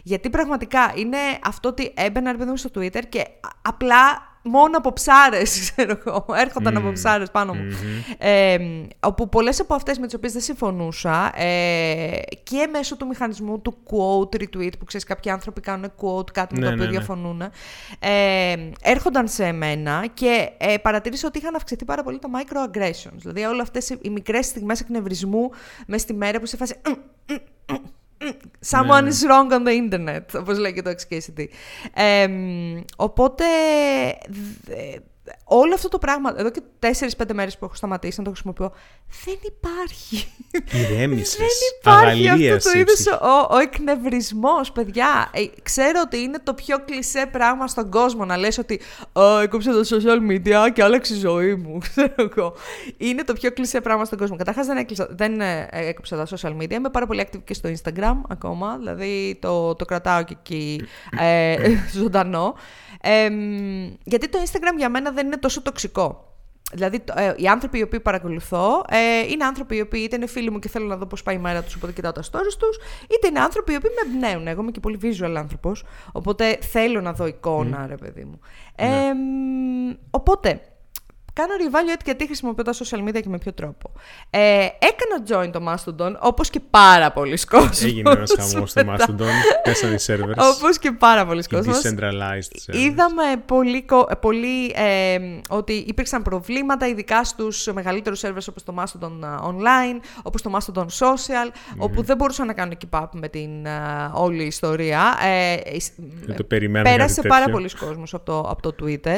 Γιατί 0.03 0.29
πραγματικά 0.29 0.93
είναι 0.95 1.17
αυτό 1.43 1.69
ότι 1.69 1.93
έμπαινα 1.95 2.31
ρε 2.31 2.55
στο 2.55 2.69
Twitter 2.75 3.01
και 3.09 3.27
απλά 3.61 4.28
μόνο 4.41 4.77
από 4.77 4.93
ψάρες, 4.93 5.59
ξέρω 5.59 6.01
εγώ. 6.05 6.25
Έρχονταν 6.35 6.77
από 6.77 6.91
ψάρες 6.91 7.31
πάνω 7.31 7.53
μου. 7.53 7.67
Ε, 8.17 8.57
όπου 8.99 9.29
πολλές 9.29 9.59
από 9.59 9.73
αυτές 9.73 9.97
με 9.99 10.05
τις 10.05 10.15
οποίες 10.15 10.31
δεν 10.31 10.41
συμφωνούσα 10.41 11.31
ε, 11.41 12.19
και 12.43 12.67
μέσω 12.71 12.97
του 12.97 13.07
μηχανισμού 13.07 13.59
του 13.59 13.77
quote 13.89 14.41
retweet, 14.41 14.71
που 14.79 14.85
ξέρεις, 14.85 15.05
κάποιοι 15.05 15.31
άνθρωποι 15.31 15.61
κάνουν 15.61 15.91
quote 16.01 16.31
κάτι 16.31 16.55
με 16.55 16.61
το 16.61 16.67
ναι, 16.67 16.73
οποίο 16.73 16.85
ναι, 16.85 16.91
ναι. 16.91 16.97
διαφωνούν, 16.97 17.41
ε, 17.99 18.55
έρχονταν 18.81 19.27
σε 19.27 19.51
μένα 19.51 20.05
και 20.13 20.49
ε, 20.57 20.77
παρατήρησα 20.77 21.27
ότι 21.27 21.37
είχαν 21.37 21.55
αυξηθεί 21.55 21.85
πάρα 21.85 22.03
πολύ 22.03 22.19
τα 22.19 22.29
microaggressions. 22.33 23.15
Δηλαδή, 23.15 23.43
όλες 23.43 23.61
αυτές 23.61 23.89
οι 23.89 24.09
μικρές 24.09 24.45
στιγμές 24.45 24.79
εκνευρισμού 24.79 25.49
μες 25.87 26.01
στη 26.01 26.13
μέρα 26.13 26.39
που 26.39 26.45
σε 26.45 26.57
φάση. 26.57 26.75
Someone 28.75 29.03
ναι. 29.03 29.09
is 29.09 29.25
wrong 29.27 29.51
on 29.51 29.67
the 29.67 29.89
internet, 29.89 30.39
όπως 30.39 30.57
λέει 30.57 30.73
και 30.73 30.81
το 30.81 30.89
XKCD. 30.89 31.45
Ε, 31.93 32.27
οπότε 32.95 33.45
όλο 35.43 35.73
αυτό 35.73 35.87
το 35.87 35.97
πράγμα, 35.97 36.33
εδώ 36.37 36.49
και 36.49 36.61
4-5 36.79 37.33
μέρες 37.33 37.57
που 37.57 37.65
έχω 37.65 37.75
σταματήσει 37.75 38.17
να 38.17 38.23
το 38.23 38.29
χρησιμοποιώ, 38.29 38.71
δεν 39.25 39.37
υπάρχει. 39.45 40.27
Ηρέμησες. 40.71 41.37
δεν 41.37 41.47
υπάρχει 41.79 42.51
αυτό 42.51 42.71
το 42.71 42.79
είδος 42.79 43.07
ο, 43.07 43.55
ο 43.55 43.57
εκνευρισμός, 43.57 44.71
παιδιά. 44.71 45.29
Ε, 45.33 45.45
ξέρω 45.63 46.01
ότι 46.05 46.17
είναι 46.17 46.39
το 46.43 46.53
πιο 46.53 46.77
κλεισέ 46.85 47.29
πράγμα 47.31 47.67
στον 47.67 47.89
κόσμο 47.89 48.25
να 48.25 48.37
λες 48.37 48.57
ότι 48.57 48.81
έκοψε 49.41 49.71
το 49.71 49.81
social 49.89 50.31
media 50.31 50.69
και 50.73 50.83
άλλαξε 50.83 51.13
η 51.13 51.17
ζωή 51.17 51.55
μου. 51.55 51.77
Ξέρω 51.89 52.13
εγώ. 52.17 52.53
Είναι 52.97 53.23
το 53.23 53.33
πιο 53.33 53.51
κλεισέ 53.51 53.81
πράγμα 53.81 54.05
στον 54.05 54.17
κόσμο. 54.17 54.35
Καταρχάς 54.35 54.65
δεν, 54.65 54.85
δεν 55.09 55.41
ε, 55.41 55.67
έκοψα 55.71 56.25
τα 56.25 56.27
social 56.37 56.57
media. 56.61 56.71
Είμαι 56.71 56.89
πάρα 56.89 57.05
πολύ 57.05 57.27
active 57.27 57.41
και 57.43 57.53
στο 57.53 57.69
Instagram 57.69 58.15
ακόμα. 58.29 58.77
Δηλαδή 58.77 59.37
το, 59.41 59.75
το 59.75 59.85
κρατάω 59.85 60.23
και 60.23 60.35
εκεί 60.39 60.81
ε, 61.19 61.55
ζωντανό. 61.99 62.55
Ε, 63.01 63.29
γιατί 64.03 64.29
το 64.29 64.39
Instagram 64.45 64.77
για 64.77 64.89
μένα 64.89 65.11
δεν 65.11 65.18
είναι 65.25 65.37
τόσο 65.37 65.61
τοξικό. 65.61 66.23
Δηλαδή, 66.73 67.03
ε, 67.15 67.33
οι 67.35 67.47
άνθρωποι 67.47 67.79
οι 67.79 67.81
οποίοι 67.81 67.99
παρακολουθώ 67.99 68.85
ε, 68.89 69.31
είναι 69.31 69.45
άνθρωποι 69.45 69.75
οι 69.75 69.81
οποίοι 69.81 70.01
είτε 70.03 70.15
είναι 70.15 70.27
φίλοι 70.27 70.51
μου 70.51 70.59
και 70.59 70.69
θέλω 70.69 70.85
να 70.85 70.95
δω 70.95 71.05
πώς 71.05 71.23
πάει 71.23 71.35
η 71.35 71.39
μέρα 71.39 71.63
τους, 71.63 71.75
οπότε 71.75 71.93
κοιτάω 71.93 72.11
τα 72.11 72.21
stories 72.21 72.55
τους, 72.59 72.77
είτε 73.09 73.27
είναι 73.27 73.39
άνθρωποι 73.39 73.73
οι 73.73 73.75
οποίοι 73.75 73.89
με 73.95 74.11
εμπνέουν. 74.11 74.47
Εγώ 74.47 74.61
είμαι 74.61 74.71
και 74.71 74.79
πολύ 74.79 74.99
visual 75.01 75.33
άνθρωπος, 75.37 75.83
οπότε 76.11 76.57
θέλω 76.61 77.01
να 77.01 77.13
δω 77.13 77.25
εικόνα, 77.25 77.87
ρε 77.87 77.95
παιδί 77.95 78.23
μου. 78.23 78.39
Ε, 78.75 78.87
οπότε, 80.09 80.61
κάνω 81.39 81.53
reevaluate 81.59 82.01
γιατί 82.05 82.25
χρησιμοποιώ 82.25 82.63
τα 82.63 82.73
social 82.73 83.07
media 83.07 83.21
και 83.21 83.29
με 83.29 83.37
ποιο 83.37 83.53
τρόπο. 83.53 83.91
Ε, 84.29 84.67
έκανα 84.79 85.23
join 85.27 85.51
το 85.51 85.61
Mastodon, 85.67 86.15
όπως 86.19 86.49
και 86.49 86.59
πάρα 86.69 87.11
πολλοί 87.11 87.37
κόσμοι. 87.37 87.89
Έγινε 87.89 88.11
ένας 88.11 88.33
χαμός 88.37 88.69
στο 88.69 88.81
Mastodon, 88.85 89.31
τέσσερις 89.63 90.09
servers. 90.09 90.55
Όπως 90.55 90.79
και 90.79 90.91
πάρα 90.91 91.25
πολλοί 91.25 91.43
κόσμοι. 91.43 91.73
Decentralized 91.73 92.73
servers. 92.73 92.75
Είδαμε 92.75 93.23
πολύ, 93.45 93.85
πολύ 94.19 94.73
ε, 94.75 95.19
ότι 95.49 95.73
υπήρξαν 95.73 96.21
προβλήματα, 96.21 96.87
ειδικά 96.87 97.23
στους 97.23 97.69
μεγαλύτερους 97.73 98.21
servers 98.23 98.47
όπως 98.49 98.63
το 98.63 98.73
Mastodon 98.77 99.23
Online, 99.49 99.99
όπως 100.23 100.41
το 100.41 100.57
Mastodon 100.57 100.85
Social, 100.85 101.51
όπου 101.77 102.03
δεν 102.03 102.17
μπορούσαν 102.17 102.47
να 102.47 102.53
κάνουν 102.53 102.77
keep 102.77 102.99
up 102.99 103.07
με 103.11 103.27
την 103.27 103.65
uh, 103.65 103.69
όλη 104.13 104.43
ιστορία. 104.43 105.17
Ε, 105.23 105.57
το 106.37 106.43
πέρασε 106.83 107.21
πάρα 107.21 107.49
πολλοί 107.49 107.69
κόσμος 107.79 108.13
από 108.13 108.25
το, 108.25 108.39
από 108.39 108.61
το 108.61 108.75
Twitter. 108.83 109.17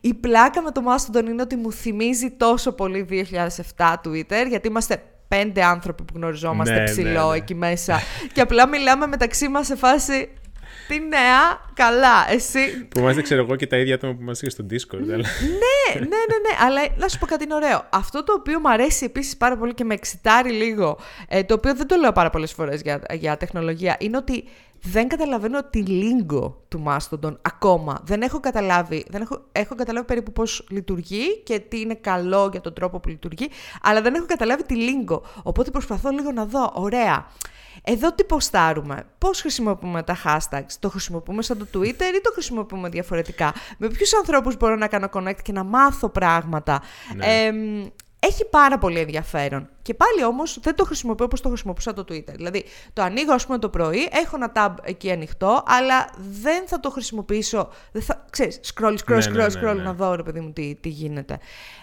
Η 0.00 0.14
πλάκα 0.14 0.62
με 0.62 0.70
το 0.70 0.82
Mastodon 0.86 1.24
είναι 1.28 1.42
ότι 1.42 1.55
μου 1.56 1.72
θυμίζει 1.72 2.30
τόσο 2.30 2.72
πολύ 2.72 3.06
2007 3.76 3.94
Twitter, 4.04 4.46
γιατί 4.48 4.68
είμαστε 4.68 5.02
πέντε 5.28 5.64
άνθρωποι 5.64 6.02
που 6.02 6.12
γνωριζόμαστε 6.16 6.74
ναι, 6.74 6.84
ψηλό 6.84 7.24
ναι, 7.24 7.30
ναι. 7.30 7.36
εκεί 7.36 7.54
μέσα 7.54 8.00
και 8.32 8.40
απλά 8.40 8.68
μιλάμε 8.68 9.06
μεταξύ 9.06 9.48
μας 9.48 9.66
σε 9.66 9.76
φάση 9.76 10.28
τι 10.88 10.98
νέα, 10.98 11.60
καλά, 11.74 12.30
εσύ. 12.30 12.86
Που 12.88 12.98
είμαστε, 12.98 13.22
ξέρω 13.22 13.42
εγώ, 13.42 13.56
και 13.56 13.66
τα 13.66 13.76
ίδια 13.76 13.94
άτομα 13.94 14.14
που 14.14 14.22
είμαστε 14.22 14.46
και 14.46 14.50
στο 14.50 14.64
Discord. 14.70 15.02
Αλλά... 15.02 15.16
ναι, 15.16 16.00
ναι, 16.00 16.00
ναι, 16.00 16.06
ναι. 16.06 16.56
Αλλά 16.66 16.80
να 16.96 17.08
σου 17.08 17.18
πω 17.18 17.26
κάτι 17.26 17.46
ωραίο. 17.52 17.86
Αυτό 17.90 18.24
το 18.24 18.32
οποίο 18.32 18.60
μου 18.60 18.70
αρέσει 18.70 19.04
επίσης 19.04 19.36
πάρα 19.36 19.56
πολύ 19.56 19.74
και 19.74 19.84
με 19.84 19.94
εξητάρει 19.94 20.50
λίγο, 20.50 20.98
ε, 21.28 21.44
το 21.44 21.54
οποίο 21.54 21.74
δεν 21.74 21.86
το 21.86 21.96
λέω 21.96 22.12
πάρα 22.12 22.30
πολλές 22.30 22.52
φορές 22.52 22.80
για, 22.80 23.02
για 23.12 23.36
τεχνολογία, 23.36 23.96
είναι 24.00 24.16
ότι 24.16 24.44
δεν 24.82 25.08
καταλαβαίνω 25.08 25.64
τη 25.64 25.78
λίγκο 25.78 26.64
του 26.68 26.84
Mastodon 26.86 27.36
ακόμα. 27.42 28.00
Δεν 28.04 28.22
έχω 28.22 28.40
καταλάβει, 28.40 29.04
δεν 29.08 29.22
έχω, 29.22 29.44
έχω 29.52 29.74
καταλάβει 29.74 30.06
περίπου 30.06 30.32
πώς 30.32 30.66
λειτουργεί 30.70 31.42
και 31.44 31.58
τι 31.58 31.80
είναι 31.80 31.94
καλό 31.94 32.48
για 32.52 32.60
τον 32.60 32.74
τρόπο 32.74 33.00
που 33.00 33.08
λειτουργεί, 33.08 33.48
αλλά 33.82 34.02
δεν 34.02 34.14
έχω 34.14 34.26
καταλάβει 34.26 34.64
τη 34.64 34.74
λίγκο. 34.74 35.22
Οπότε 35.42 35.70
προσπαθώ 35.70 36.10
λίγο 36.10 36.32
να 36.32 36.44
δω, 36.44 36.72
ωραία, 36.74 37.26
εδώ 37.88 38.12
τι 38.12 38.24
ποστάρουμε, 38.24 39.06
πώς 39.18 39.40
χρησιμοποιούμε 39.40 40.02
τα 40.02 40.16
hashtags, 40.24 40.72
το 40.78 40.90
χρησιμοποιούμε 40.90 41.42
σαν 41.42 41.58
το 41.58 41.66
Twitter 41.74 42.14
ή 42.16 42.20
το 42.22 42.32
χρησιμοποιούμε 42.32 42.88
διαφορετικά, 42.88 43.52
με 43.78 43.88
ποιους 43.88 44.14
ανθρώπους 44.14 44.56
μπορώ 44.56 44.76
να 44.76 44.86
κάνω 44.86 45.08
connect 45.12 45.42
και 45.42 45.52
να 45.52 45.64
μάθω 45.64 46.08
πράγματα; 46.08 46.82
Ναι 47.14 47.50
έχει 48.26 48.44
πάρα 48.44 48.78
πολύ 48.78 48.98
ενδιαφέρον. 48.98 49.68
Και 49.82 49.94
πάλι 49.94 50.24
όμως 50.24 50.58
δεν 50.62 50.74
το 50.74 50.84
χρησιμοποιώ 50.84 51.24
όπως 51.24 51.40
το 51.40 51.48
χρησιμοποιούσα 51.48 51.92
το 51.92 52.04
Twitter. 52.08 52.34
Δηλαδή, 52.34 52.64
το 52.92 53.02
ανοίγω, 53.02 53.32
ας 53.32 53.46
πούμε, 53.46 53.58
το 53.58 53.68
πρωί, 53.68 54.08
έχω 54.12 54.36
ένα 54.36 54.52
tab 54.54 54.74
εκεί 54.82 55.10
ανοιχτό, 55.10 55.62
αλλά 55.66 56.08
δεν 56.16 56.66
θα 56.66 56.80
το 56.80 56.90
χρησιμοποιήσω. 56.90 57.68
Δεν 57.92 58.02
θα, 58.02 58.24
ξέρεις, 58.30 58.60
scroll, 58.74 58.96
scroll, 59.06 59.16
ναι, 59.16 59.24
scroll, 59.24 59.32
ναι, 59.32 59.46
scroll, 59.46 59.76
ναι, 59.76 59.82
να 59.82 59.92
δω, 59.92 60.14
ρε 60.14 60.22
παιδί 60.22 60.40
μου, 60.40 60.52
τι, 60.52 60.74
τι 60.74 60.88
γίνεται. 60.88 61.38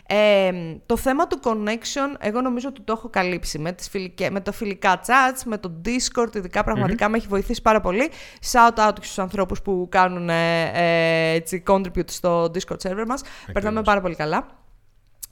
Ε, 0.07 0.51
το 0.85 0.97
θέμα 0.97 1.27
του 1.27 1.39
connection, 1.43 2.15
εγώ 2.19 2.41
νομίζω 2.41 2.67
ότι 2.67 2.81
το 2.81 2.93
έχω 2.97 3.09
καλύψει 3.09 3.59
με, 3.59 3.71
τις 3.71 3.89
φιλικές, 3.89 4.29
με 4.29 4.41
τα 4.41 4.51
φιλικά 4.51 4.99
chats, 5.05 5.41
με 5.45 5.57
το 5.57 5.81
Discord, 5.85 6.35
ειδικά 6.35 6.63
πραγματικά 6.63 7.07
mm-hmm. 7.07 7.11
με 7.11 7.17
έχει 7.17 7.27
βοηθήσει 7.27 7.61
πάρα 7.61 7.81
πολύ. 7.81 8.11
Shout 8.51 8.89
out 8.89 8.93
στους 9.01 9.19
ανθρώπους 9.19 9.61
που 9.61 9.87
κάνουν 9.91 10.29
ε, 10.29 10.71
ε, 10.73 11.33
έτσι, 11.33 11.63
contribute 11.67 12.09
στο 12.09 12.43
Discord 12.43 12.89
server 12.89 13.05
μας. 13.07 13.21
Περνάμε 13.53 13.81
πάρα 13.81 14.01
πολύ 14.01 14.15
καλά. 14.15 14.62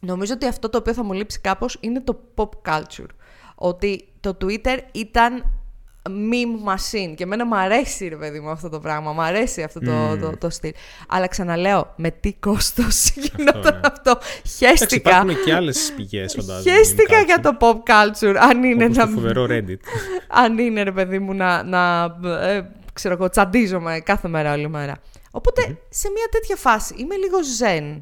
Νομίζω 0.04 0.34
ότι 0.34 0.46
αυτό 0.46 0.70
το 0.70 0.78
οποίο 0.78 0.94
θα 0.94 1.04
μου 1.04 1.14
λείψει 1.14 1.40
κάπως 1.40 1.78
είναι 1.80 2.02
το 2.02 2.20
pop 2.36 2.50
culture. 2.66 3.10
Ότι 3.56 4.08
το 4.20 4.38
Twitter 4.42 4.78
ήταν 4.92 5.46
meme 6.10 6.70
machine 6.70 7.14
και 7.16 7.24
εμένα 7.24 7.46
μου 7.46 7.58
αρέσει 7.58 8.08
ρε 8.08 8.16
παιδί 8.16 8.40
μου 8.40 8.50
αυτό 8.50 8.70
το 8.70 8.80
πράγμα, 8.80 9.12
μου 9.12 9.22
αρέσει 9.22 9.64
αυτό 9.64 9.80
το, 9.80 10.12
mm. 10.12 10.20
το, 10.20 10.38
το, 10.38 10.50
στυλ. 10.50 10.72
Αλλά 11.08 11.28
ξαναλέω, 11.28 11.94
με 11.96 12.12
τι 12.12 12.34
κόστος 12.34 13.10
γινόταν 13.22 13.56
αυτό. 13.58 13.72
Ναι. 13.72 13.80
αυτό. 13.84 14.18
Χαίστηκα. 14.58 14.96
υπάρχουν 14.96 15.44
και 15.44 15.54
άλλες 15.54 15.94
πηγές 15.96 16.36
φαντάζομαι. 16.40 16.76
Χαίστηκα 16.76 17.20
για 17.22 17.40
το 17.40 17.58
pop 17.60 17.76
culture, 17.76 18.36
αν 18.40 18.64
είναι 18.64 18.84
Όπως 18.84 18.98
να... 18.98 19.06
το 19.06 19.12
φοβερό 19.12 19.46
Reddit. 19.50 19.80
αν 20.44 20.58
είναι 20.58 20.84
ρε 20.84 20.92
παιδί 20.92 21.20
μου 21.20 21.34
να, 21.34 21.64
να 21.64 22.04
ε, 22.42 22.62
ξέρω 22.94 23.14
εγώ, 23.14 23.30
τσαντίζομαι 23.30 24.00
κάθε 24.00 24.28
μέρα 24.28 24.54
όλη 24.54 24.70
μέρα. 24.70 24.96
Οπότε 25.32 25.62
mm-hmm. 25.68 25.78
σε 25.90 26.10
μια 26.10 26.28
τέτοια 26.32 26.56
φάση 26.56 26.94
είμαι 26.98 27.16
λίγο 27.16 27.38
zen 27.60 28.00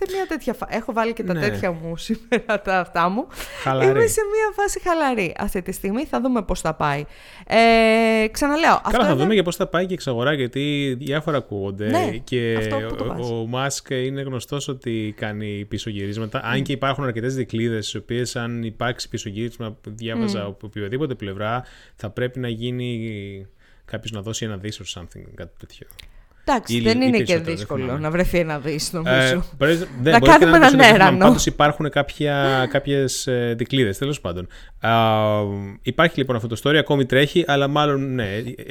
σε 0.00 0.16
μια 0.16 0.26
τέτοια 0.26 0.54
φάση. 0.54 0.76
Έχω 0.76 0.92
βάλει 0.92 1.12
και 1.12 1.22
τα 1.22 1.34
ναι. 1.34 1.40
τέτοια 1.40 1.72
μου 1.72 1.96
σήμερα, 1.96 2.60
τα 2.64 2.80
αυτά 2.80 3.08
μου. 3.08 3.26
Χαλαρή. 3.62 3.90
Είμαι 3.90 4.06
σε 4.06 4.20
μια 4.20 4.52
φάση 4.54 4.80
χαλαρή 4.80 5.34
αυτή 5.38 5.62
τη 5.62 5.72
στιγμή. 5.72 6.04
Θα 6.04 6.20
δούμε 6.20 6.42
πώς 6.42 6.60
θα 6.60 6.74
πάει. 6.74 7.04
Ε, 7.46 8.26
ξαναλέω. 8.30 8.80
Καλά, 8.90 9.06
θα 9.06 9.16
δούμε 9.16 9.34
και 9.34 9.42
πώς 9.42 9.56
θα 9.56 9.66
πάει 9.66 9.86
και 9.86 9.94
εξαγορά, 9.94 10.32
γιατί 10.32 10.94
διάφορα 10.98 11.36
ακούγονται. 11.36 11.90
Ναι, 11.90 12.10
και 12.24 12.56
ο, 13.20 13.40
ο 13.40 13.46
Μάσκ 13.46 13.90
είναι 13.90 14.22
γνωστός 14.22 14.68
ότι 14.68 15.14
κάνει 15.16 15.64
πισωγυρίσματα. 15.68 16.40
Mm. 16.40 16.44
Αν 16.44 16.62
και 16.62 16.72
υπάρχουν 16.72 17.04
αρκετές 17.04 17.34
δικλείδε, 17.34 17.80
στις 17.80 17.94
οποίες 17.94 18.36
αν 18.36 18.62
υπάρξει 18.62 19.08
πισωγύρισμα, 19.08 19.76
διάβαζα 19.86 20.44
mm. 20.44 20.48
από 20.48 20.66
οποιοδήποτε 20.66 21.14
πλευρά, 21.14 21.64
θα 21.94 22.10
πρέπει 22.10 22.38
να 22.38 22.48
γίνει 22.48 23.46
κάποιος 23.84 24.12
να 24.12 24.22
δώσει 24.22 24.44
ένα 24.44 24.56
δίσος 24.56 24.98
something, 24.98 25.24
κάτι 25.34 25.52
τέτοιο. 25.58 25.86
Εντάξει, 26.44 26.80
δεν 26.80 27.00
είναι 27.00 27.18
και 27.18 27.38
δύσκολο 27.38 27.98
να 27.98 28.10
βρεθεί 28.10 28.38
ένα 28.38 28.58
δις, 28.58 28.92
νομίζω. 28.92 29.44
Ε, 29.58 29.86
να 30.02 30.18
κάνουμε 30.18 30.56
έναν 30.56 30.80
έρανο. 30.80 31.18
Πάντως 31.18 31.46
υπάρχουν 31.46 31.90
κάποια, 31.90 32.66
κάποιες 32.70 33.26
ε, 33.26 33.54
δικλείδες, 33.58 33.98
τέλος 33.98 34.20
πάντων. 34.20 34.48
υπάρχει 35.82 36.18
λοιπόν 36.18 36.36
αυτό 36.36 36.48
το 36.48 36.60
story, 36.64 36.74
ακόμη 36.76 37.06
τρέχει, 37.06 37.44
αλλά 37.46 37.68
μάλλον 37.68 38.14
ναι, 38.14 38.28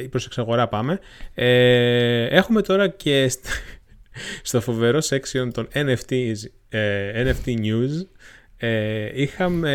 προς 0.10 0.26
εξαγορά 0.26 0.68
πάμε. 0.68 1.00
Ε, 1.34 2.24
έχουμε 2.26 2.62
τώρα 2.62 2.88
και 2.88 3.32
στο 4.42 4.62
φοβερό 4.62 5.00
section 5.10 5.50
των 5.54 5.68
NFTs, 5.74 6.36
ε, 6.70 7.32
NFT 7.32 7.48
news, 7.48 8.06
ε, 8.58 9.22
είχαμε 9.22 9.74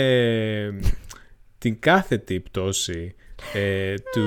την 1.59 1.81
κάθετη 1.81 2.41
πτώση 2.41 3.15
ε, 3.53 3.95
του, 4.13 4.23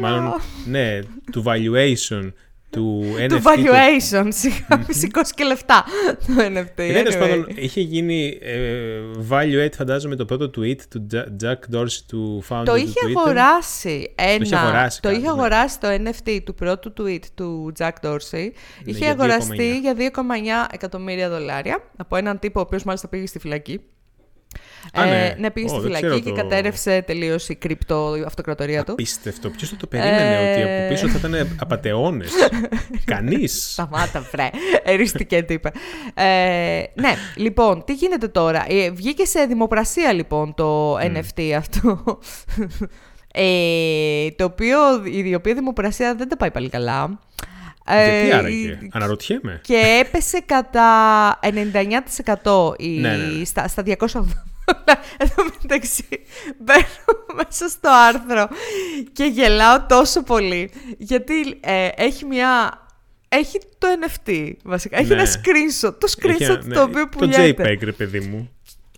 μάλλον, 0.00 0.32
ναι, 0.66 0.98
του 1.32 1.44
valuation 1.46 2.32
του 2.72 3.04
NFT. 3.18 3.28
Του 3.28 3.42
valuation, 3.42 4.28
σιγά 4.28 4.84
σηκώσει 4.88 5.34
και 5.34 5.44
λεφτά 5.44 5.84
το 6.26 6.32
NFT. 6.36 6.92
Ναι, 6.92 7.02
anyway. 7.02 7.18
πάντων, 7.18 7.46
είχε 7.54 7.80
γίνει 7.80 8.38
ε, 8.42 9.00
value 9.30 9.68
φαντάζομαι 9.76 10.14
με 10.14 10.16
το 10.16 10.24
πρώτο 10.24 10.50
tweet 10.60 10.80
του 10.88 11.06
Jack 11.42 11.76
Dorsey 11.76 12.00
του 12.06 12.42
founder 12.48 12.62
το 12.64 12.74
είχε 12.74 13.00
του 13.12 13.20
αγοράσει 13.20 14.14
ένα, 14.14 14.38
το 14.38 14.44
είχε 14.44 14.56
αγοράσει, 14.56 15.00
το 15.00 15.10
είχε 15.10 15.28
αγοράσει 15.28 15.80
το 15.80 15.88
NFT 15.88 16.40
του 16.44 16.54
πρώτου 16.54 16.92
tweet 16.98 17.24
του 17.34 17.72
Jack 17.78 17.92
Dorsey. 18.02 18.18
Ναι, 18.32 18.50
είχε 18.84 19.06
αγοραστεί 19.06 19.78
για 19.78 19.94
2,9 19.98 20.02
εκατομμύρια 20.70 21.28
δολάρια 21.28 21.82
από 21.96 22.16
έναν 22.16 22.38
τύπο 22.38 22.60
ο 22.60 22.62
οποίος 22.62 22.82
μάλιστα 22.84 23.08
πήγε 23.08 23.26
στη 23.26 23.38
φυλακή. 23.38 23.80
Α, 24.92 25.04
ναι. 25.04 25.34
ναι, 25.38 25.50
πήγε 25.50 25.68
στη 25.68 25.80
φυλακή 25.80 26.20
και 26.20 26.30
το... 26.30 26.34
κατέρευσε 26.34 27.02
τελείως 27.06 27.48
η 27.48 27.54
κρυπτο 27.54 28.14
αυτοκρατορία 28.26 28.84
του. 28.84 28.92
Απίστευτο. 28.92 29.48
Ποιος 29.50 29.70
θα 29.70 29.76
το 29.76 29.86
περίμενε 29.86 30.34
ε... 30.34 30.52
ότι 30.52 30.62
από 30.62 30.88
πίσω 30.88 31.08
θα 31.08 31.28
ήταν 31.28 31.56
απαταιώνε. 31.60 32.24
Κανείς. 33.04 33.72
Σταμάτα, 33.72 34.20
βρε. 34.32 34.50
Εριστικέ 34.84 35.42
τύπε. 35.42 35.70
Ε, 36.14 36.82
ναι, 36.94 37.14
λοιπόν, 37.36 37.84
τι 37.84 37.94
γίνεται 37.94 38.28
τώρα; 38.28 38.64
Ε, 38.68 38.90
βγήκε 38.90 39.24
σε 39.24 39.44
δημοπρασία 39.44 40.12
λοιπόν 40.12 40.54
το 40.54 40.98
NFT 40.98 41.50
αυτό. 41.56 42.18
Ε, 43.34 44.30
το 44.36 44.44
οποίο, 44.44 44.78
η 45.04 45.34
οποία 45.34 45.54
δημοπρασία 45.54 46.14
δεν 46.14 46.28
τα 46.28 46.36
πάει 46.36 46.50
πάλι 46.50 46.68
καλά. 46.68 47.18
Γιατί 47.86 48.28
ε, 48.28 48.32
άραγε, 48.32 48.78
αναρωτιέμαι. 48.92 49.60
Και 49.62 50.04
έπεσε 50.06 50.42
κατά 50.46 51.38
99% 52.42 52.78
η, 52.78 52.88
ναι, 52.88 53.16
ναι, 53.16 53.24
ναι. 53.24 53.44
Στα, 53.44 53.68
στα 53.68 53.82
280. 53.86 53.96
Εδώ 55.16 55.44
μεταξύ 55.62 56.08
μπαίνω 56.58 57.24
μέσα 57.34 57.68
στο 57.68 57.90
άρθρο 58.08 58.48
και 59.12 59.24
γελάω 59.24 59.86
τόσο 59.88 60.22
πολύ 60.22 60.70
γιατί 60.98 61.58
ε, 61.60 61.88
έχει 61.94 62.24
μια 62.24 62.82
έχει 63.34 63.58
το 63.78 63.88
NFT 64.00 64.52
βασικά. 64.64 64.98
Έχει 64.98 65.12
ένα 65.12 65.24
screenshot. 65.24 65.94
Το 65.98 66.14
screenshot 66.16 66.60
το 66.74 66.82
οποίο 66.82 67.08
πουλιέται. 67.08 67.62
Το 67.62 67.68
JPEG, 67.68 67.78
ρε 67.82 67.92
παιδί 67.92 68.20
μου. 68.20 68.50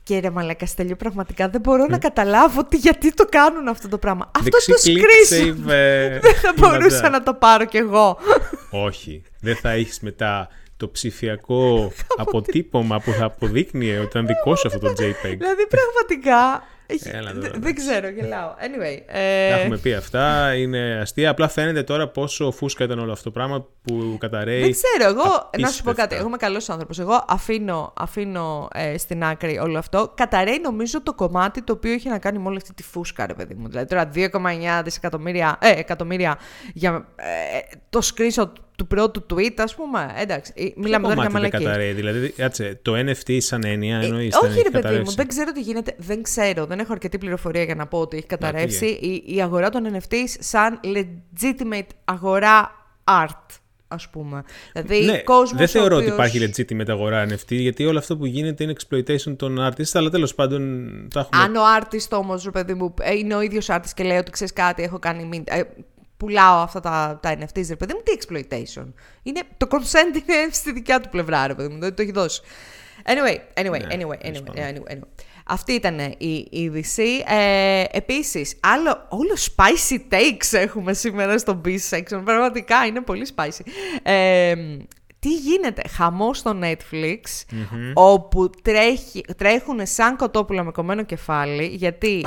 Και 0.02 0.18
ρε 0.18 0.30
Μαλάκα 0.30 0.66
Στέλιο, 0.66 0.96
πραγματικά 0.96 1.48
δεν 1.48 1.60
μπορώ 1.60 1.86
να 1.86 1.98
καταλάβω 1.98 2.64
τι, 2.64 2.76
γιατί 2.76 3.14
το 3.14 3.24
κάνουν 3.30 3.68
αυτό 3.68 3.88
το 3.88 3.98
πράγμα. 3.98 4.30
Αυτό 4.38 4.50
το 4.50 4.74
screenshot 4.84 5.70
ε, 5.70 6.18
δεν 6.26 6.34
θα 6.34 6.54
μπορούσα 6.56 7.08
να 7.08 7.22
το 7.22 7.34
πάρω 7.34 7.64
κι 7.64 7.76
εγώ. 7.76 8.18
Όχι, 8.70 9.22
δεν 9.40 9.56
θα 9.56 9.70
έχεις 9.70 10.00
μετά 10.00 10.48
το 10.76 10.88
ψηφιακό 10.88 11.92
αποτύπωμα 12.24 13.00
που 13.00 13.10
θα 13.10 13.24
αποδείκνει 13.24 13.96
ότι 13.96 14.06
ήταν 14.06 14.26
δικό 14.26 14.56
σου 14.56 14.66
αυτό 14.66 14.78
το 14.78 14.92
JPEG. 14.98 15.36
Δηλαδή 15.38 15.66
πραγματικά 15.68 16.62
δεν 17.58 17.74
ξέρω, 17.74 18.08
γελάω. 18.08 18.48
Anyway. 18.48 19.02
Ε... 19.06 19.50
Τα 19.50 19.56
έχουμε 19.56 19.76
πει 19.76 19.92
αυτά. 19.92 20.54
Είναι 20.54 20.98
αστεία. 21.00 21.30
Απλά 21.30 21.48
φαίνεται 21.48 21.82
τώρα 21.82 22.08
πόσο 22.08 22.50
φούσκα 22.50 22.84
ήταν 22.84 22.98
όλο 22.98 23.12
αυτό 23.12 23.24
το 23.24 23.30
πράγμα 23.30 23.66
που 23.82 24.16
καταραίει. 24.20 24.60
Δεν 24.60 24.72
ξέρω. 24.72 25.10
Εγώ, 25.10 25.50
να 25.58 25.68
σου 25.68 25.82
πω 25.82 25.92
κάτι. 25.92 26.14
Εγώ 26.14 26.26
είμαι 26.26 26.36
καλός 26.36 26.68
άνθρωπος. 26.68 26.98
Εγώ 26.98 27.24
αφήνω, 27.28 27.92
αφήνω 27.96 28.68
ε, 28.74 28.98
στην 28.98 29.24
άκρη 29.24 29.58
όλο 29.58 29.78
αυτό. 29.78 30.12
Καταραίει 30.16 30.60
νομίζω 30.62 31.02
το 31.02 31.14
κομμάτι 31.14 31.62
το 31.62 31.72
οποίο 31.72 31.92
έχει 31.92 32.08
να 32.08 32.18
κάνει 32.18 32.38
με 32.38 32.48
όλη 32.48 32.56
αυτή 32.56 32.74
τη 32.74 32.82
φούσκα, 32.82 33.26
ρε 33.26 33.34
παιδί 33.34 33.54
μου. 33.54 33.68
Δηλαδή 33.68 33.86
τώρα 33.86 34.10
2,9 34.14 34.28
δισεκατομμύρια 34.84 35.58
ε, 35.60 35.70
εκατομμύρια 35.70 36.38
για 36.74 37.08
ε, 37.16 37.76
το 37.90 38.00
screenshot 38.14 38.50
του 38.76 38.86
πρώτου 38.86 39.26
tweet, 39.30 39.54
ας 39.56 39.74
πούμε. 39.74 40.12
Εντάξει, 40.16 40.52
ε, 40.56 40.66
μιλάμε 40.76 41.08
τώρα 41.08 41.20
για 41.20 41.30
μαλακή. 41.30 41.56
καταραίει, 41.56 41.92
δηλαδή, 41.92 42.28
κάτσε, 42.30 42.78
το 42.82 42.92
NFT 42.96 43.36
σαν 43.38 43.64
έννοια 43.64 43.98
εννοείς. 43.98 44.34
Ε, 44.34 44.46
όχι, 44.46 44.62
ρε 44.62 44.80
παιδί 44.80 44.98
μου, 44.98 45.10
δεν 45.10 45.28
ξέρω 45.28 45.52
τι 45.52 45.60
γίνεται. 45.60 45.94
Δεν 45.98 46.22
ξέρω, 46.22 46.66
δεν 46.66 46.78
έχω 46.78 46.92
αρκετή 46.92 47.18
πληροφορία 47.18 47.62
για 47.62 47.74
να 47.74 47.86
πω 47.86 47.98
ότι 47.98 48.16
έχει 48.16 48.26
καταρρεύσει 48.26 48.86
η, 48.86 49.34
η 49.34 49.42
αγορά 49.42 49.70
των 49.70 49.96
NFTs 49.96 50.34
σαν 50.38 50.80
legitimate 50.84 51.88
αγορά 52.04 52.70
art. 53.04 53.58
Ας 53.88 54.08
πούμε. 54.08 54.42
Δηλαδή, 54.72 55.04
ναι, 55.04 55.18
κόσμος 55.18 55.58
δεν 55.58 55.68
θεωρώ 55.68 55.96
οποίος... 55.96 56.12
ότι 56.12 56.22
υπάρχει 56.22 56.52
legitimate 56.52 56.88
αγορά 56.88 57.26
NFT, 57.26 57.48
γιατί 57.48 57.84
όλο 57.84 57.98
αυτό 57.98 58.16
που 58.16 58.26
γίνεται 58.26 58.64
είναι 58.64 58.72
exploitation 58.78 59.36
των 59.36 59.56
artists, 59.60 59.90
αλλά 59.92 60.10
τέλος 60.10 60.34
πάντων 60.34 60.88
το 61.10 61.18
έχουμε. 61.18 61.42
Αν 61.42 61.56
ο 61.56 61.60
artist 61.80 62.18
όμως, 62.18 62.44
ρε 62.44 62.50
παιδί 62.50 62.74
μου, 62.74 62.94
ε, 63.00 63.14
είναι 63.14 63.34
ο 63.34 63.40
ίδιος 63.40 63.66
artist 63.70 63.90
και 63.94 64.04
λέει 64.04 64.16
ότι 64.16 64.30
ξέρεις 64.30 64.52
κάτι, 64.52 64.82
έχω 64.82 64.98
κάνει 64.98 65.44
πουλάω 66.24 66.56
αυτά 66.56 66.80
τα, 66.80 67.18
τα 67.22 67.36
NFTs, 67.38 67.66
ρε 67.68 67.76
παιδί 67.76 67.94
μου, 67.94 68.00
τι 68.02 68.16
exploitation. 68.18 68.86
Είναι, 69.22 69.40
το 69.56 69.66
consent 69.70 70.16
είναι 70.28 70.48
στη 70.50 70.72
δικιά 70.72 71.00
του 71.00 71.08
πλευρά, 71.08 71.46
ρε 71.46 71.54
παιδί 71.54 71.68
μου, 71.74 71.78
δεν 71.80 71.94
το 71.94 72.02
έχει 72.02 72.12
δώσει. 72.12 72.42
Anyway, 73.04 73.60
anyway, 73.60 73.80
ναι, 73.80 73.94
anyway, 73.94 74.26
anyway, 74.26 74.56
anyway, 74.56 74.90
anyway. 74.90 74.98
Αυτή 75.46 75.72
ήταν 75.72 75.98
η 76.18 76.48
είδηση. 76.50 77.24
Ε, 77.28 77.84
επίσης, 77.90 78.56
άλλο, 78.60 79.06
όλο 79.08 79.36
spicy 79.56 79.98
takes 80.14 80.58
έχουμε 80.58 80.92
σήμερα 80.92 81.38
στο 81.38 81.60
Beast 81.64 81.88
section. 81.90 82.22
Πραγματικά 82.24 82.86
είναι 82.86 83.00
πολύ 83.00 83.26
spicy. 83.36 83.60
Ε, 84.02 84.54
τι 85.24 85.34
γίνεται, 85.34 85.82
χαμός 85.88 86.38
στο 86.38 86.58
Netflix, 86.62 87.20
όπου 87.94 88.50
τρέχει, 88.62 89.24
τρέχουν 89.36 89.80
σαν 89.82 90.16
κοτόπουλα 90.16 90.62
με 90.64 90.70
κομμένο 90.70 91.02
κεφάλι, 91.02 91.66
γιατί 91.66 92.24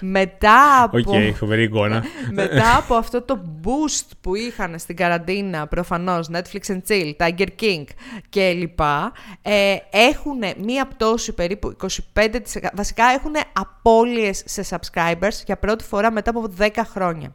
μετά 0.00 0.82
από... 0.82 0.98
Okay, 0.98 1.32
φοβερή 1.34 1.62
εικόνα. 1.62 2.04
μετά 2.32 2.76
από 2.76 2.94
αυτό 2.94 3.22
το 3.22 3.40
boost 3.64 4.06
που 4.20 4.34
είχαν 4.34 4.78
στην 4.78 4.96
καραντίνα, 4.96 5.66
προφανώς, 5.66 6.28
Netflix 6.32 6.72
and 6.72 6.80
Chill, 6.88 7.12
Tiger 7.16 7.48
King 7.60 7.84
και 8.28 8.52
λοιπά, 8.52 9.12
ε, 9.42 9.76
έχουν 9.90 10.38
μία 10.64 10.86
πτώση 10.86 11.32
περίπου 11.32 11.76
25%, 12.14 12.26
βασικά 12.74 13.04
έχουν 13.04 13.32
απώλειες 13.52 14.42
σε 14.46 14.64
subscribers 14.70 15.42
για 15.46 15.56
πρώτη 15.56 15.84
φορά 15.84 16.10
μετά 16.10 16.30
από 16.30 16.50
10 16.58 16.68
χρονια 16.90 17.34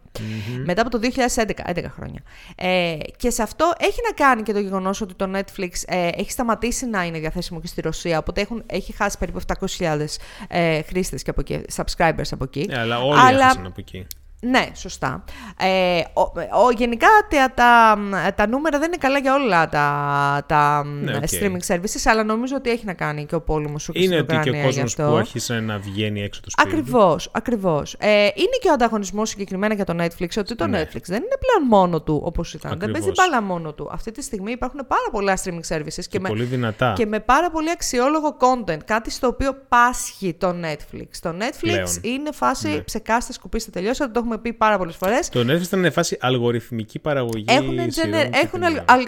Μετά 0.66 0.82
από 0.82 0.90
το 0.90 1.00
2011, 1.36 1.44
11 1.76 1.84
χρόνια. 1.96 2.22
Ε, 2.56 2.98
και 3.18 3.30
σε 3.30 3.42
αυτό 3.42 3.74
έχει 3.80 4.00
να 4.08 4.26
κάνει 4.26 4.42
και 4.44 4.54
το 4.54 4.60
γεγονός 4.60 5.02
ότι 5.04 5.14
το 5.14 5.32
Netflix 5.36 5.72
ε, 5.86 6.08
έχει 6.08 6.32
σταματήσει 6.32 6.86
να 6.86 7.04
είναι 7.04 7.20
διαθέσιμο 7.20 7.62
και 7.62 7.68
στη 7.68 7.82
Ρωσία, 7.82 8.18
οπότε 8.18 8.42
έχουν, 8.42 8.64
έχει 8.66 8.94
χάσει 8.94 9.18
περίπου 9.18 9.40
700.000 9.78 10.06
ε, 10.48 10.82
χρήστες 10.82 11.24
και 11.24 11.30
από 11.30 11.42
εκεί, 11.42 11.62
subscribers 11.76 12.30
από 12.32 12.44
εκεί. 12.44 12.66
Yeah, 12.70 12.74
αλλά 12.74 13.00
όλοι 13.00 13.20
αλλά, 13.20 13.46
έχασαν 13.46 13.66
από 13.66 13.76
εκεί. 13.78 14.08
Ναι, 14.46 14.68
σωστά. 14.74 15.24
Ε, 15.60 16.00
ο, 16.14 16.22
ο, 16.66 16.72
γενικά 16.78 17.08
τα, 17.30 17.52
τα, 17.54 18.34
τα, 18.36 18.48
νούμερα 18.48 18.80
δεν 18.80 18.88
είναι 18.88 18.98
καλά 18.98 19.18
για 19.18 19.34
όλα 19.34 19.70
τα, 19.70 20.44
τα 20.48 20.84
ναι, 20.84 21.20
okay. 21.20 21.44
streaming 21.44 21.74
services, 21.74 22.02
αλλά 22.04 22.24
νομίζω 22.24 22.56
ότι 22.56 22.70
έχει 22.70 22.86
να 22.86 22.94
κάνει 22.94 23.26
και 23.26 23.36
ο 23.36 23.42
πόλεμος 23.42 23.84
σου 23.84 23.92
Είναι 23.96 24.18
ότι 24.18 24.40
και 24.44 24.50
ο 24.50 24.64
κόσμος 24.64 24.96
που 24.96 25.04
άρχισε 25.04 25.60
να 25.60 25.78
βγαίνει 25.78 26.22
έξω 26.22 26.42
το 26.42 26.50
σπίτι. 26.50 26.70
Ακριβώς, 26.70 27.30
ακριβώς. 27.32 27.96
Ε, 28.00 28.24
είναι 28.24 28.58
και 28.62 28.70
ο 28.70 28.74
ανταγωνισμός 28.74 29.30
συγκεκριμένα 29.30 29.74
για 29.74 29.86
το 29.86 29.96
Netflix, 30.00 30.28
ότι 30.38 30.56
το 30.56 30.68
ναι. 30.68 30.82
Netflix 30.82 31.02
δεν 31.04 31.18
είναι 31.18 31.38
πλέον 31.40 31.68
μόνο 31.70 32.02
του 32.02 32.22
όπως 32.24 32.54
ήταν. 32.54 32.72
Ακριβώς. 32.72 33.00
Δεν 33.00 33.02
παίζει 33.02 33.22
μπάλα 33.22 33.42
μόνο 33.42 33.74
του. 33.74 33.90
Αυτή 33.92 34.12
τη 34.12 34.22
στιγμή 34.22 34.52
υπάρχουν 34.52 34.80
πάρα 34.88 35.10
πολλά 35.12 35.38
streaming 35.44 35.76
services 35.76 35.94
και, 35.94 36.02
και, 36.10 36.20
με, 36.20 36.28
πολύ 36.28 36.44
δυνατά. 36.44 36.94
και 36.98 37.06
με 37.06 37.20
πάρα 37.20 37.50
πολύ 37.50 37.72
αξιόλογο 37.72 38.38
content. 38.40 38.78
Κάτι 38.86 39.12
στο 39.12 39.28
οποίο 39.28 39.56
πάσχει 39.68 40.34
το 40.34 40.56
Netflix. 40.62 41.08
Το 41.22 41.30
Netflix 41.40 41.58
πλέον. 41.60 41.88
είναι 42.02 42.32
φάση 42.32 42.68
ναι. 42.68 42.80
ψεκάστε, 42.80 43.34
σκουπίστε, 43.34 43.72
τελειώσατε. 43.72 44.12
Το 44.12 44.20
έχουμε 44.20 44.33
έχουμε 44.34 44.50
πει 44.50 44.58
πάρα 44.58 44.78
πολλές 44.78 44.96
φορές. 44.96 45.30
Το 45.30 45.40
Netflix 45.40 45.62
ήταν 45.62 45.92
φάση 45.92 46.18
αλγοριθμική 46.20 47.00
παραγωγή. 47.00 47.46
Έχουν, 47.48 47.78
gener... 47.78 48.30
έχουν 48.44 48.64
αλ, 48.64 48.82
αλ, 48.86 49.04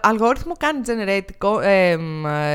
αλγόριθμο, 0.00 0.52
κάνει 0.58 0.80
generate 0.86 1.62
ε, 1.62 1.96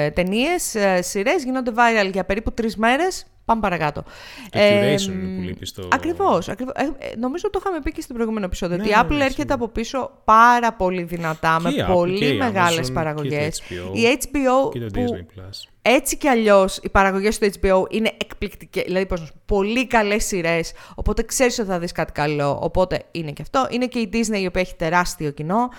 ε, 0.06 0.10
ταινίες, 0.10 0.76
ε, 0.76 1.02
σειρές, 1.02 1.44
γίνονται 1.44 1.72
viral 1.76 2.12
για 2.12 2.24
περίπου 2.24 2.52
τρεις 2.52 2.76
μέρες. 2.76 3.26
Πάμε 3.46 3.62
παρακάτω. 3.62 4.04
Το 4.50 4.60
ε, 4.60 4.96
curation 4.96 5.12
είναι 5.12 5.36
που 5.36 5.42
λείπει 5.42 5.66
στο... 5.66 5.88
Ακριβώς. 5.92 6.50
ακριβώς. 6.50 6.74
Ε, 6.76 7.16
νομίζω 7.18 7.50
το 7.50 7.60
είχαμε 7.62 7.80
πει 7.84 7.92
και 7.92 8.02
στην 8.02 8.16
προηγούμενο 8.16 8.46
επεισόδιο. 8.46 8.78
Ναι, 8.78 8.84
ότι 8.84 8.92
η 8.92 8.96
Apple 9.02 9.18
ναι, 9.18 9.26
έρχεται 9.26 9.54
από 9.54 9.68
πίσω 9.68 10.12
πάρα 10.24 10.74
πολύ 10.74 11.04
δυνατά, 11.04 11.60
με 11.60 11.72
πολύ 11.94 12.34
μεγάλες 12.34 12.92
παραγωγές. 12.92 13.60
Η 13.60 13.64
HBO. 13.70 13.98
Η 13.98 14.20
HBO 14.22 14.72
και 14.72 14.80
το 14.80 14.86
που... 14.86 15.06
Disney 15.08 15.40
Plus 15.40 15.71
έτσι 15.82 16.18
κι 16.18 16.28
αλλιώς 16.28 16.78
οι 16.84 16.90
παραγωγές 16.90 17.38
του 17.38 17.52
HBO 17.62 17.84
είναι 17.90 18.12
εκπληκτικέ. 18.22 18.82
Δηλαδή, 18.86 19.06
πώς 19.06 19.20
να 19.20 19.26
σου 19.26 19.32
πω, 19.34 19.40
πολύ 19.58 19.88
καλές 19.88 20.26
σειρές. 20.26 20.72
Οπότε 20.96 21.24
ξέρεις 21.24 21.60
ότι 21.60 21.68
θα 21.68 21.80
δεις 21.80 21.92
κάτι 21.92 22.12
καλό. 22.12 22.60
Οπότε 22.62 23.04
είναι 23.12 23.32
και 23.32 23.42
αυτό. 23.42 23.68
Είναι 23.72 23.86
και 23.86 24.00
η 24.00 24.10
Disney 24.14 24.40
η 24.42 24.46
οποία 24.46 24.62
έχει 24.62 24.76
τεράστιο 24.76 25.32
κοινό. 25.32 25.70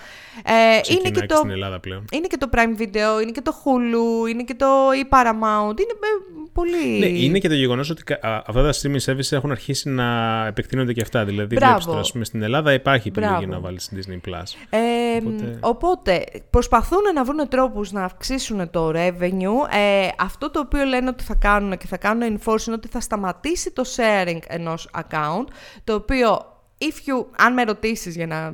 Ε, 0.45 0.93
είναι, 0.93 1.09
και 1.09 1.25
το, 1.25 1.35
στην 1.35 1.49
Ελλάδα 1.49 1.79
πλέον. 1.79 2.05
είναι 2.11 2.27
και 2.27 2.37
το 2.37 2.49
Prime 2.53 2.81
Video, 2.81 3.21
είναι 3.21 3.31
και 3.31 3.41
το 3.41 3.53
Hulu, 3.63 4.29
είναι 4.29 4.43
και 4.43 4.53
το 4.55 4.65
η 4.99 5.07
Paramount. 5.11 5.79
Είναι 5.79 5.93
ε, 5.93 6.49
πολύ. 6.53 6.99
Ναι, 6.99 7.05
είναι 7.05 7.39
και 7.39 7.47
το 7.47 7.53
γεγονός 7.53 7.89
ότι 7.89 8.03
κα- 8.03 8.19
α, 8.21 8.43
αυτά 8.47 8.61
τα 8.63 8.73
streaming 8.73 9.11
services 9.13 9.31
έχουν 9.31 9.51
αρχίσει 9.51 9.89
να 9.89 10.05
επεκτείνονται 10.47 10.93
και 10.93 11.01
αυτά. 11.01 11.25
Δηλαδή, 11.25 11.55
Μπράβο. 11.55 11.67
βλέπεις 11.71 11.85
τώρα, 11.85 11.99
ας 11.99 12.11
πούμε, 12.11 12.25
στην 12.25 12.41
Ελλάδα 12.41 12.73
υπάρχει 12.73 13.07
επιλογή 13.07 13.33
Μπράβο. 13.37 13.51
να 13.53 13.59
βάλεις 13.59 13.91
Disney 13.95 14.29
Plus. 14.29 14.43
Ε, 14.69 14.79
Οπότε- 15.17 15.57
οπότε... 15.61 16.23
προσπαθούν 16.49 17.01
να 17.15 17.23
βρουν 17.23 17.47
τρόπους 17.47 17.91
να 17.91 18.03
αυξήσουν 18.03 18.69
το 18.69 18.89
revenue. 18.95 19.67
Ε, 19.71 19.92
αυτό 20.17 20.51
το 20.51 20.59
οποίο 20.59 20.83
λένε 20.83 21.09
ότι 21.09 21.23
θα 21.23 21.35
κάνουν 21.35 21.77
και 21.77 21.87
θα 21.87 21.97
κάνουν 21.97 22.37
enforce 22.39 22.65
είναι 22.67 22.75
ότι 22.75 22.87
θα 22.87 22.99
σταματήσει 22.99 23.71
το 23.71 23.83
sharing 23.95 24.39
ενός 24.47 24.89
account, 24.93 25.45
το 25.83 25.93
οποίο, 25.93 26.39
if 26.77 27.09
you, 27.09 27.25
αν 27.37 27.53
με 27.53 27.63
ρωτήσεις 27.63 28.15
για 28.15 28.27
να, 28.27 28.53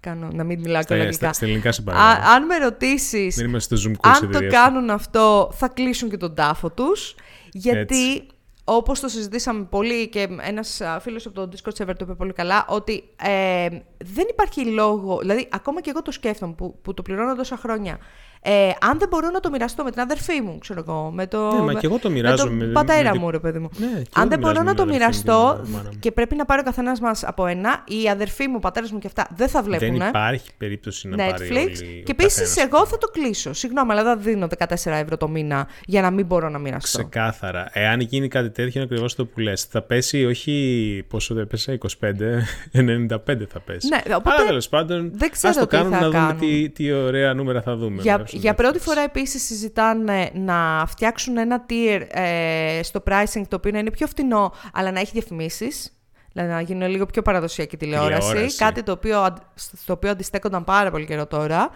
κάνω, 0.00 0.28
να 0.32 0.44
μην 0.44 0.60
μιλάω 0.60 0.80
και 0.80 0.86
Στα, 0.86 0.94
ελληνικά, 0.94 1.16
στα, 1.16 1.32
στα 1.32 1.44
ελληνικά 1.44 1.72
σε 1.72 1.80
Α, 1.80 1.84
παρακαλώ. 1.84 2.30
αν 2.34 2.44
με 2.46 2.56
ρωτήσεις 2.56 3.34
Δεν 3.36 3.46
είμαστε 3.46 3.76
στο 3.76 3.90
Zoom 3.90 3.94
αν 4.00 4.12
course 4.12 4.18
το 4.20 4.26
εταιρείας. 4.28 4.52
κάνουν 4.52 4.90
αυτό, 4.90 5.50
θα 5.54 5.68
κλείσουν 5.68 6.10
και 6.10 6.16
τον 6.16 6.34
τάφο 6.34 6.70
τους. 6.70 7.14
Γιατί, 7.52 7.78
Έτσι. 8.10 8.26
όπως 8.64 9.00
το 9.00 9.08
συζητήσαμε 9.08 9.64
πολύ 9.64 10.08
και 10.08 10.28
ένας 10.40 10.80
α, 10.80 11.00
φίλος 11.00 11.26
από 11.26 11.34
το 11.34 11.48
Discord 11.52 11.82
server 11.82 11.94
το 11.96 12.04
είπε 12.04 12.14
πολύ 12.14 12.32
καλά, 12.32 12.66
ότι 12.68 13.04
ε, 13.22 13.68
δεν 14.04 14.26
υπάρχει 14.30 14.64
λόγο, 14.64 15.18
δηλαδή 15.18 15.48
ακόμα 15.52 15.80
και 15.80 15.90
εγώ 15.90 16.02
το 16.02 16.10
σκέφτομαι 16.10 16.52
που, 16.52 16.78
που 16.82 16.94
το 16.94 17.02
πληρώνω 17.02 17.34
τόσα 17.34 17.56
χρόνια, 17.56 17.98
ε, 18.46 18.70
αν 18.80 18.98
δεν 18.98 19.08
μπορώ 19.08 19.30
να 19.30 19.40
το 19.40 19.50
μοιραστώ 19.50 19.84
με 19.84 19.90
την 19.90 20.00
αδερφή 20.00 20.40
μου, 20.40 20.58
ξέρω 20.58 20.84
εγώ, 20.88 21.10
με 21.14 21.26
το, 21.26 21.52
Ναι, 21.52 21.60
μα 21.60 21.74
και 21.74 21.86
εγώ 21.86 21.98
το 21.98 22.10
μοιράζομαι 22.10 22.50
με 22.50 22.56
με- 22.56 22.64
τον 22.64 22.72
πατέρα 22.72 23.12
με- 23.12 23.18
μου, 23.18 23.30
ρε 23.30 23.38
παιδί 23.38 23.58
μου. 23.58 23.68
Ναι, 23.76 23.86
και 23.86 23.92
εγώ 23.92 24.02
αν 24.14 24.22
το 24.22 24.28
δεν 24.28 24.38
μπορώ 24.38 24.50
μοιράζομαι 24.60 24.70
να 24.70 24.74
το 24.74 24.84
με 24.86 24.92
την 24.92 25.02
αδερφή 25.02 25.24
μου 25.26 25.32
μοιραστώ 25.34 25.56
και 25.56 25.62
την 25.64 25.72
μάνα 25.76 25.88
μου. 25.92 25.98
και 26.00 26.12
πρέπει 26.12 26.34
να 26.34 26.44
πάρει 26.44 26.60
ο 26.60 26.64
καθένας 26.64 27.00
μας 27.00 27.24
από 27.24 27.46
ένα, 27.46 27.84
η 28.02 28.08
αδερφή 28.08 28.48
μου, 28.48 28.54
ο 28.56 28.58
πατέρας 28.58 28.90
μου 28.92 28.98
και 28.98 29.06
αυτά 29.06 29.26
δεν 29.36 29.48
θα 29.48 29.62
βλέπουν. 29.62 29.96
Δεν 29.98 30.08
υπάρχει 30.08 30.50
περίπτωση 30.58 31.08
να 31.08 31.16
πάρει 31.16 31.48
Netflix. 31.50 31.56
όλοι, 31.56 32.02
και 32.04 32.10
ο 32.12 32.16
επίσης 32.18 32.38
καθένας. 32.40 32.56
εγώ 32.72 32.86
θα 32.86 32.98
το 32.98 33.06
κλείσω. 33.08 33.52
Συγγνώμη, 33.52 33.92
αλλά 33.92 34.02
δεν 34.02 34.22
δίνω 34.22 34.46
14 34.46 34.96
ευρώ 34.98 35.16
το 35.16 35.28
μήνα 35.28 35.66
για 35.86 36.00
να 36.02 36.10
μην 36.10 36.26
μπορώ 36.26 36.48
να 36.48 36.58
μοιραστώ. 36.58 36.98
Ξεκάθαρα. 36.98 37.68
Εάν 37.72 38.00
γίνει 38.00 38.28
κάτι 38.28 38.50
τέτοιο, 38.50 38.72
είναι 38.74 38.84
ακριβώς 38.84 39.14
το 39.14 39.24
που 39.26 39.40
λες. 39.40 39.62
Θα 39.64 39.82
πέσει, 39.82 40.24
όχι 40.24 41.04
πόσο 41.08 41.34
δεν 41.34 41.46
πέσει, 41.46 41.72
25, 41.72 42.42
95 42.72 43.46
θα 43.48 43.60
πέσει. 43.60 43.88
Ναι, 43.88 44.14
οπότε 44.16 44.36
Αλλά 44.36 44.46
τέλος 44.46 44.68
πάντων, 44.68 45.10
δεν 45.14 45.30
ξέρω 45.30 45.52
ας 45.52 45.58
το 45.58 45.66
τι 45.66 45.76
κάνουν 45.76 45.92
θα 45.92 46.00
να 46.00 46.06
δούμε 46.06 46.18
κάνουν. 46.18 46.38
τι, 46.38 46.68
τι 46.70 46.92
ωραία 46.92 47.34
νούμερα 47.34 47.62
θα 47.62 47.76
δούμε. 47.76 48.02
Για, 48.02 48.12
μέσα 48.12 48.26
στο 48.26 48.33
για 48.38 48.54
πρώτη 48.54 48.78
Netflix. 48.78 48.82
φορά 48.82 49.00
επίσης 49.00 49.42
συζητάνε 49.42 50.30
να 50.34 50.84
φτιάξουν 50.88 51.36
ένα 51.38 51.64
tier 51.68 52.00
ε, 52.08 52.80
στο 52.82 53.02
pricing 53.06 53.42
το 53.48 53.56
οποίο 53.56 53.70
να 53.70 53.78
είναι 53.78 53.90
πιο 53.90 54.06
φτηνό 54.06 54.52
αλλά 54.72 54.90
να 54.90 55.00
έχει 55.00 55.10
διαφημίσεις. 55.12 55.88
Δηλαδή 56.32 56.52
να 56.52 56.60
γίνει 56.60 56.88
λίγο 56.88 57.06
πιο 57.06 57.22
παραδοσιακή 57.22 57.76
τηλεόραση. 57.76 58.28
Τηλεόραση. 58.28 58.56
Κάτι 58.56 58.82
το 58.82 58.92
οποίο, 58.92 59.20
αντ- 59.20 59.42
στο 59.54 59.92
οποίο 59.92 60.10
αντιστέκονταν 60.10 60.64
πάρα 60.64 60.90
πολύ 60.90 61.06
καιρό 61.06 61.26
τώρα. 61.26 61.70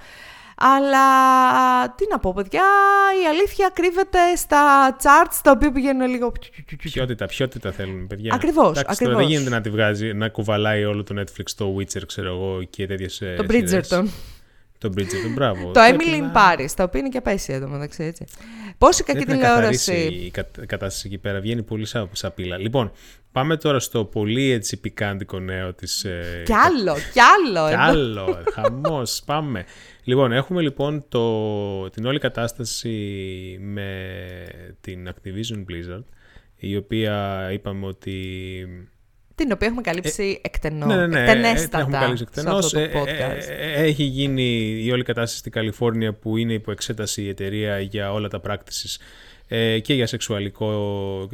Αλλά 0.61 0.99
τι 1.94 2.05
να 2.11 2.18
πω, 2.18 2.33
παιδιά, 2.35 2.62
η 3.25 3.27
αλήθεια 3.27 3.71
κρύβεται 3.75 4.18
στα 4.37 4.97
charts 5.03 5.38
τα 5.42 5.51
οποία 5.51 5.73
πηγαίνουν 5.73 6.09
λίγο. 6.11 6.33
Ποιότητα, 6.83 7.27
ποιότητα 7.27 7.73
θέλουμε, 7.73 8.07
παιδιά. 8.07 8.35
Ακριβώς, 8.35 8.68
Εντάξει, 8.79 8.83
Τώρα 8.85 8.92
ακριβώς. 8.92 9.16
δεν 9.16 9.27
γίνεται 9.27 9.51
να 9.51 9.61
τη 9.61 9.71
βγάζει, 9.71 10.12
να 10.12 10.29
κουβαλάει 10.29 10.85
όλο 10.85 11.03
το 11.03 11.14
Netflix 11.21 11.44
το 11.57 11.77
Witcher, 11.79 12.03
ξέρω 12.07 12.29
εγώ, 12.29 12.62
και 12.71 12.87
τέτοιες. 12.87 13.23
Το 13.37 13.47
Bridgerton. 13.49 14.05
Το 14.79 14.93
Bridgerton, 14.97 15.33
μπράβο. 15.35 15.64
Το 15.64 15.71
Πρέπει 15.73 16.05
Emily 16.09 16.17
in 16.19 16.21
να- 16.21 16.33
Paris, 16.35 16.71
τα 16.77 16.85
οποία 16.85 17.01
είναι 17.01 17.09
και 17.09 17.19
απέσια 17.19 17.55
εδώ 17.55 17.69
μεταξύ, 17.69 18.05
έτσι. 18.05 18.25
Πόση 18.79 19.03
κακή 19.05 19.25
Πρέπει 19.25 19.41
να 19.41 19.47
καθαρίσει 19.47 19.91
τηλεόραση. 19.93 20.25
η 20.25 20.31
κα- 20.31 20.49
κατάσταση 20.67 21.07
εκεί 21.07 21.19
πέρα. 21.19 21.41
Βγαίνει 21.41 21.62
πολύ 21.62 21.87
σαν 21.87 22.09
σαπίλα. 22.12 22.59
Λοιπόν, 22.59 22.93
πάμε 23.33 23.57
τώρα 23.57 23.79
στο 23.81 24.05
πολύ 24.05 24.51
έτσι 24.51 24.81
πικάντικο 24.81 25.38
νέο 25.38 25.75
της... 25.75 26.05
ε, 26.05 26.43
Κι 26.45 26.53
άλλο, 26.53 26.95
κι 27.12 27.21
άλλο. 27.21 27.67
Κι 27.69 27.73
εδώ. 27.75 27.83
άλλο, 27.83 28.43
χαμός, 28.53 29.23
πάμε. 29.27 29.64
Λοιπόν, 30.05 30.33
έχουμε 30.33 30.61
λοιπόν 30.62 31.05
το, 31.09 31.91
την 31.91 32.07
όλη 32.07 32.19
κατάσταση 32.19 32.99
με 33.61 33.97
την 34.81 35.09
Activision 35.09 35.57
Blizzard, 35.59 36.05
η 36.57 36.77
οποία 36.77 37.49
είπαμε 37.53 37.87
ότι... 37.87 38.12
Την 39.38 39.53
οποία 39.53 39.66
έχουμε 39.66 39.83
καλύψει 39.83 40.40
εκτενώ. 40.44 40.87
Ναι, 40.87 40.96
ναι, 40.96 41.07
ναι, 41.07 41.20
εκτενέστατα 41.20 41.68
την 41.68 41.79
έχουμε 41.79 41.98
καλύψει 41.98 42.24
σε 42.33 42.40
εκτενώς. 42.40 42.64
αυτό 42.64 42.79
το 42.79 42.85
Ε, 42.85 42.85
ε, 42.85 43.03
podcast. 43.03 43.48
ε, 43.48 43.72
ε, 43.72 43.85
Έχει 43.85 44.03
γίνει 44.03 44.42
η 44.85 44.90
όλη 44.92 45.03
κατάσταση 45.03 45.38
στην 45.38 45.53
Καλιφόρνια 45.53 46.12
που 46.12 46.37
είναι 46.37 46.53
υπό 46.53 46.70
εξέταση 46.70 47.22
η 47.22 47.29
εταιρεία 47.29 47.81
για 47.81 48.12
όλα 48.12 48.29
τα 48.29 48.40
practices 48.48 48.96
ε, 49.48 49.79
και 49.79 49.94
για 49.94 50.07
σεξουαλικό 50.07 51.29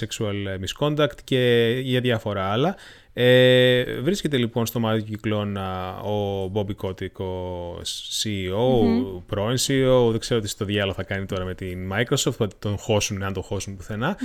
sexual 0.00 0.34
misconduct 0.64 1.16
και 1.24 1.72
για 1.82 2.00
διάφορα 2.00 2.44
άλλα. 2.50 2.76
Ε, 3.12 4.00
βρίσκεται 4.00 4.36
λοιπόν 4.36 4.66
στο 4.66 4.80
μάτι 4.80 5.00
του 5.02 5.10
κυκλώνα 5.10 5.98
ο 5.98 6.50
Bobby 6.54 6.74
Kotick, 6.86 7.12
ο 7.24 7.74
CEO, 8.22 8.80
ο 9.16 9.20
πρώην 9.26 9.56
CEO, 9.56 10.10
δεν 10.10 10.18
ξέρω 10.20 10.40
τι 10.40 10.48
στο 10.48 10.64
διάλογο 10.64 10.94
θα 10.94 11.02
κάνει 11.02 11.26
τώρα 11.26 11.44
με 11.44 11.54
την 11.54 11.92
Microsoft, 11.92 12.32
θα 12.32 12.48
τον 12.58 12.76
χώσουν 12.78 13.22
αν 13.22 13.32
τον 13.32 13.42
χώσουν 13.42 13.76
πουθενά. 13.76 14.16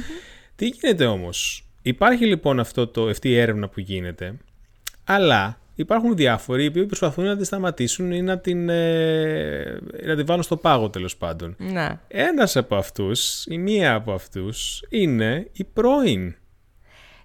Τι 0.55 0.67
γίνεται 0.67 1.05
όμως, 1.05 1.65
υπάρχει 1.83 2.25
λοιπόν 2.25 2.59
αυτό 2.59 2.87
το, 2.87 3.05
αυτή 3.07 3.29
η 3.29 3.37
έρευνα 3.37 3.67
που 3.69 3.79
γίνεται, 3.79 4.37
αλλά 5.03 5.57
υπάρχουν 5.75 6.15
διάφοροι 6.15 6.63
οι 6.63 6.67
οποίοι 6.67 6.85
προσπαθούν 6.85 7.25
να 7.25 7.37
τη 7.37 7.45
σταματήσουν 7.45 8.11
ή 8.11 8.21
να 8.21 8.39
την, 8.39 8.69
ε, 8.69 9.79
να 10.05 10.15
την 10.15 10.25
βάλουν 10.25 10.43
στο 10.43 10.57
πάγο 10.57 10.89
τέλος 10.89 11.17
πάντων. 11.17 11.55
Ναι. 11.57 11.99
Ένας 12.07 12.55
από 12.55 12.75
αυτούς, 12.75 13.45
η 13.47 13.57
μία 13.57 13.93
από 13.93 14.11
αυτούς, 14.13 14.83
είναι 14.89 15.47
η 15.53 15.63
πρώην 15.63 16.35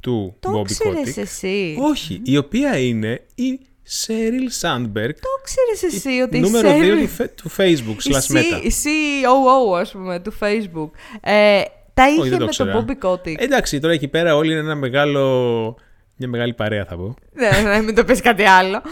του 0.01 0.37
Το 0.41 0.61
Bobby 0.61 0.65
ξέρεις 0.65 1.15
Kotick. 1.17 1.23
εσύ. 1.23 1.77
Όχι, 1.81 2.21
η 2.25 2.37
οποία 2.37 2.79
είναι 2.79 3.21
η 3.35 3.61
Sheryl 4.07 4.61
Sandberg, 4.61 5.11
Το 5.21 5.29
ξέρεις 5.43 5.83
εσύ 5.97 6.21
ότι 6.21 6.37
η 6.37 6.41
νούμερο 6.41 6.69
2 6.71 6.73
Sheryl- 6.83 7.01
του, 7.01 7.09
φε- 7.09 7.35
του 7.43 7.51
Facebook, 7.57 8.03
η, 8.05 8.11
slash 8.13 8.33
C- 8.33 8.37
Meta. 8.37 8.63
η 8.65 8.73
CEO, 8.83 9.79
ας 9.81 9.93
πούμε, 9.93 10.21
του 10.21 10.33
Facebook. 10.41 10.91
Ε, 11.21 11.63
τα 12.03 12.09
είχε 12.09 12.29
δεν 12.29 12.39
το 12.39 12.45
με 12.45 12.51
ξέρα. 12.51 12.73
τον 12.73 12.87
Bobby 12.87 13.09
Kotick. 13.09 13.39
Εντάξει, 13.39 13.81
τώρα 13.81 13.95
εκεί 13.95 14.09
πέρα 14.09 14.37
όλοι 14.37 14.51
είναι 14.51 14.61
ένα 14.61 14.75
μεγάλο... 14.75 15.77
Μια 16.21 16.29
μεγάλη 16.29 16.55
παρέα 16.55 16.85
θα 16.85 16.97
πω. 16.97 17.15
ναι, 17.33 17.51
ναι, 17.71 17.83
μην 17.83 17.95
το 17.95 18.05
πεις 18.05 18.21
κάτι 18.21 18.45
άλλο. 18.45 18.83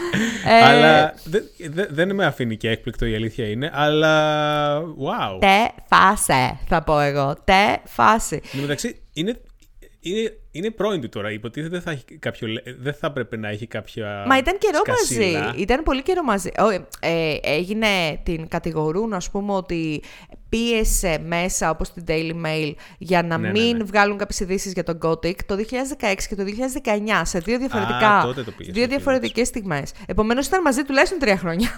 Ε, 0.49 0.63
αλλά 0.63 1.13
δεν, 1.23 1.43
δεν, 1.69 1.87
δεν 1.89 2.15
με 2.15 2.25
αφήνει 2.25 2.57
και 2.57 2.69
έκπληκτο 2.69 3.05
η 3.05 3.15
αλήθεια 3.15 3.49
είναι, 3.49 3.71
αλλά 3.73 4.81
wow. 4.81 5.39
Τε 5.39 5.67
φάσε, 5.89 6.59
θα 6.67 6.83
πω 6.83 6.99
εγώ. 6.99 7.35
Τε 7.43 7.75
φάση. 7.85 8.35
Εν 8.35 8.49
τω 8.51 8.61
μεταξύ, 8.61 9.01
είναι, 9.13 9.39
είναι, 9.99 10.37
είναι 10.51 10.71
πρώην 10.71 11.01
του 11.01 11.09
τώρα. 11.09 11.31
Υποτίθεται 11.31 11.71
δεν 11.73 11.81
θα, 11.81 11.91
έχει 11.91 12.03
κάποιο, 12.19 12.47
λε- 12.47 12.63
δεν 12.79 12.93
θα 12.93 13.11
πρέπει 13.11 13.37
να 13.37 13.49
έχει 13.49 13.67
κάποια. 13.67 14.23
Μα 14.27 14.37
ήταν 14.37 14.57
καιρό 14.57 14.77
σκασίλα. 14.85 15.43
μαζί. 15.43 15.61
Ήταν 15.61 15.83
πολύ 15.83 16.01
καιρό 16.03 16.23
μαζί. 16.23 16.49
Ω, 16.59 16.69
ε, 16.69 16.87
ε, 16.99 17.37
έγινε, 17.41 17.87
την 18.23 18.47
κατηγορούν, 18.47 19.13
ας 19.13 19.29
πούμε, 19.29 19.53
ότι 19.53 20.01
πίεσε 20.49 21.19
μέσα, 21.25 21.69
όπως 21.69 21.93
την 21.93 22.03
Daily 22.07 22.33
Mail, 22.45 22.73
για 22.97 23.23
να 23.23 23.37
Ναι, 23.37 23.47
ναι, 23.51 23.59
μην 23.59 23.77
ναι. 23.77 23.83
βγάλουν 23.83 24.17
κάποιες 24.17 24.39
ειδήσεις 24.39 24.73
για 24.73 24.83
τον 24.83 24.99
Gothic 25.03 25.35
το 25.45 25.55
2016 25.55 26.27
και 26.29 26.35
το 26.35 26.43
2019, 26.43 27.21
σε 27.23 27.39
δύο 27.39 27.57
διαφορετικά, 27.57 28.21
τότε 28.25 28.43
το 28.43 28.51
πίεσε, 28.51 28.71
δύο 28.71 28.83
φίλε. 28.83 28.95
διαφορετικές 28.95 29.47
στιγμές. 29.47 29.91
Επομένως 30.05 30.47
ήταν 30.47 30.61
μαζί 30.61 30.83
τουλάχιστον 30.83 31.19
τρία 31.19 31.37
χρόνια. 31.37 31.69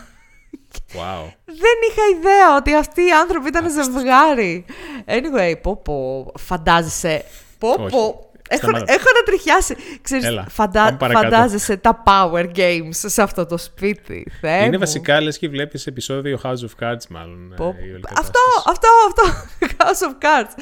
Wow. 0.94 1.34
Δεν 1.46 1.78
είχα 1.90 2.18
ιδέα 2.20 2.56
ότι 2.58 2.74
αυτοί 2.74 3.02
οι 3.02 3.12
άνθρωποι 3.12 3.48
ήταν 3.48 3.66
ζευγάρι. 3.72 4.66
Anyway, 5.06 5.54
πω 5.62 5.76
πω, 5.78 6.32
φαντάζεσαι. 6.40 7.24
Πω 7.58 7.68
Όχι. 7.70 7.90
πω. 7.90 8.29
Έχω, 8.52 8.68
Σταμάτα. 8.68 8.94
έχω 8.94 9.06
να 9.18 9.24
τριχιάσει. 9.26 9.76
Ξέρεις, 10.02 10.26
Έλα, 10.26 10.46
φαντα- 10.50 10.84
πάμε 10.84 10.98
παρακάτω. 10.98 11.26
φαντάζεσαι 11.36 11.78
τα 11.78 12.04
power 12.06 12.46
games 12.56 12.90
σε 12.92 13.22
αυτό 13.22 13.46
το 13.46 13.58
σπίτι. 13.58 14.32
Θεέ 14.42 14.58
είναι 14.64 14.72
μου. 14.72 14.80
βασικά 14.80 15.22
λες 15.22 15.38
και 15.38 15.50
βλέπεις 15.50 15.88
επεισόδιο 15.88 16.40
House 16.44 16.48
of 16.50 16.84
Cards, 16.84 17.06
μάλλον. 17.10 17.54
Πω- 17.56 17.76
ε, 17.80 17.86
η 17.86 17.90
όλη 17.92 18.02
Αυτό, 18.18 18.40
κατάσταση. 18.66 18.70
αυτό, 18.70 18.88
αυτό. 19.08 19.48
House 19.80 20.10
of 20.12 20.24
Cards. 20.26 20.54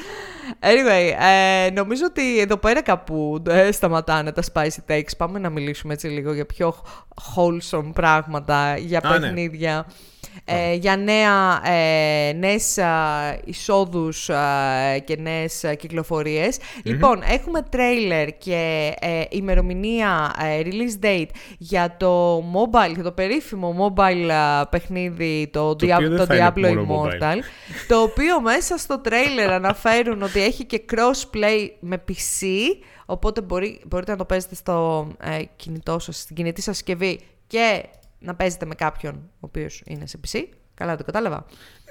Anyway, 0.60 1.14
ε, 1.66 1.70
νομίζω 1.70 2.02
ότι 2.06 2.40
εδώ 2.40 2.56
πέρα 2.56 2.82
κάπου 2.82 3.42
ε, 3.48 3.72
σταματάνε 3.72 4.32
τα 4.32 4.42
spicy 4.52 4.90
takes. 4.92 5.10
Πάμε 5.16 5.38
να 5.38 5.50
μιλήσουμε 5.50 5.92
έτσι 5.92 6.06
λίγο 6.06 6.32
για 6.32 6.46
πιο 6.46 6.74
wholesome 7.36 7.90
πράγματα, 7.94 8.76
για 8.76 9.00
Α, 9.04 9.18
ναι. 9.18 9.32
Παιχνίδια. 10.44 10.70
Ε, 10.70 10.74
για 10.74 10.96
νέα, 10.96 11.60
ε, 11.74 12.32
νέες 12.32 12.78
α, 12.78 12.90
εισόδους 13.44 14.30
α, 14.30 14.98
και 15.04 15.16
νέες 15.20 15.64
α, 15.64 15.74
κυκλοφορίες. 15.74 16.58
Λοιπόν, 16.82 17.22
έχουμε 17.22 17.62
τρέιλερ 17.62 18.38
και 18.38 18.92
ε, 19.00 19.22
ημερομηνία 19.28 20.34
ε, 20.40 20.62
release 20.64 21.04
date 21.04 21.28
για 21.58 21.96
το 21.98 22.38
mobile, 22.38 22.94
για 22.94 23.02
το 23.02 23.12
περίφημο 23.12 23.92
mobile 23.96 24.28
α, 24.30 24.66
παιχνίδι, 24.68 25.48
το, 25.52 25.76
Το 25.76 25.86
Dia- 25.86 25.94
οποίο 25.94 26.08
δεν 26.08 26.18
το 26.18 26.24
θα 26.24 26.36
είναι 26.36 26.52
Diablo 26.54 26.84
μόνο 26.84 27.02
mobile. 27.04 27.22
Immortal, 27.22 27.36
το 27.88 28.02
οποίο 28.02 28.40
μέσα 28.40 28.76
στο 28.76 28.98
τρέιλερ 29.00 29.52
αναφέρουν 29.52 30.22
ότι 30.22 30.42
έχει 30.42 30.64
και 30.64 30.82
crossplay 30.92 31.68
με 31.80 32.04
PC, 32.08 32.46
οπότε 33.06 33.40
μπορεί, 33.40 33.80
μπορείτε 33.86 34.10
να 34.10 34.16
το 34.16 34.24
παίζετε 34.24 34.54
στο 34.54 35.06
ε, 35.22 35.42
κινητό 35.56 35.98
σας, 35.98 36.18
στην 36.20 36.36
κινητή 36.36 36.62
σας 36.62 36.76
συσκευή 36.76 37.20
και 37.46 37.82
να 38.18 38.34
παίζετε 38.34 38.66
με 38.66 38.74
κάποιον 38.74 39.14
ο 39.14 39.38
οποίος 39.40 39.82
είναι 39.86 40.06
σε 40.06 40.20
PC. 40.26 40.44
Καλά, 40.78 40.96
το 40.96 41.04
κατάλαβα. 41.04 41.46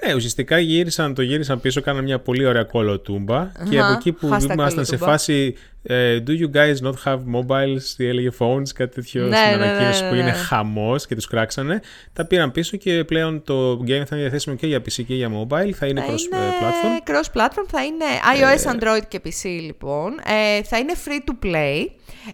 Ναι, 0.06 0.14
ουσιαστικά 0.14 0.58
γύρισαν, 0.58 1.14
το 1.14 1.22
γύρισαν 1.22 1.60
πίσω, 1.60 1.80
κάναν 1.80 2.04
μια 2.04 2.18
πολύ 2.18 2.46
ωραία 2.46 2.64
κολοτούμπα 2.64 3.52
και 3.70 3.80
από 3.80 3.92
εκεί 3.92 4.12
που 4.12 4.28
Hashtag 4.28 4.50
ήμασταν 4.52 4.84
σε 4.84 4.96
κολοτούμπα. 4.96 5.10
φάση 5.10 5.54
ε, 5.82 6.22
Do 6.26 6.30
you 6.30 6.50
guys 6.56 6.74
not 6.88 6.94
have 7.04 7.18
mobiles, 7.34 7.82
τι 7.96 8.06
έλεγε 8.06 8.30
phones, 8.38 8.68
κάτι 8.74 8.94
τέτοιο 8.94 9.26
Ναι, 9.26 9.36
στην 9.36 9.50
ναι, 9.50 9.56
ναι, 9.56 9.64
ανακοίνωση 9.64 10.02
ναι, 10.02 10.08
που 10.08 10.14
είναι 10.14 10.24
ναι. 10.24 10.32
χαμός 10.32 11.06
και 11.06 11.14
τους 11.14 11.26
κράξανε. 11.26 11.80
Τα 12.12 12.24
πήραν 12.26 12.52
πίσω 12.52 12.76
και 12.76 13.04
πλέον 13.04 13.42
το 13.42 13.72
game 13.72 13.86
θα 13.86 13.92
είναι 13.94 14.20
διαθέσιμο 14.20 14.54
και 14.54 14.66
για 14.66 14.78
PC 14.78 15.04
και 15.06 15.14
για 15.14 15.28
mobile, 15.30 15.70
θα 15.70 15.86
είναι 15.86 16.00
Θα 16.00 16.06
cross 16.06 16.18
είναι 16.20 16.36
ε, 16.36 16.50
platform. 16.60 17.10
cross-platform, 17.10 17.66
θα 17.70 17.84
είναι 17.84 18.04
iOS, 18.38 18.72
Android 18.72 19.02
και 19.08 19.20
PC 19.24 19.44
λοιπόν. 19.44 20.12
Ε, 20.26 20.62
θα 20.62 20.78
είναι 20.78 20.92
free 21.04 21.30
to 21.30 21.46
play. 21.46 21.86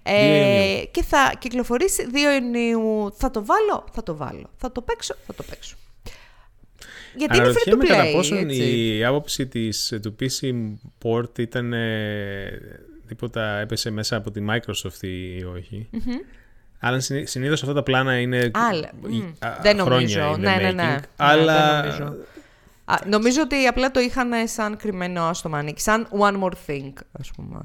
Ε, 0.02 0.12
2 0.12 0.24
Ιουνίου. 0.24 0.88
και 0.90 1.02
θα 1.02 1.32
κυκλοφορήσει 1.38 2.06
2 2.12 2.16
Ιουνίου. 2.42 3.14
Θα 3.16 3.30
το 3.30 3.44
βάλω, 3.44 3.84
θα 3.92 4.02
το 4.02 4.16
βάλω. 4.16 4.50
Θα 4.56 4.72
το 4.72 4.80
παίξω, 4.80 5.14
θα 5.26 5.34
το 5.34 5.42
παίξω. 5.50 5.76
Γιατί 7.16 7.36
είναι 7.36 7.46
free 7.46 7.68
to 7.68 7.72
Αναρωτιέμαι 7.72 7.84
play. 7.84 7.88
κατά 7.88 8.10
πόσον 8.16 8.38
έτσι. 8.38 8.96
η 8.96 9.04
άποψη 9.04 9.46
της, 9.46 9.98
του 10.02 10.16
PC 10.20 10.50
port 11.02 11.38
ήταν 11.38 11.72
ε, 11.72 12.60
τίποτα 13.08 13.58
έπεσε 13.58 13.90
μέσα 13.90 14.16
από 14.16 14.30
τη 14.30 14.40
Microsoft 14.50 15.02
ή 15.02 15.44
όχι. 15.44 15.88
Αλλά 16.78 17.00
συνή- 17.00 17.26
συνήθως 17.28 17.62
αυτά 17.62 17.74
τα 17.74 17.82
πλάνα 17.82 18.18
είναι 18.20 18.50
Άλλα. 18.52 18.90
η- 19.08 19.08
Μμ. 19.08 19.22
α, 19.38 19.58
Δεν 19.62 19.78
χρόνια 19.78 19.84
νομίζω. 19.94 20.30
in 20.32 20.34
the 20.34 20.38
Ναι, 20.38 20.56
ναι, 20.60 20.70
ναι. 20.70 20.70
making, 20.70 21.00
Ναι, 21.00 21.00
αλλά 21.16 21.82
δεν 21.82 21.90
νομίζω. 21.90 22.16
Α, 22.84 22.94
νομίζω 23.06 23.42
ότι 23.42 23.66
απλά 23.66 23.90
το 23.90 24.00
είχαν 24.00 24.30
σαν 24.44 24.76
κρυμμένο 24.76 25.32
στο 25.32 25.48
μανίκι, 25.48 25.80
σαν 25.80 26.08
one 26.18 26.42
more 26.42 26.52
thing, 26.66 26.92
ας 27.20 27.30
πούμε. 27.36 27.60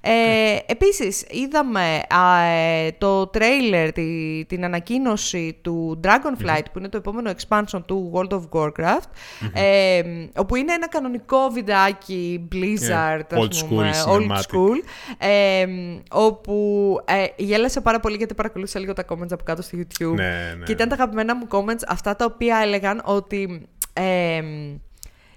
Ε, 0.00 0.58
επίσης, 0.66 1.24
είδαμε 1.30 2.02
α, 2.08 2.40
ε, 2.40 2.92
το 2.98 3.26
τρέιλερ, 3.26 3.92
τη, 3.92 4.44
την 4.48 4.64
ανακοίνωση 4.64 5.58
του 5.62 6.00
Dragonflight, 6.04 6.64
που 6.72 6.78
είναι 6.78 6.88
το 6.88 6.96
επόμενο 6.96 7.30
expansion 7.30 7.80
του 7.86 8.12
World 8.14 8.32
of 8.32 8.42
Warcraft, 8.52 9.10
ε, 9.52 10.02
όπου 10.36 10.56
είναι 10.56 10.72
ένα 10.72 10.88
κανονικό 10.88 11.48
βιντεάκι 11.52 12.48
Blizzard, 12.52 13.20
Yeah, 13.20 13.38
ας 13.48 13.64
old 13.64 13.68
πούμε, 13.68 13.90
school 14.04 14.08
old 14.08 14.20
cinematic. 14.20 14.36
school, 14.36 14.76
ε, 15.18 15.66
όπου 16.10 16.96
ε, 17.04 17.24
γέλασα 17.36 17.80
πάρα 17.80 18.00
πολύ 18.00 18.16
γιατί 18.16 18.34
παρακολούθησα 18.34 18.78
λίγο 18.78 18.92
τα 18.92 19.04
comments 19.08 19.32
από 19.32 19.44
κάτω 19.44 19.62
στο 19.62 19.78
YouTube. 19.78 20.14
Ναι, 20.14 20.54
ναι. 20.58 20.64
Και 20.64 20.72
ήταν 20.72 20.88
τα 20.88 20.94
αγαπημένα 20.94 21.36
μου 21.36 21.46
comments 21.50 21.82
αυτά 21.86 22.16
τα 22.16 22.24
οποία 22.24 22.58
έλεγαν 22.62 23.02
ότι 23.04 23.68
εμ, 23.92 24.76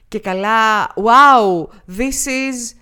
και 0.08 0.20
καλά, 0.20 0.88
wow, 0.88 1.68
this 1.98 2.28
is 2.28 2.74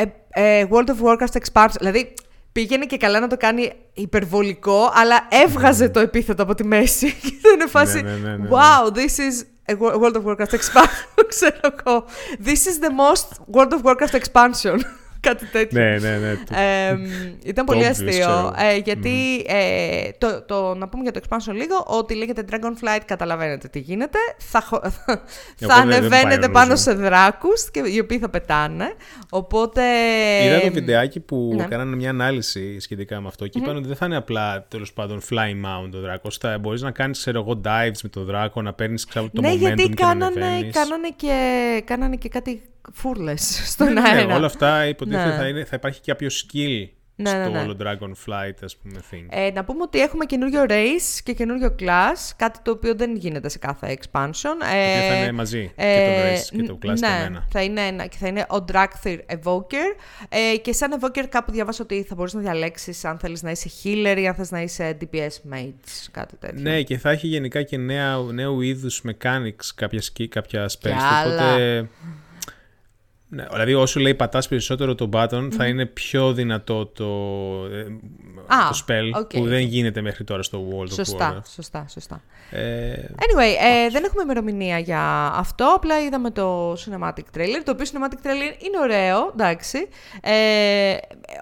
a, 0.00 0.04
a 0.38 0.66
World 0.70 0.86
of 0.88 1.00
Warcraft 1.02 1.40
expansion. 1.42 1.74
Δηλαδή, 1.78 2.14
πήγαινε 2.52 2.84
και 2.86 2.96
καλά 2.96 3.20
να 3.20 3.26
το 3.26 3.36
κάνει 3.36 3.72
υπερβολικό, 3.94 4.90
αλλά 4.94 5.26
έβγαζε 5.30 5.88
το 5.88 6.00
επίθετο 6.00 6.42
από 6.42 6.54
τη 6.54 6.64
μέση. 6.64 7.12
Και 7.22 7.32
ήταν 7.54 7.68
φάση, 7.68 8.02
Ναι, 8.02 8.10
ναι, 8.10 8.16
ναι, 8.16 8.28
ναι, 8.30 8.36
ναι. 8.36 8.48
wow, 8.52 8.92
this 8.96 9.18
is 9.18 9.44
a 9.72 9.76
Wo- 9.78 10.00
World 10.00 10.14
of 10.16 10.24
Warcraft 10.24 10.52
expansion, 10.58 11.24
ξέρω 11.28 11.60
εγώ. 11.84 12.04
This 12.44 12.48
is 12.70 12.78
the 12.84 12.90
most 12.90 13.56
World 13.56 13.72
of 13.72 13.82
Warcraft 13.82 14.20
expansion. 14.20 14.78
Κάτι 15.28 15.46
τέτοιο. 15.46 15.80
Ναι, 15.80 15.96
ναι, 15.98 16.16
ναι. 16.16 16.34
το- 16.34 16.54
Ε, 16.60 16.98
ήταν 17.44 17.64
πολύ 17.64 17.80
obvious, 17.84 17.88
αστείο. 17.90 18.08
ξέρω. 18.08 18.54
Ε, 18.58 18.76
γιατί 18.76 19.44
ε, 19.46 20.10
το, 20.18 20.42
το, 20.42 20.74
να 20.74 20.88
πούμε 20.88 21.02
για 21.02 21.12
το 21.12 21.20
expansion 21.28 21.52
λίγο, 21.54 21.84
ότι 21.86 22.14
λέγεται 22.14 22.44
Dragonflight, 22.50 23.00
καταλαβαίνετε 23.04 23.68
τι 23.68 23.78
γίνεται. 23.78 24.18
Θα, 24.38 24.60
χω- 24.60 24.80
θα 24.86 24.90
δεν- 25.06 25.18
δεν 25.56 25.68
πάει, 25.68 25.80
ανεβαίνετε 25.80 26.28
νομίζω. 26.28 26.50
πάνω 26.52 26.76
σε 26.76 26.92
δράκους 26.92 27.70
και 27.70 27.82
οι 27.94 27.98
οποίοι 27.98 28.18
θα 28.18 28.28
πετάνε. 28.28 28.94
Οπότε... 29.30 29.82
Είδα 30.44 30.60
το 30.60 30.72
βιντεάκι 30.72 31.20
που 31.20 31.52
ναι. 31.56 31.64
κάνανε 31.64 31.96
μια 31.96 32.10
ανάλυση 32.10 32.80
σχετικά 32.80 33.20
με 33.20 33.28
αυτό 33.28 33.46
και 33.46 33.58
είπαν 33.58 33.76
ότι 33.76 33.86
δεν 33.86 33.96
θα 33.96 34.06
είναι 34.06 34.16
απλά 34.16 34.64
τέλος 34.68 34.92
πάντων 34.92 35.20
fly 35.30 35.50
mount 35.66 35.90
ο 35.94 36.00
δράκος. 36.00 36.36
Θα 36.36 36.58
μπορείς 36.58 36.82
να 36.82 36.90
κάνεις, 36.90 37.18
ξέρω 37.18 37.40
εγώ, 37.40 37.60
dives 37.64 37.98
με 38.02 38.08
τον 38.08 38.24
δράκο, 38.24 38.62
να 38.62 38.72
παίρνεις 38.72 39.06
το 39.06 39.28
ναι, 39.32 39.52
momentum 39.52 39.56
γιατί 39.58 39.82
και 39.82 39.88
να 39.88 39.94
κάνανε, 39.94 40.44
ανεβαίνεις. 40.44 40.74
κάνανε, 40.74 41.08
και, 41.16 41.82
κάνανε 41.86 42.16
και 42.16 42.28
κάτι 42.28 42.62
φούρλες 42.92 43.62
στον 43.72 43.92
Ναι, 43.92 44.00
ναι, 44.00 44.08
αέρα. 44.08 44.36
όλα 44.36 44.46
αυτά 44.46 44.86
υποτίθεται 44.86 45.28
Ναι. 45.28 45.36
θα, 45.36 45.48
είναι, 45.48 45.64
θα 45.64 45.76
υπάρχει 45.76 46.00
κάποιο 46.00 46.28
skill 46.28 46.88
Ναι, 47.16 47.32
ναι, 47.32 47.42
στο 47.44 47.50
ναι. 47.52 47.60
όλο 47.60 47.76
Dragonflight, 47.80 48.54
ας 48.64 48.76
πούμε, 48.76 49.00
thing. 49.10 49.26
Ε, 49.28 49.50
να 49.54 49.64
πούμε 49.64 49.82
ότι 49.82 50.00
έχουμε 50.00 50.24
καινούριο 50.24 50.64
race 50.68 51.18
και 51.22 51.32
καινούριο 51.32 51.74
class, 51.78 52.30
κάτι 52.36 52.58
το 52.62 52.70
οποίο 52.70 52.94
δεν 52.94 53.16
γίνεται 53.16 53.48
σε 53.48 53.58
κάθε 53.58 53.96
expansion. 54.00 54.56
Ε, 54.72 55.00
Και 55.00 55.08
θα 55.08 55.14
είναι 55.14 55.32
μαζί 55.32 55.72
ε, 55.76 55.94
και 55.94 56.06
το 56.16 56.28
race 56.28 56.56
και 56.56 56.62
το 56.68 56.78
class 56.82 56.98
ναι, 56.98 57.28
ναι, 57.30 57.38
θα 57.50 57.62
είναι, 57.62 57.80
ένα, 57.80 58.06
και 58.06 58.16
θα 58.20 58.26
είναι 58.26 58.40
ο 58.50 58.64
Dragthir 58.72 59.18
Evoker. 59.26 59.96
Ε, 60.28 60.56
και 60.56 60.72
σαν 60.72 61.00
Evoker 61.00 61.24
κάπου 61.28 61.52
διαβάσω 61.52 61.82
ότι 61.82 62.02
θα 62.08 62.14
μπορείς 62.14 62.32
να 62.34 62.40
διαλέξεις 62.40 63.04
αν 63.04 63.18
θέλεις 63.18 63.42
να 63.42 63.50
είσαι 63.50 63.70
healer 63.82 64.16
ή 64.18 64.26
αν 64.26 64.34
θες 64.34 64.50
να 64.50 64.60
είσαι 64.62 64.96
DPS 65.00 65.54
mage, 65.54 66.06
κάτι 66.10 66.36
τέτοιο. 66.36 66.60
Ναι, 66.60 66.82
και 66.82 66.98
θα 66.98 67.10
έχει 67.10 67.26
γενικά 67.26 67.62
και 67.62 67.76
νέα, 67.76 68.16
νέου 68.18 68.60
είδους 68.60 69.02
mechanics 69.06 69.64
κάποια, 69.74 70.00
ski, 70.02 70.26
κάποια 70.28 70.70
spells. 70.80 70.90
άλλα. 71.22 71.34
Οπότε, 71.52 71.88
ναι, 73.32 73.44
δηλαδή 73.52 73.74
όσο 73.74 74.00
λέει 74.00 74.14
πατάς 74.14 74.48
περισσότερο 74.48 74.94
το 74.94 75.08
button 75.12 75.48
θα 75.52 75.66
είναι 75.66 75.86
πιο 75.86 76.32
δυνατό 76.32 76.86
το, 76.86 77.04
ε, 77.74 77.80
Α, 78.54 78.68
το 78.70 78.84
spell 78.86 79.20
οκ. 79.20 79.30
που 79.32 79.44
δεν 79.46 79.60
γίνεται 79.60 80.00
μέχρι 80.00 80.24
τώρα 80.24 80.42
στο 80.42 80.68
World 80.70 80.88
of 80.88 80.92
Σωστά, 80.94 81.34
Warcraft. 81.36 81.50
σωστά, 81.54 81.86
σωστά. 81.88 82.22
Ε, 82.50 82.92
Anyway, 83.16 83.54
ε, 83.86 83.88
δεν 83.90 84.04
έχουμε 84.04 84.22
ημερομηνία 84.22 84.78
για 84.78 85.32
αυτό. 85.34 85.64
Απλά 85.76 86.00
είδαμε 86.02 86.30
το 86.30 86.72
cinematic 86.72 87.36
trailer. 87.38 87.60
Το 87.64 87.70
οποίο 87.70 87.86
cinematic 87.92 88.26
trailer 88.26 88.62
είναι 88.64 88.78
ωραίο, 88.82 89.30
εντάξει. 89.32 89.88
Ε, 90.22 90.96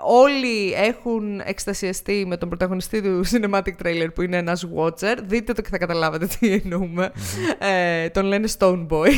όλοι 0.06 0.72
έχουν 0.72 1.40
εκστασιαστεί 1.44 2.24
με 2.26 2.36
τον 2.36 2.48
πρωταγωνιστή 2.48 3.02
του 3.02 3.24
cinematic 3.32 3.86
trailer 3.86 4.08
που 4.14 4.22
είναι 4.22 4.36
ένας 4.36 4.66
watcher. 4.76 5.16
Δείτε 5.26 5.52
το 5.52 5.62
και 5.62 5.68
θα 5.70 5.78
καταλάβετε 5.78 6.26
τι 6.26 6.52
εννοούμε. 6.52 7.12
Ε, 7.58 8.08
τον 8.08 8.24
λένε 8.24 8.48
Stone 8.58 8.86
Boy. 8.88 9.10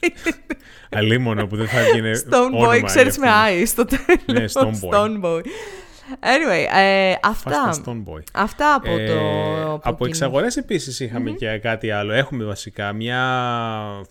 αλίμονο 0.98 1.46
που 1.46 1.56
δεν 1.56 1.68
θα 1.68 1.82
γίνει 1.88 2.10
Stone 2.30 2.32
όνομα 2.32 2.68
Boy, 2.68 2.72
για 2.72 2.82
ξέρεις 2.82 3.18
με 3.18 3.28
αυτόν. 3.28 3.62
I 3.62 3.66
στο 3.66 3.84
τέλος. 3.84 4.22
Ναι, 4.26 4.44
Stone 4.52 4.80
Boy. 4.84 4.94
Stone 4.94 5.24
Boy. 5.24 5.40
Anyway, 6.20 6.76
ε, 6.76 7.14
αυτά. 7.22 7.50
Φάστα 7.50 7.82
Stone 7.84 8.12
Boy. 8.12 8.22
Αυτά 8.32 8.74
από 8.74 8.86
το... 8.86 8.92
Ε, 8.92 9.62
από 9.62 9.72
από 9.72 9.96
κοινού. 9.96 10.08
εξαγορές 10.08 10.56
επίσης 10.56 11.00
είχαμε 11.00 11.30
και 11.30 11.58
κάτι 11.58 11.90
άλλο. 11.90 12.12
Έχουμε 12.12 12.44
βασικά 12.44 12.92
μια 12.92 13.22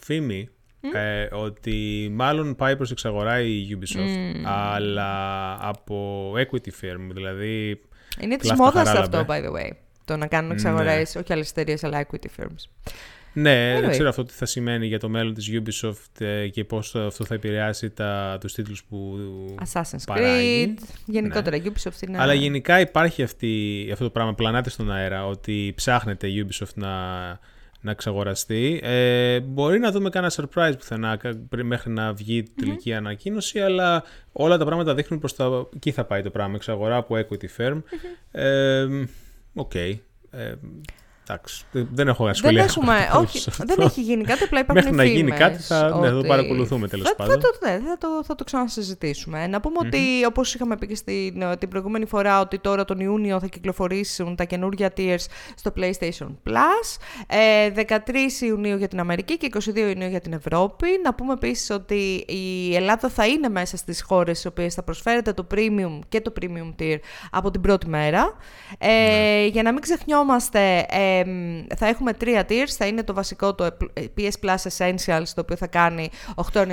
φήμη 0.04 0.50
ε, 0.94 1.28
ότι 1.32 2.10
μάλλον 2.12 2.56
πάει 2.56 2.76
προς 2.76 2.92
εξαγορά 2.92 3.42
η 3.42 3.68
Ubisoft, 3.72 4.42
αλλά 4.46 5.52
από 5.62 6.32
equity 6.38 6.70
firm, 6.82 7.10
δηλαδή... 7.14 7.82
Είναι 8.20 8.36
της 8.36 8.48
Κλάφτα 8.48 8.64
μόδας 8.64 8.88
Χαράλαμπε. 8.88 9.18
αυτό, 9.18 9.34
by 9.34 9.38
the 9.38 9.62
way. 9.62 9.70
Το 10.06 10.18
να 10.18 10.28
κάνουν 10.28 10.52
εξαγορές, 10.52 11.16
όχι 11.16 11.34
άλλες 11.34 11.50
εταιρείες, 11.50 11.84
αλλά 11.84 12.06
equity 12.08 12.42
firms. 12.42 12.92
Ναι, 13.38 13.76
Anyway. 13.76 13.82
δεν 13.82 13.90
ξέρω 13.90 14.10
αυτό 14.10 14.24
τι 14.24 14.34
θα 14.34 14.46
σημαίνει 14.46 14.86
για 14.88 15.00
το 15.00 15.10
μέλλον 15.10 15.34
της 15.34 15.50
Ubisoft 15.54 16.22
ε, 16.26 16.48
και 16.48 16.64
πώς 16.64 16.96
αυτό 16.96 17.26
θα 17.26 17.34
επηρεάσει 17.34 17.90
τα, 17.90 18.38
τους 18.42 18.54
τίτλους 18.54 18.84
που 18.84 19.18
Assassin's 19.72 20.04
παράγει. 20.06 20.74
Creed. 20.78 20.84
Γενικότερα, 21.06 21.58
Ubisoft 21.64 22.08
είναι. 22.08 22.18
Αλλά 22.22 22.34
γενικά 22.34 22.80
υπάρχει 22.80 23.24
αυτή, 23.24 23.90
αυτό 23.92 24.04
το 24.04 24.10
πράγμα, 24.10 24.34
πλανάται 24.34 24.70
στον 24.70 24.92
αέρα, 24.92 25.28
ότι 25.28 25.74
ψάχνεται 25.76 26.28
η 26.28 26.48
Ubisoft 26.48 26.74
να, 26.76 26.90
να 27.82 27.92
εξαγοραστεί. 27.92 28.80
Ε, 28.84 29.40
μπορεί 29.40 29.80
να 29.80 29.92
δούμε 29.92 30.10
κάνα 30.10 30.32
surprise 30.36 30.74
πουθενά 30.78 31.16
κα- 31.16 31.40
πριν- 31.50 31.66
μέχρι 31.66 31.92
να 31.92 32.14
βγει 32.14 32.36
η 32.38 32.44
τελική 32.56 32.94
ανακοίνωση, 32.94 33.60
αλλά 33.60 34.04
όλα 34.32 34.58
τα 34.58 34.66
πράγματα 34.66 34.96
δείχνουν 34.96 35.20
προς 35.20 35.36
τα... 35.36 35.68
Εκεί 35.76 35.92
θα 35.92 36.06
πάει 36.06 36.22
το 36.22 36.30
πράγμα, 36.30 36.56
εξαγορά 36.56 36.96
από 36.96 37.16
equity 37.18 37.46
firm. 37.58 37.82
Ε, 38.32 38.86
Οκ. 39.54 39.76
Ε, 39.76 39.98
εντάξει, 41.30 41.66
δεν- 41.72 41.88
δεν 41.92 42.08
έχω 42.08 42.24
να 42.24 42.32
δεν 42.32 42.36
σχολιάσω 42.40 42.80
έχουμε. 42.82 43.06
κάτι 43.12 43.18
όχι, 43.24 43.40
σε 43.40 43.50
αυτό. 43.50 43.64
δεν 43.68 43.86
έχει 43.86 44.02
γίνει 44.02 44.24
κάτι, 44.24 44.44
απλά 44.44 44.60
υπάρχουν 44.60 44.84
Μέχρι 44.86 44.98
να 44.98 45.04
γίνει 45.04 45.18
φήμες 45.32 45.40
κάτι 45.40 45.62
θα- 45.62 45.84
ναι, 46.00 46.06
θα 46.08 46.12
το 46.12 46.18
ότι- 46.18 46.28
παρακολουθούμε 46.28 46.88
τέλος 46.88 47.08
θα, 47.10 47.16
πάντων. 47.16 47.34
Θα 47.34 47.40
το, 47.42 47.68
ναι, 47.68 47.80
θα 47.88 47.98
το, 47.98 48.08
θα 48.26 48.36
το 48.36 48.44
ξανασυζητήσουμε. 48.44 49.48
Να 49.48 49.60
πούμε 49.62 49.76
ότι, 49.86 50.26
όπως 50.28 50.54
είχαμε 50.56 50.78
πει 50.78 50.88
και 50.88 50.96
στην, 50.96 51.44
την 51.60 51.70
προηγούμενη 51.70 52.06
φορά, 52.06 52.40
ότι 52.40 52.60
τώρα 52.60 52.86
τον 52.86 53.00
Ιούνιο 53.00 53.40
θα 53.40 53.48
κυκλοφορήσουν 53.48 54.36
τα 54.36 54.44
καινούργια 54.44 54.94
tiers 54.98 55.26
στο 55.56 55.72
PlayStation 55.78 56.28
Plus. 56.50 56.98
Ε, 57.28 57.70
13 57.70 58.42
Ιουνίου 58.42 58.78
για 58.78 58.88
την 58.88 59.00
Αμερική 59.00 59.38
και 59.38 59.46
22 59.46 59.76
Ιουνίου 59.88 60.10
για 60.10 60.20
την 60.22 60.34
Ευρώπη. 60.34 60.88
Να 61.04 61.14
πούμε 61.14 61.34
επίσης 61.34 61.70
ότι 61.70 62.26
η 62.28 62.76
Ελλάδα 62.76 63.10
θα 63.10 63.26
είναι 63.28 63.50
μέσα 63.50 63.78
στις 63.78 64.02
χώρες 64.02 64.38
στις 64.38 64.52
οποίες 64.52 64.74
θα 64.74 64.84
προσφέρεται 64.84 65.34
το 65.34 65.48
Premium 65.56 66.00
και 66.10 66.22
το 66.22 66.34
Premium 66.42 66.82
Tier 66.82 66.98
από 67.32 67.52
την 67.52 67.62
πρώτη 67.62 67.88
μέρα. 67.88 68.34
Ε, 68.78 69.46
Για 69.46 69.64
να 69.64 69.72
μην 69.72 69.82
ξεχνιόμαστε, 69.82 70.86
ε, 70.90 71.15
θα 71.76 71.88
έχουμε 71.88 72.14
τρία 72.14 72.46
tiers. 72.50 72.74
Θα 72.78 72.86
είναι 72.86 73.04
το 73.04 73.14
βασικό, 73.14 73.56
το 73.56 73.68
PS 74.18 74.46
Plus 74.46 74.56
Essentials, 74.78 75.28
το 75.36 75.42
οποίο 75.42 75.56
θα 75.56 75.68
κάνει 75.68 76.10
8,99 76.54 76.66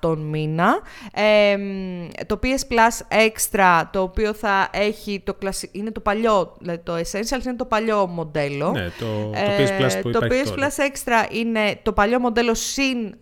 τον 0.00 0.18
μήνα. 0.18 0.80
Ε, 1.14 1.56
το 2.26 2.38
PS 2.42 2.72
Plus 2.72 3.16
Extra, 3.26 3.82
το 3.92 4.02
οποίο 4.02 4.34
θα 4.34 4.68
έχει 4.72 5.20
το 5.24 5.34
κλασι... 5.34 5.68
είναι 5.72 5.90
το 5.90 6.00
παλιό, 6.00 6.56
δηλαδή 6.58 6.78
το 6.82 6.94
Essentials 6.94 7.44
είναι 7.44 7.56
το 7.56 7.64
παλιό 7.64 8.06
μοντέλο. 8.06 8.70
Ναι, 8.70 8.90
το, 8.98 9.06
το 9.06 9.32
Ε, 9.34 9.64
PS 9.64 9.82
Plus 9.82 10.02
που 10.02 10.10
το 10.10 10.24
υπάρχει 10.24 10.42
PS 10.44 10.54
τώρα. 10.54 10.70
Plus 10.70 10.72
Extra 10.72 11.34
είναι 11.34 11.78
το 11.82 11.92
παλιό 11.92 12.18
μοντέλο 12.20 12.54
συν 12.54 13.14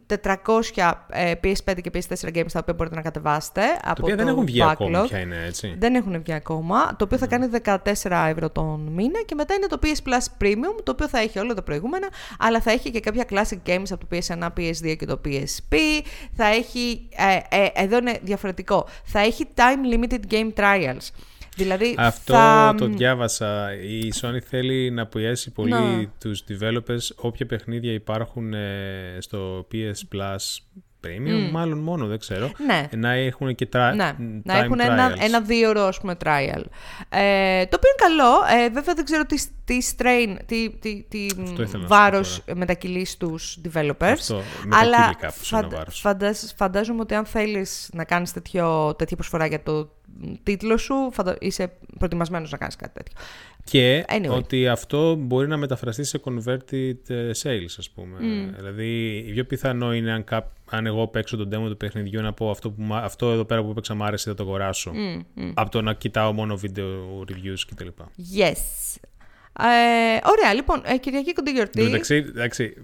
400 0.77 0.93
ε, 1.09 1.33
PS5 1.45 1.75
και 1.81 1.91
PS4 1.95 2.37
games 2.37 2.53
τα 2.53 2.59
οποία 2.59 2.75
μπορείτε 2.75 2.97
να 2.97 3.03
κατεβάσετε. 3.03 3.61
Τα 3.61 3.91
από 3.91 4.03
οποία 4.03 4.17
δεν 4.17 4.25
το 4.25 4.31
έχουν 4.31 4.45
βγει 4.45 4.61
backlog. 4.63 4.71
ακόμα 4.71 5.03
ποια 5.03 5.19
είναι, 5.19 5.45
έτσι. 5.47 5.77
Δεν 5.79 5.95
έχουν 5.95 6.23
βγει 6.23 6.33
ακόμα. 6.33 6.97
Το 6.97 7.05
οποίο 7.05 7.19
θα 7.19 7.27
κάνει 7.27 7.49
14 7.65 7.79
ευρώ 8.29 8.51
τον 8.51 8.81
μήνα. 8.81 9.23
Και 9.27 9.35
μετά 9.35 9.55
είναι 9.55 9.67
το 9.67 9.79
PS 9.83 10.09
Plus 10.09 10.27
Premium, 10.41 10.83
το 10.83 10.93
οποίο 10.93 11.09
θα 11.09 11.19
έχει 11.19 11.39
όλα 11.39 11.55
τα 11.55 11.63
προηγούμενα, 11.63 12.09
αλλά 12.39 12.61
θα 12.61 12.71
έχει 12.71 12.91
και 12.91 13.01
κάποια 13.01 13.27
classic 13.31 13.69
games 13.69 13.87
από 13.91 14.07
το 14.07 14.17
PS1, 14.17 14.49
PS2 14.57 14.97
και 14.99 15.07
το 15.07 15.21
PSP. 15.25 15.77
Θα 16.33 16.47
έχει, 16.47 17.09
ε, 17.17 17.57
ε, 17.57 17.69
εδώ 17.75 17.97
είναι 17.99 18.19
διαφορετικό, 18.23 18.87
θα 19.05 19.21
έχει 19.21 19.49
time 19.55 19.95
limited 19.95 20.33
game 20.33 20.53
trials. 20.55 21.09
Δηλαδή 21.57 21.95
Αυτό 21.99 22.33
θα... 22.33 22.75
το 22.79 22.87
διάβασα. 22.87 23.75
Η 23.75 24.13
Sony 24.21 24.39
θέλει 24.49 24.91
να 24.91 25.07
πιέσει 25.07 25.51
πολύ 25.53 25.71
Να. 25.71 26.13
τους 26.21 26.45
developers 26.49 27.15
όποια 27.17 27.47
παιχνίδια 27.47 27.93
υπάρχουν 27.93 28.55
ε, 28.55 29.17
στο 29.19 29.67
PS 29.73 30.17
Plus 30.17 30.37
Premium, 31.07 31.51
μάλλον 31.53 31.79
μόνο, 31.79 32.07
δεν 32.07 32.19
ξέρω. 32.19 32.51
Ναι. 32.67 32.87
Να 32.97 33.11
έχουν 33.13 33.55
και 33.55 33.69
tra- 33.73 33.93
Ναι, 33.97 34.13
time 34.19 34.41
να 34.45 34.59
έχουν 34.59 34.81
ένα, 34.81 35.11
trials. 35.15 35.19
ένα 35.21 35.41
δύο 35.41 35.69
ώρο 35.69 35.83
ας 35.83 36.01
πούμε 36.01 36.17
trial. 36.25 36.63
Ε, 37.09 37.67
το 37.67 37.77
οποίο 37.77 37.91
είναι 37.91 38.17
καλό. 38.17 38.63
Ε, 38.65 38.69
βέβαια 38.71 38.95
δεν 38.95 39.05
ξέρω 39.05 39.25
τι, 39.27 39.37
τι 39.65 39.79
strain, 39.97 40.37
τι, 40.47 40.71
τι, 40.71 41.05
τι 41.09 41.27
Αυτό 41.43 41.63
ήθελα 41.63 41.63
να 41.63 41.67
σου 41.67 41.79
πω 41.79 41.87
βάρος 41.87 42.45
μετακυλείς 42.55 43.11
στους 43.11 43.59
developers. 43.65 43.95
Αυτό, 44.01 44.35
μετακύλει 44.65 44.95
αλλά 44.95 45.15
κάπως 45.21 45.53
ένα 45.53 45.69
βάρος. 45.69 46.01
φαντάζ- 46.01 46.51
φαντάζομαι 46.57 47.01
ότι 47.01 47.15
αν 47.15 47.25
θέλεις 47.25 47.91
να 47.93 48.05
κάνεις 48.05 48.33
τέτοιο, 48.33 48.95
τέτοια 48.99 49.17
προσφορά 49.17 49.47
για 49.47 49.63
το 49.63 49.91
τίτλο 50.43 50.77
σου, 50.77 50.95
φαντα- 51.13 51.37
είσαι 51.41 51.73
προετοιμασμένος 51.99 52.51
να 52.51 52.59
κάνεις 52.59 52.77
κάτι 52.77 52.93
τέτοιο. 52.93 53.15
Και 53.65 54.05
Anyway. 54.09 54.37
ότι 54.37 54.69
αυτό 54.69 55.15
μπορεί 55.15 55.49
να 55.49 55.57
μεταφραστεί 55.57 56.05
σε 56.05 56.21
converted 56.25 56.97
ε, 57.09 57.31
sales, 57.43 57.75
ας 57.79 57.91
πούμε. 57.91 58.17
Δηλαδή, 58.57 59.17
η 59.27 59.33
πιο 59.33 59.45
πιθανό 59.45 59.95
είναι 59.95 60.13
αν, 60.13 60.25
κά- 60.25 60.53
αν 60.71 60.87
εγώ 60.87 61.07
παίξω 61.09 61.37
τον 61.37 61.49
demo 61.55 61.69
του 61.69 61.77
παιχνιδιού 61.77 62.21
να 62.23 62.33
πω 62.33 62.51
αυτό, 62.51 62.71
που, 62.71 62.83
μα- 62.83 62.99
αυτό 62.99 63.31
εδώ 63.31 63.45
πέρα 63.45 63.63
που 63.65 63.73
παίξα 63.73 63.95
μου 63.95 64.05
άρεσε, 64.05 64.31
θα 64.31 64.37
το 64.37 64.43
αγοράσω. 64.43 64.93
Από 65.55 65.71
το 65.71 65.83
να 65.83 65.93
κοιτάω 65.95 66.33
μόνο 66.33 66.57
βίντεο 66.57 67.25
reviews 67.29 67.61
κτλ. 67.71 67.87
Yes. 68.39 68.97
Ε, 69.61 70.19
ωραία, 70.25 70.55
λοιπόν, 70.55 70.83
ε, 70.85 70.97
Κυριακή 70.99 71.33
κοντή 71.33 71.51
γιορτή. 71.51 71.79
Εν 71.79 71.85
τω 71.85 71.91
μεταξύ, 71.91 72.15
εντάξει, 72.15 72.75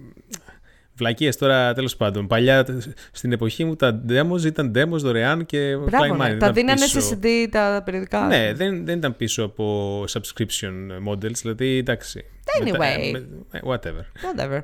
βλακίες 0.95 1.37
τώρα 1.37 1.73
τέλος 1.75 1.97
πάντων. 1.97 2.27
Παλιά 2.27 2.67
στην 3.13 3.33
εποχή 3.33 3.65
μου 3.65 3.77
τα 3.77 4.03
demos 4.09 4.45
ήταν 4.45 4.73
demos 4.75 4.99
δωρεάν 4.99 5.47
και 5.47 5.77
Μπράβο, 5.77 6.05
flying 6.05 6.17
ναι. 6.19 6.25
money. 6.25 6.29
Τα 6.29 6.35
ήταν 6.35 6.53
δίνανε 6.53 6.81
πίσω- 6.81 7.01
σε 7.01 7.19
CD 7.23 7.27
τα 7.51 7.83
περιοδικά. 7.85 8.27
Ναι, 8.27 8.53
δεν, 8.55 8.85
δεν 8.85 8.97
ήταν 8.99 9.17
πίσω 9.17 9.43
από 9.43 10.05
subscription 10.09 10.73
models, 11.09 11.33
δηλαδή 11.43 11.77
εντάξει. 11.77 12.25
Anyway. 12.63 13.11
με- 13.13 13.29
ε, 13.51 13.61
whatever. 13.65 14.05
Whatever. 14.25 14.61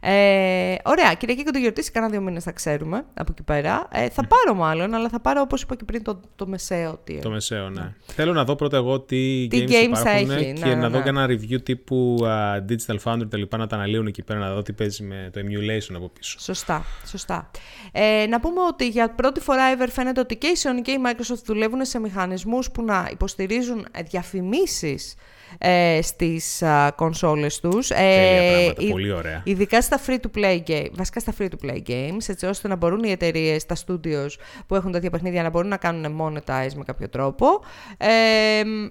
Ε, 0.00 0.74
ωραία, 0.84 1.14
Κυριακή 1.14 1.44
κοντή 1.44 1.60
γιορτή, 1.60 1.82
σε 1.84 1.90
κάνα 1.90 2.08
δύο 2.08 2.20
μήνες 2.20 2.44
θα 2.44 2.52
ξέρουμε 2.52 3.04
από 3.14 3.32
εκεί 3.32 3.42
πέρα. 3.42 3.88
Ε, 3.92 4.08
θα 4.08 4.26
πάρω 4.26 4.54
μάλλον, 4.58 4.94
αλλά 4.94 5.08
θα 5.08 5.20
πάρω 5.20 5.40
όπως 5.40 5.62
είπα 5.62 5.74
και 5.74 5.84
πριν 5.84 6.02
το, 6.02 6.20
το 6.36 6.46
μεσαίο 6.46 7.00
tier. 7.08 7.18
Το 7.22 7.30
μεσαίο, 7.30 7.70
ναι. 7.70 7.94
Θέλω 8.06 8.32
να 8.32 8.44
δω 8.44 8.54
πρώτα 8.56 8.76
εγώ 8.76 9.00
τι, 9.00 9.46
Τι 9.50 9.64
games, 9.68 9.70
games 9.70 9.94
θα 9.94 10.18
υπάρχουν 10.18 10.30
έχει, 10.30 10.52
και 10.52 10.64
ναι, 10.64 10.74
να 10.74 10.80
ναι, 10.80 10.88
δω 10.88 10.96
ναι. 10.96 11.02
και 11.02 11.08
ένα 11.08 11.26
review 11.26 11.62
τύπου 11.62 12.18
α, 12.26 12.64
Digital 12.68 12.96
Foundry 13.04 13.30
τα 13.30 13.36
λοιπά 13.36 13.56
να 13.56 13.66
τα 13.66 13.76
αναλύουν 13.76 14.06
εκεί 14.06 14.22
πέρα, 14.22 14.38
να 14.38 14.54
δω 14.54 14.62
τι 14.62 14.72
παίζει 14.72 15.02
με 15.02 15.30
το 15.32 15.40
emulation 15.40 15.94
από 15.94 16.08
πίσω. 16.08 16.38
Σωστά, 16.40 16.84
σωστά. 17.06 17.50
Ε, 17.92 18.26
να 18.26 18.40
πούμε 18.40 18.60
ότι 18.68 18.88
για 18.88 19.10
πρώτη 19.10 19.40
φορά 19.40 19.62
ever 19.76 19.88
φαίνεται 19.90 20.20
ότι 20.20 20.36
και 20.36 20.46
η 20.46 20.56
Sony 20.62 20.82
και 20.82 20.90
η 20.90 20.98
Microsoft 21.06 21.42
δουλεύουν 21.44 21.84
σε 21.84 21.98
μηχανισμούς 22.00 22.70
που 22.70 22.82
να 22.82 23.08
υποστηρίζουν 23.12 23.86
ε, 23.92 24.02
διαφημίσεις 24.02 25.14
ε, 25.58 25.98
στις 26.02 26.62
α, 26.62 26.92
κονσόλες 26.96 27.60
τους. 27.60 27.90
Ε, 27.90 27.94
Τέλεια 27.94 28.52
πράγματα, 28.52 28.82
η- 28.82 28.90
πολύ 28.90 29.12
ωραία. 29.12 29.40
Ειδικά 29.44 29.80
στα 29.82 30.00
free-to-play 30.06 30.58
games, 30.66 30.86
βασικά 30.92 31.20
στα 31.20 31.32
free-to-play 31.38 31.78
games, 31.86 32.28
έτσι 32.28 32.46
ώστε 32.46 32.68
να 32.68 32.76
μπορούν 32.76 33.02
οι 33.02 33.10
εταιρείες, 33.10 33.66
τα 33.66 33.76
studios 33.86 34.28
που 34.66 34.74
έχουν 34.74 34.92
τέτοια 34.92 35.10
παιχνίδια 35.10 35.42
να 35.42 35.50
μπορούν 35.50 35.68
να 35.68 35.76
κάνουν 35.76 36.20
monetize 36.20 36.72
με 36.76 36.82
κάποιο 36.84 37.08
τρόπο. 37.08 37.46
Ε, 37.98 38.08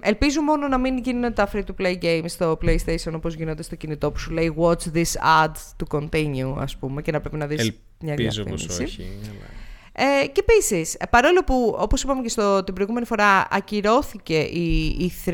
ελπίζω 0.00 0.42
μόνο 0.42 0.68
να 0.68 0.78
μην 0.78 0.98
γίνουν 0.98 1.32
τα 1.34 1.48
free-to-play 1.52 1.94
games 2.02 2.24
στο 2.26 2.58
PlayStation 2.64 3.12
όπως 3.14 3.34
γίνονται 3.34 3.62
στο 3.62 3.74
κινητό 3.76 4.10
που 4.10 4.18
σου 4.18 4.30
λέει 4.32 4.54
Watch 4.58 4.82
this 4.94 5.12
ad 5.44 5.52
to 5.84 5.98
continue, 5.98 6.54
ας 6.58 6.76
πούμε, 6.76 7.02
και 7.02 7.12
να 7.12 7.20
πρέπει 7.20 7.36
να 7.36 7.46
δεις 7.46 7.70
μια 8.00 8.12
Ελπίζω 8.12 8.42
πως 8.44 8.66
διαφήμιση. 8.66 9.00
όχι. 9.00 9.08
αλλά- 9.22 9.62
Ε, 9.96 10.26
και 10.26 10.44
επίσης, 10.48 10.96
παρόλο 11.10 11.44
που, 11.44 11.76
όπως 11.78 12.02
είπαμε 12.02 12.22
και 12.22 12.28
στο, 12.28 12.64
την 12.64 12.74
προηγούμενη 12.74 13.06
φορά, 13.06 13.46
ακυρώθηκε 13.50 14.38
η, 14.38 14.84
η 14.84 15.12
3, 15.26 15.32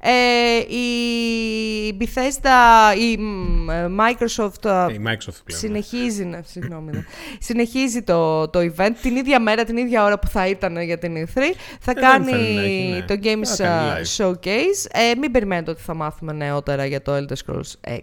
ε, 0.00 0.74
η 0.74 1.96
Bethesda, 2.00 2.98
η 2.98 3.16
μ, 3.16 3.70
ε, 3.70 3.86
Microsoft 3.98 4.64
Ε, 4.64 4.92
Η 4.92 5.00
Microsoft 5.06 5.40
πλέον. 5.44 5.60
συνεχίζει, 5.60 6.24
να, 6.24 6.42
συγγνώμη, 6.46 6.92
ναι. 6.92 7.04
συνεχίζει 7.38 8.02
το, 8.02 8.48
το 8.48 8.58
event 8.58 8.92
την 9.02 9.16
ίδια 9.16 9.40
μέρα, 9.40 9.64
την 9.64 9.76
ίδια 9.76 10.04
ώρα 10.04 10.18
που 10.18 10.28
θα 10.28 10.46
ήταν 10.46 10.80
για 10.82 10.98
την 10.98 11.26
E3. 11.26 11.40
Θα 11.80 11.90
Ε, 11.90 11.94
δεν 11.94 11.94
κάνει 11.94 12.30
θέλει 12.30 12.54
να 12.54 12.62
έχει, 12.62 12.88
ναι. 12.88 13.02
το 13.02 13.14
Games 13.22 13.44
Θα 13.44 13.64
κάνει 13.64 13.90
uh, 13.90 14.18
live. 14.18 14.24
Showcase. 14.24 14.90
Ε, 14.92 15.14
μην 15.20 15.30
περιμένετε 15.30 15.70
ότι 15.70 15.82
θα 15.82 15.94
μάθουμε 15.94 16.32
νεότερα 16.32 16.84
για 16.86 17.02
το 17.02 17.12
Elder 17.16 17.36
Scrolls 17.46 17.90
6. 17.90 17.98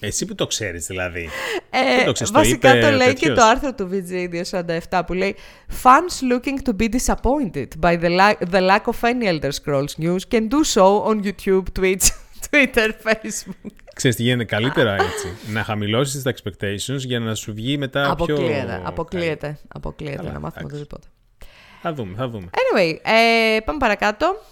Εσύ 0.00 0.24
που 0.24 0.34
το 0.34 0.46
ξέρεις 0.46 0.86
δηλαδή. 0.86 1.28
Ε, 1.70 1.96
Δεν 1.96 2.04
το 2.04 2.12
ξέρεις, 2.12 2.32
το 2.32 2.38
βασικά 2.38 2.76
είπε 2.76 2.90
το 2.90 2.96
λέει 2.96 3.06
και 3.14 3.26
τέτοιος. 3.26 3.38
το 3.38 3.44
άρθρο 3.44 3.74
του 3.74 3.90
VG247 4.90 5.00
που 5.06 5.12
λέει 5.12 5.36
Fans 5.82 6.32
looking 6.32 6.68
to 6.68 6.76
be 6.82 6.88
disappointed 6.96 7.66
by 7.80 8.00
the, 8.00 8.18
la- 8.18 8.48
the 8.52 8.60
lack 8.70 8.82
of 8.84 9.00
any 9.02 9.26
Elder 9.38 9.50
Scrolls 9.50 9.98
news 9.98 10.20
can 10.30 10.48
do 10.48 10.64
so 10.74 11.02
on 11.04 11.20
YouTube, 11.24 11.62
Twitch, 11.80 12.04
Twitter, 12.50 12.88
Facebook. 13.04 13.70
Ξέρεις 13.94 14.16
τι 14.16 14.22
γίνεται 14.22 14.44
καλύτερα 14.44 14.92
έτσι. 14.94 15.52
να 15.52 15.62
χαμηλώσεις 15.64 16.22
τα 16.22 16.34
expectations 16.34 16.96
για 16.98 17.20
να 17.20 17.34
σου 17.34 17.52
βγει 17.54 17.78
μετά 17.78 18.00
πιο... 18.00 18.10
Αποκλείεται, 18.34 18.80
αποκλείεται, 18.84 19.58
αποκλείεται 19.68 20.16
Καλά, 20.16 20.32
να 20.32 20.38
μάθουμε 20.40 20.60
εντάξει. 20.66 20.74
οτιδήποτε. 20.76 21.06
Θα 21.82 21.92
δούμε, 21.94 22.14
θα 22.16 22.28
δούμε. 22.28 22.50
Anyway, 22.52 22.96
ε, 23.56 23.60
πάμε 23.64 23.78
παρακάτω. 23.78 24.42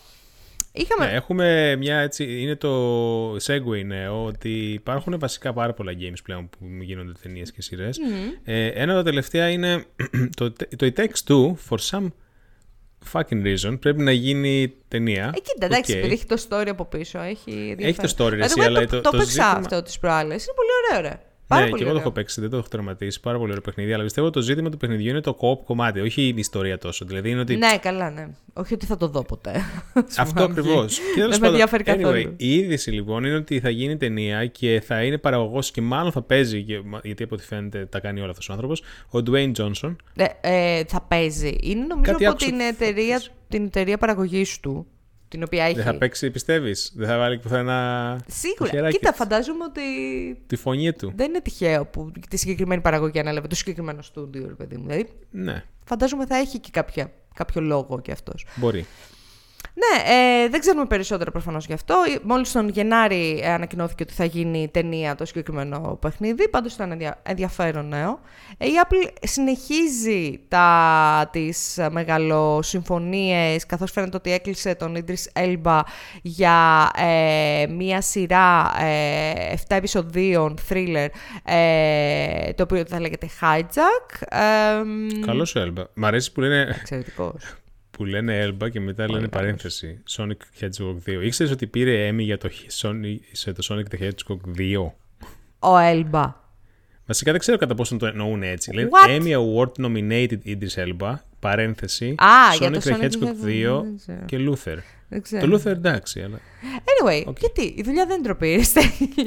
Είχαμε... 0.79 1.07
Ναι, 1.07 1.12
έχουμε 1.16 1.76
μια 1.76 1.99
έτσι, 1.99 2.41
είναι 2.43 2.57
το 2.57 3.35
segue 3.37 3.85
νέο 3.85 4.24
ότι 4.24 4.72
υπάρχουν 4.72 5.18
βασικά 5.18 5.53
πάρα 5.53 5.72
πολλά 5.72 5.93
games 6.01 6.18
πλέον 6.24 6.49
που 6.49 6.59
γίνονται 6.83 7.12
ταινίες 7.22 7.53
και 7.53 7.62
σειρές. 7.62 7.99
Ε, 8.45 8.66
ένα 8.66 8.93
από 8.93 9.03
τα 9.03 9.03
τελευταία 9.05 9.49
είναι 9.49 9.85
το, 10.37 10.53
το 10.53 10.66
It 10.81 10.93
Takes 11.01 11.24
Two 11.29 11.55
for 11.68 11.79
some 11.91 12.07
fucking 13.12 13.43
reason 13.57 13.76
πρέπει 13.81 14.03
να 14.03 14.12
γίνει 14.12 14.74
ταινία. 14.89 15.33
Ε, 15.37 15.41
κοίτα, 15.41 15.66
εντάξει, 15.66 15.93
Οκ. 15.93 15.99
επειδή 15.99 16.12
έχει 16.14 16.26
το 16.26 16.43
story 16.49 16.66
από 16.68 16.85
πίσω, 16.85 17.20
έχει 17.20 17.76
Έχει 17.79 17.99
το 17.99 18.14
story, 18.16 18.31
ρε, 18.31 18.37
By 18.37 18.41
the 18.41 18.45
εσύ, 18.45 18.55
way, 18.61 18.64
αλλά 18.64 18.81
το, 18.81 18.87
το- 18.87 19.01
το, 19.01 19.11
το 19.11 19.16
παίξα 19.16 19.24
ζήτημα- 19.33 19.51
αυτό 19.51 19.83
τις 19.83 19.99
προάλλες. 19.99 20.45
Είναι 20.45 20.55
πολύ 20.57 20.99
ωραίο, 20.99 21.11
ρε. 21.11 21.20
Πάρα 21.49 21.62
ναι, 21.64 21.68
πολύ 21.70 21.82
και 21.82 21.88
εγώ 21.88 21.92
το 21.92 21.99
ωραίο. 21.99 22.11
έχω 22.12 22.20
παίξει, 22.20 22.40
δεν 22.40 22.51
το 22.51 22.57
έχω 22.57 22.68
τερματίσει. 22.68 23.20
Πάρα 23.20 23.38
πολύ 23.38 23.51
ωραίο 23.51 23.62
παιχνίδι. 23.62 23.92
Αλλά 23.92 24.03
πιστεύω 24.03 24.30
το 24.30 24.40
ζήτημα 24.40 24.70
του 24.70 24.76
παιχνιδιού 24.76 25.09
είναι 25.11 25.20
το 25.20 25.36
co-op 25.40 25.64
κομμάτι, 25.64 26.01
όχι 26.01 26.22
η 26.22 26.34
ιστορία 26.36 26.78
τόσο. 26.78 27.05
Δηλαδή 27.05 27.30
είναι 27.30 27.40
ότι 27.40 27.57
Ναι, 27.57 27.78
καλά, 27.80 28.11
ναι. 28.11 28.28
Όχι 28.53 28.74
ότι 28.74 28.86
θα 28.86 28.96
το 28.96 29.09
δω 29.09 29.22
ποτέ. 29.24 29.53
Αυτό 30.18 30.42
ακριβώς. 30.44 30.99
Δεν 31.28 31.40
με 31.40 31.46
ενδιαφέρει 31.46 31.82
καθόλου. 31.84 32.22
Anyway, 32.22 32.32
η 32.36 32.55
είδηση 32.55 32.90
λοιπόν 32.90 33.24
είναι 33.24 33.34
ότι 33.36 33.61
θα 33.61 33.70
γίνει 33.70 33.96
ταινία 33.96 34.46
και 34.46 34.82
θα 34.86 35.03
είναι 35.05 35.18
παραγωγός 35.18 35.70
και 35.70 35.80
μάλλον 35.80 36.12
θα 36.12 36.22
παίζει, 36.22 36.62
και- 36.62 36.80
γιατί 37.03 37.22
από 37.22 37.34
ό,τι 37.34 37.44
φαίνεται 37.44 37.86
τα 37.86 38.01
κάνει 38.01 38.20
όλα 38.20 38.30
αυτός 38.30 38.49
ο 38.49 38.53
άνθρωπος, 38.53 38.82
ο 39.11 39.18
Dwayne 39.30 39.53
Johnson. 39.57 39.96
Ε, 40.16 40.24
ε, 40.40 40.84
θα 40.88 41.01
παίζει. 41.09 41.57
Είναι 41.61 41.84
νομίζω 41.86 42.12
Κάτι 42.12 42.24
από 42.26 42.32
άκουσα 42.34 42.46
την 42.51 42.57
χθες. 42.61 42.68
εταιρεία, 42.88 43.22
την 43.49 43.64
εταιρεία 43.64 43.99
παραγωγής 43.99 44.61
του, 44.61 44.86
την 45.29 45.43
οποία 45.43 45.64
έχει. 45.64 45.74
Δεν 45.74 45.85
θα 45.85 45.95
παίξει, 45.99 46.31
πιστεύεις; 46.31 46.93
Δεν 46.97 47.09
θα 47.09 47.18
βάλει 47.18 47.39
πουθενά. 47.39 48.20
Σίγουρα. 48.26 48.59
το 48.70 48.76
χεράκι 48.76 48.97
Κοίτα, 48.99 49.09
της. 49.11 49.18
φαντάζομαι 49.18 49.64
ότι 49.64 49.81
Τη 50.47 50.57
φωνή 50.57 50.93
του. 50.93 51.12
δεν 51.16 51.29
είναι 51.29 51.41
τυχαίο 51.41 51.87
που 51.87 52.12
τη 52.29 52.37
συγκεκριμένη 52.37 52.81
παραγωγή 52.81 53.18
ανέλαβε 53.18 53.47
το 53.47 53.55
συγκεκριμένο 53.55 54.03
στούντιο, 54.03 54.47
ρε 54.47 54.55
παιδί 54.55 54.76
μου. 54.76 54.83
Δηλαδή, 54.87 55.09
Ναι, 55.31 55.64
φαντάζομαι 55.85 56.26
θα 56.26 56.37
έχει 56.37 56.59
και 56.59 56.68
κάποια, 56.72 57.11
κάποιο 57.35 57.61
λόγο 57.61 58.01
κι 58.01 58.11
αυτός. 58.12 58.47
μπορεί. 58.57 58.87
Ναι, 59.81 60.12
ε, 60.12 60.49
δεν 60.49 60.61
ξέρουμε 60.61 60.85
περισσότερα 60.87 61.31
προφανώς 61.31 61.66
γι' 61.66 61.72
αυτό. 61.72 61.95
Ε, 62.14 62.18
Μόλις 62.22 62.53
τον 62.53 62.68
Γενάρη 62.68 63.41
ε, 63.43 63.53
ανακοινώθηκε 63.53 64.03
ότι 64.03 64.12
θα 64.12 64.24
γίνει 64.24 64.68
ταινία 64.72 65.14
το 65.14 65.24
συγκεκριμένο 65.24 65.99
παιχνίδι. 66.01 66.49
Πάντως 66.49 66.74
ήταν 66.74 66.91
ενδια- 66.93 67.20
ενδιαφέρον 67.22 67.89
νέο. 67.89 68.20
Ε, 68.59 68.66
η 68.66 68.70
Apple 68.85 69.09
συνεχίζει 69.22 70.41
τα, 70.49 71.29
τις 71.33 71.79
ε, 71.79 71.89
μεγαλοσυμφωνίες 71.91 73.66
καθώς 73.66 73.91
φαίνεται 73.91 74.16
ότι 74.16 74.33
έκλεισε 74.33 74.74
τον 74.74 74.97
Idris 74.97 75.43
Elba 75.43 75.81
για 76.22 76.91
ε, 76.97 77.66
μία 77.66 78.01
σειρά 78.01 78.72
ε, 78.81 79.55
7 79.57 79.59
επεισοδίων 79.68 80.59
thriller 80.68 81.07
ε, 81.45 82.53
το 82.53 82.62
οποίο 82.62 82.85
θα 82.89 83.01
λέγεται 83.01 83.29
Hijack. 83.41 84.26
Ε, 84.29 84.83
μ, 84.85 85.24
Καλός 85.26 85.49
σου 85.49 85.59
Elba. 85.76 85.83
Μ' 85.95 86.05
αρέσει 86.05 86.33
που 86.33 86.41
λένε, 86.41 86.76
Εξαιρετικός. 86.81 87.55
Που 87.99 88.05
λένε 88.05 88.46
Elba 88.46 88.70
και 88.70 88.80
μετά 88.80 89.03
λένε 89.03 89.14
καλός. 89.18 89.30
παρένθεση. 89.30 90.03
Sonic 90.16 90.61
Hedgehog 90.61 90.96
2. 91.07 91.22
Ήξερες 91.22 91.53
ότι 91.53 91.66
πήρε 91.66 92.11
Emmy 92.11 92.18
για 92.18 92.38
το, 92.38 92.51
Sonic, 92.80 93.16
σε 93.32 93.53
το 93.53 93.66
Sonic 93.70 93.94
the 93.94 94.03
Hedgehog 94.03 94.59
2. 94.59 94.90
Ο 95.59 95.76
Elba. 95.78 96.32
Βασικά 97.07 97.30
δεν 97.30 97.40
ξέρω 97.40 97.59
κατά 97.59 97.74
πόσο 97.74 97.96
το 97.96 98.07
εννοούν 98.07 98.42
έτσι. 98.42 98.72
Λένε 98.74 98.88
What? 98.92 99.09
Emmy 99.09 99.32
Award 99.32 99.84
nominated 99.84 100.38
Idris 100.44 100.74
Elba, 100.74 101.14
παρένθεση, 101.40 102.14
Α, 102.18 102.55
για 102.59 102.68
Sonic 102.68 102.72
το 102.72 102.80
the 102.84 102.92
Sonic 102.92 103.01
the 103.01 103.05
Hedgehog 103.05 103.78
2 103.78 103.82
δεν 103.82 103.96
ξέρω. 103.96 104.24
και 104.26 104.38
Luther. 104.38 104.78
Δεν 105.09 105.22
ξέρω. 105.22 105.49
Το 105.49 105.57
Luther 105.57 105.66
εντάξει, 105.70 106.20
αλλά... 106.20 106.40
Anyway, 106.62 107.34
γιατί, 107.38 107.74
η 107.76 107.82
δουλειά 107.84 108.07
δεν 108.07 108.22
τροπήρεστε. 108.22 108.80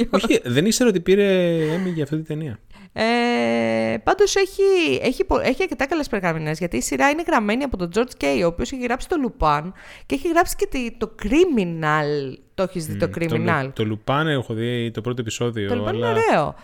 Όχι, 0.09 0.41
δεν 0.43 0.65
ήξερα 0.65 0.89
ότι 0.89 0.99
πήρε 0.99 1.57
Emmy 1.75 1.93
για 1.93 2.03
αυτή 2.03 2.17
τη 2.17 2.23
ταινία. 2.23 2.59
Ε, 2.93 3.97
Πάντως 4.03 4.35
έχει, 4.35 4.99
έχει, 5.01 5.25
έχει 5.43 5.61
αρκετά 5.61 5.87
καλές 5.87 6.07
περγραμμινέ 6.07 6.51
γιατί 6.51 6.77
η 6.77 6.81
σειρά 6.81 7.09
είναι 7.09 7.23
γραμμένη 7.27 7.63
από 7.63 7.77
τον 7.77 7.89
George 7.95 8.23
Kay, 8.23 8.41
ο 8.43 8.45
οποίος 8.45 8.71
έχει 8.71 8.81
γράψει 8.81 9.07
το 9.07 9.15
Lupin 9.25 9.71
και 10.05 10.15
έχει 10.15 10.27
γράψει 10.27 10.55
και 10.55 10.93
το 10.97 11.15
Criminal. 11.23 12.33
Το 12.53 12.63
έχεις 12.63 12.85
δει 12.85 12.97
το 12.97 13.09
Criminal. 13.15 13.69
Το, 13.73 13.83
το 13.83 13.99
Lupin 14.05 14.25
έχω 14.25 14.53
δει 14.53 14.91
το 14.91 15.01
πρώτο 15.01 15.21
επεισόδιο. 15.21 15.67
Το 15.67 15.83
Lupin 15.83 15.87
αλλά... 15.87 16.09
είναι 16.09 16.21
ωραίο. 16.29 16.55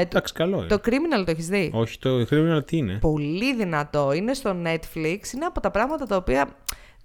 Εντάξει, 0.00 0.32
καλό. 0.32 0.66
Το 0.68 0.80
Criminal 0.84 1.24
το 1.24 1.30
έχεις 1.30 1.46
δει; 1.46 1.70
Όχι, 1.74 1.98
το 1.98 2.26
Criminal 2.30 2.66
τι 2.66 2.76
είναι; 2.76 2.98
Πολύ 3.00 3.54
δυνατό. 3.54 4.12
Είναι 4.12 4.34
στο 4.34 4.56
Netflix. 4.64 5.32
Είναι 5.34 5.44
από 5.46 5.60
τα 5.60 5.70
πράγματα 5.70 6.06
τα 6.06 6.16
οποία 6.16 6.48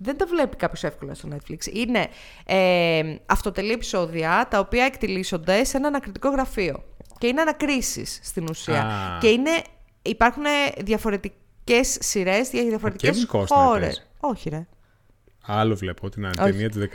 δεν 0.04 0.18
τα 0.18 0.26
βλέπει 0.26 0.56
κάποιος 0.56 0.84
εύκολα 0.84 1.14
στο 1.14 1.30
Netflix. 1.32 1.74
Είναι 1.74 2.08
ε, 2.46 3.16
αυτοτελή 3.26 3.72
επεισόδια 3.72 4.48
τα 4.50 4.60
οποία 4.60 4.86
εκτιλήσονται 4.86 5.64
σε 5.64 5.78
ένα 5.78 5.88
ανακριτικό 5.88 6.30
γραφείο. 6.30 6.84
Και 7.18 7.28
είναι 7.28 7.42
ανακρίσεις 7.42 8.20
στην 8.24 8.46
ουσία. 8.50 9.18
Και 9.22 9.28
είναι, 9.28 9.52
υπάρχουν 10.02 10.44
διαφορετικές 10.84 11.98
σειρές 12.00 12.50
για 12.52 12.64
διαφορετικές 12.64 13.28
χώρες. 13.30 14.08
Όχι, 14.20 14.50
ρε. 14.50 14.68
Άλλο 15.46 15.76
βλέπω 15.76 16.10
την 16.10 16.30
ταινία 16.36 16.70
του 16.70 16.80
16. 16.80 16.88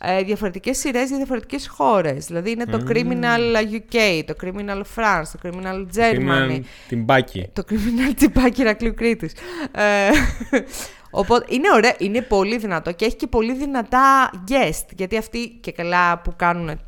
Ε, 0.00 0.22
διαφορετικές 0.22 0.78
σειρές 0.78 1.08
για 1.08 1.16
διαφορετικές 1.16 1.68
χώρες. 1.68 2.26
Δηλαδή 2.26 2.50
είναι 2.50 2.64
το 2.64 2.84
Criminal 2.88 3.56
UK, 3.72 4.22
το 4.26 4.34
Criminal 4.42 4.82
France, 4.96 5.24
το 5.32 5.38
Criminal 5.42 5.86
Germany. 5.96 6.16
Το 6.16 6.60
Criminal 6.60 6.60
Τιμπάκι. 6.88 7.48
Το 7.52 7.62
Criminal 7.68 8.14
Τιμπάκι 8.16 8.62
Ρακλείου 8.62 8.94
Κρήτης. 8.94 9.32
Ε, 9.72 10.10
Οπότε 11.14 11.46
είναι 11.54 11.68
ωραίο, 11.74 11.92
είναι 11.98 12.22
πολύ 12.22 12.58
δυνατό 12.58 12.92
και 12.92 13.04
έχει 13.04 13.16
και 13.16 13.26
πολύ 13.26 13.54
δυνατά 13.54 14.30
guest. 14.48 14.86
Γιατί 14.96 15.16
αυτοί 15.16 15.48
και 15.60 15.72
καλά 15.72 16.18
που 16.18 16.32
κάνουν 16.36 16.68
ε, 16.68 16.78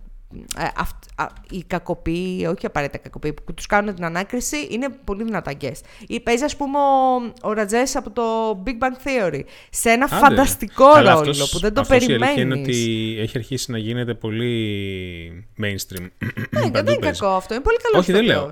οι 1.50 1.62
κακοποιοί, 1.66 2.46
όχι 2.56 2.66
απαραίτητα 2.66 2.98
κακοποιοί, 2.98 3.32
που 3.32 3.54
τους 3.54 3.66
κάνουν 3.66 3.94
την 3.94 4.04
ανάκριση, 4.04 4.66
είναι 4.70 4.88
πολύ 5.04 5.24
δυνατά 5.24 5.52
guest. 5.60 5.80
Ή 6.06 6.20
παίζει, 6.20 6.44
ας 6.44 6.56
πούμε, 6.56 6.78
ο, 6.78 7.48
ο 7.48 7.52
Ρατζές 7.52 7.96
από 7.96 8.10
το 8.10 8.22
Big 8.66 8.70
Bang 8.84 9.06
Theory 9.06 9.40
σε 9.70 9.90
ένα 9.90 10.04
Άντε. 10.04 10.16
φανταστικό 10.16 10.92
Καλά, 10.92 11.14
ρόλο 11.14 11.30
αυτός, 11.30 11.50
που 11.50 11.58
δεν 11.58 11.74
το 11.74 11.82
περιμένει. 11.88 12.40
είναι 12.40 12.54
ότι 12.54 13.16
έχει 13.20 13.38
αρχίσει 13.38 13.70
να 13.70 13.78
γίνεται 13.78 14.14
πολύ 14.14 15.46
mainstream. 15.62 16.08
Ναι, 16.50 16.70
δεν 16.70 16.86
είναι 16.86 16.96
κακό 16.96 17.26
αυτό. 17.26 17.54
Είναι 17.54 17.62
πολύ 17.62 17.76
καλός 17.82 18.00
Όχι, 18.00 18.12
δεν 18.12 18.24
λέω. 18.24 18.50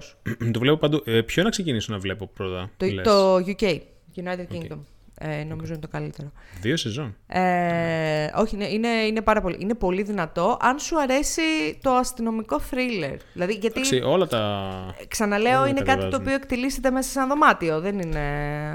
το 0.53 0.59
βλέπω 0.59 0.77
παντού. 0.77 1.03
Ε, 1.05 1.21
ποιο 1.21 1.43
να 1.43 1.51
ξεκινήσω 1.51 1.93
να 1.93 1.99
βλέπω 1.99 2.27
πρώτα. 2.27 2.71
Το, 2.77 3.03
το 3.03 3.37
UK, 3.37 3.79
United 4.17 4.47
Kingdom. 4.55 4.79
Ε, 5.19 5.45
νομίζω 5.45 5.73
είναι 5.73 5.83
το 5.83 5.89
καλύτερο. 5.89 6.33
Δύο 6.61 6.77
σεζόν. 6.77 7.17
Ε, 7.27 8.31
όχι, 8.35 8.55
είναι, 8.55 8.69
είναι, 8.69 8.89
είναι 8.89 9.21
πάρα 9.21 9.41
πολύ. 9.41 9.57
Είναι 9.61 9.75
πολύ 9.75 10.03
δυνατό. 10.03 10.57
Αν 10.61 10.79
σου 10.79 11.01
αρέσει 11.01 11.43
το 11.83 11.91
αστυνομικό 11.91 12.61
thriller. 12.71 13.17
Δηλαδή, 13.33 13.53
γιατί. 13.53 13.81
Εντάξει, 13.81 14.01
όλα 14.05 14.27
τα. 14.27 14.95
Ξαναλέω, 15.09 15.59
όλα 15.59 15.69
είναι 15.69 15.83
τα 15.83 15.95
κάτι 15.95 16.09
το 16.09 16.17
οποίο 16.17 16.35
εκτελήσεται 16.35 16.91
μέσα 16.91 17.11
σε 17.11 17.19
ένα 17.19 17.29
δωμάτιο. 17.29 17.81
Δεν 17.81 17.99
είναι. 17.99 18.21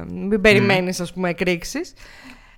Μην 0.07 0.41
περιμένεις, 0.41 0.99
mm. 0.99 1.01
ας 1.01 1.13
πούμε, 1.13 1.29
εκρήξεις. 1.29 1.93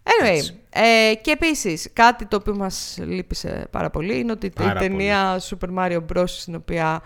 Anyway, 0.04 0.56
ε, 0.70 1.16
και 1.22 1.32
επίσης 1.32 1.90
κάτι 1.94 2.26
το 2.26 2.36
οποίο 2.36 2.56
μας 2.56 2.98
λύπησε 3.02 3.68
πάρα 3.72 3.90
πολύ 3.90 4.20
είναι 4.20 4.32
ότι 4.32 4.50
πάρα 4.50 4.72
η 4.72 4.88
ταινία 4.88 5.40
Super 5.40 5.78
Mario 5.78 6.00
Bros. 6.14 6.28
στην 6.28 6.56
οποία 6.56 7.02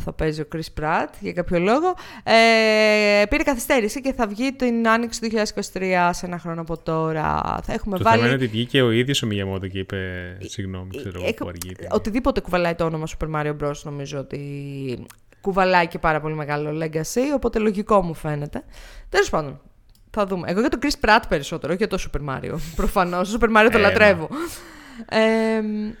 θα 0.00 0.12
παίζει 0.12 0.40
ο 0.40 0.46
Chris 0.54 0.82
Pratt 0.82 1.08
για 1.20 1.32
κάποιο 1.32 1.58
λόγο. 1.58 1.94
Ε, 2.22 3.24
πήρε 3.28 3.42
καθυστέρηση 3.42 4.00
και 4.00 4.12
θα 4.12 4.26
βγει 4.26 4.52
την 4.52 4.88
άνοιξη 4.88 5.20
του 5.20 5.28
2023 5.72 6.10
σε 6.10 6.26
ένα 6.26 6.38
χρόνο 6.38 6.60
από 6.60 6.78
τώρα. 6.78 7.58
Θα 7.62 7.72
έχουμε 7.72 7.96
το 7.98 8.04
βάλει... 8.04 8.16
θέμα 8.16 8.26
είναι 8.26 8.36
ότι 8.36 8.46
βγήκε 8.46 8.82
ο 8.82 8.90
ίδιος 8.90 9.22
ο 9.22 9.26
Μιγιαμότο 9.26 9.66
και 9.66 9.78
είπε 9.78 10.36
συγγνώμη, 10.40 10.96
ξέρω 10.96 11.22
εγώ 11.22 11.34
που 11.34 11.48
αργεί. 11.48 11.76
Οτιδήποτε 11.90 12.40
κουβαλάει 12.40 12.74
το 12.74 12.84
όνομα 12.84 13.06
Super 13.18 13.34
Mario 13.34 13.56
Bros. 13.62 13.80
νομίζω 13.82 14.18
ότι 14.18 15.06
κουβαλάει 15.40 15.86
και 15.86 15.98
πάρα 15.98 16.20
πολύ 16.20 16.34
μεγάλο 16.34 16.84
legacy, 16.84 17.34
οπότε 17.34 17.58
λογικό 17.58 18.02
μου 18.02 18.14
φαίνεται. 18.14 18.64
Τέλος 19.08 19.30
πάντων, 19.30 19.60
θα 20.10 20.26
δούμε. 20.26 20.50
Εγώ 20.50 20.60
για 20.60 20.68
τον 20.68 20.80
Chris 20.82 21.08
Pratt 21.08 21.22
περισσότερο, 21.28 21.72
όχι 21.72 21.86
για 21.86 21.98
το 21.98 22.10
Super 22.10 22.34
Mario. 22.34 22.54
Προφανώς. 22.76 23.30
Το 23.30 23.38
Super 23.40 23.56
Mario 23.56 23.68
το 23.72 23.78
ε, 23.78 23.80
λατρεύω. 23.80 24.28
Ε, 25.08 25.18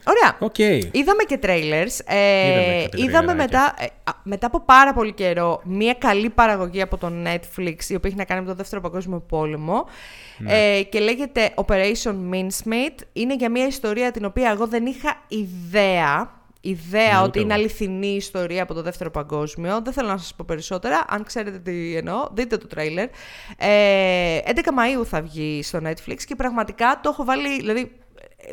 ωραία. 0.04 0.38
Okay. 0.40 0.88
Είδαμε 0.92 1.22
και 1.26 1.38
trailers. 1.42 2.04
Ε, 2.04 2.84
είδαμε, 2.96 3.34
μετά, 3.34 3.74
ε, 3.78 3.86
μετά 4.22 4.46
από 4.46 4.60
πάρα 4.60 4.92
πολύ 4.92 5.12
καιρό 5.12 5.60
μία 5.64 5.94
καλή 5.94 6.30
παραγωγή 6.30 6.82
από 6.82 6.96
το 6.96 7.12
Netflix 7.24 7.84
η 7.88 7.94
οποία 7.94 8.10
έχει 8.10 8.16
να 8.16 8.24
κάνει 8.24 8.40
με 8.40 8.46
το 8.46 8.54
Δεύτερο 8.54 8.80
Παγκόσμιο 8.80 9.20
Πόλεμο 9.20 9.86
ναι. 10.38 10.76
ε, 10.76 10.82
και 10.82 11.00
λέγεται 11.00 11.50
Operation 11.54 12.14
Mincemeat. 12.32 12.94
Είναι 13.12 13.34
για 13.34 13.50
μία 13.50 13.66
ιστορία 13.66 14.10
την 14.10 14.24
οποία 14.24 14.50
εγώ 14.50 14.66
δεν 14.66 14.86
είχα 14.86 15.22
ιδέα 15.28 16.36
ιδέα 16.60 17.22
ότι 17.22 17.40
είναι 17.40 17.54
αληθινή 17.54 18.14
ιστορία 18.14 18.62
από 18.62 18.74
το 18.74 18.82
δεύτερο 18.82 19.10
παγκόσμιο. 19.10 19.80
Δεν 19.84 19.92
θέλω 19.92 20.08
να 20.08 20.16
σας 20.16 20.34
πω 20.34 20.44
περισσότερα. 20.48 21.04
Αν 21.08 21.24
ξέρετε 21.24 21.58
τι 21.58 21.96
εννοώ, 21.96 22.26
δείτε 22.32 22.56
το 22.56 22.66
τρέιλερ. 22.66 23.08
Ε, 23.56 24.38
11 24.44 24.50
Μαΐου 24.50 25.04
θα 25.06 25.22
βγει 25.22 25.62
στο 25.62 25.80
Netflix 25.84 26.22
και 26.26 26.34
πραγματικά 26.34 27.00
το 27.02 27.08
έχω 27.08 27.24
βάλει, 27.24 27.56
δηλαδή 27.56 27.92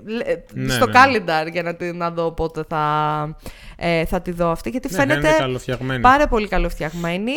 ναι, 0.03 0.69
στο 0.69 0.85
ναι, 0.85 1.43
ναι. 1.43 1.49
για 1.49 1.63
να, 1.63 1.93
να 1.93 2.11
δω 2.11 2.31
πότε 2.31 2.63
θα, 2.67 3.37
ε, 3.75 4.05
θα 4.05 4.21
τη 4.21 4.31
δω 4.31 4.49
αυτή 4.51 4.69
γιατί 4.69 4.87
ναι, 4.91 4.97
φαίνεται 4.97 5.29
πάρα 6.01 6.27
πολύ 6.27 6.47
καλοφτιαγμένη 6.47 7.31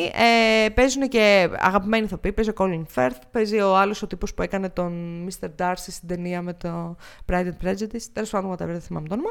ε, 0.65 0.69
παίζουν 0.69 1.09
και 1.09 1.49
αγαπημένοι 1.59 2.05
ηθοποιοί 2.05 2.33
παίζει 2.33 2.51
ο 2.51 2.55
Colin 2.57 2.83
Firth 2.95 3.21
παίζει 3.31 3.61
ο 3.61 3.77
άλλος 3.77 4.03
ο 4.03 4.07
τύπος 4.07 4.35
που 4.35 4.43
έκανε 4.43 4.69
τον 4.69 4.93
Mr. 5.29 5.49
Darcy 5.59 5.75
στην 5.75 6.09
ταινία 6.09 6.43
με 6.43 6.53
το 6.53 6.97
Pride 7.27 7.47
and 7.47 7.67
Prejudice 7.67 8.03
τέλος 8.13 8.31
πάντων 8.31 8.57
δεν 8.57 8.81
θυμάμαι 8.81 9.09
το 9.09 9.15
όνομα 9.15 9.31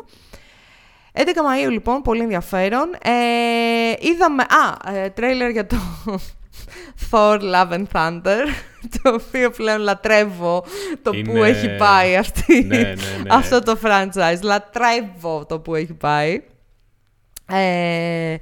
11 1.17 1.19
Μαΐου 1.21 1.71
λοιπόν, 1.71 2.01
πολύ 2.01 2.21
ενδιαφέρον. 2.21 2.93
Ε, 3.03 3.93
είδαμε, 3.99 4.43
α, 4.43 4.93
ε, 4.93 5.09
τρέιλερ 5.09 5.49
για 5.49 5.65
το 5.65 5.77
Thor 7.11 7.39
Love 7.39 7.71
and 7.71 7.85
Thunder, 7.93 8.45
το 9.03 9.13
οποίο 9.13 9.49
πλέον 9.49 9.79
λατρεύω 9.79 10.65
το 11.01 11.11
που 11.11 11.43
έχει 11.43 11.75
πάει 11.75 12.15
αυτή, 12.15 12.63
ναι, 12.63 12.77
ναι, 12.77 12.83
ναι. 12.83 12.95
αυτό 13.29 13.63
το 13.63 13.79
franchise. 13.83 14.41
Λατρεύω 14.41 15.45
το 15.45 15.59
που 15.59 15.75
έχει 15.75 15.93
πάει. 15.93 16.41
Ε, 17.49 18.35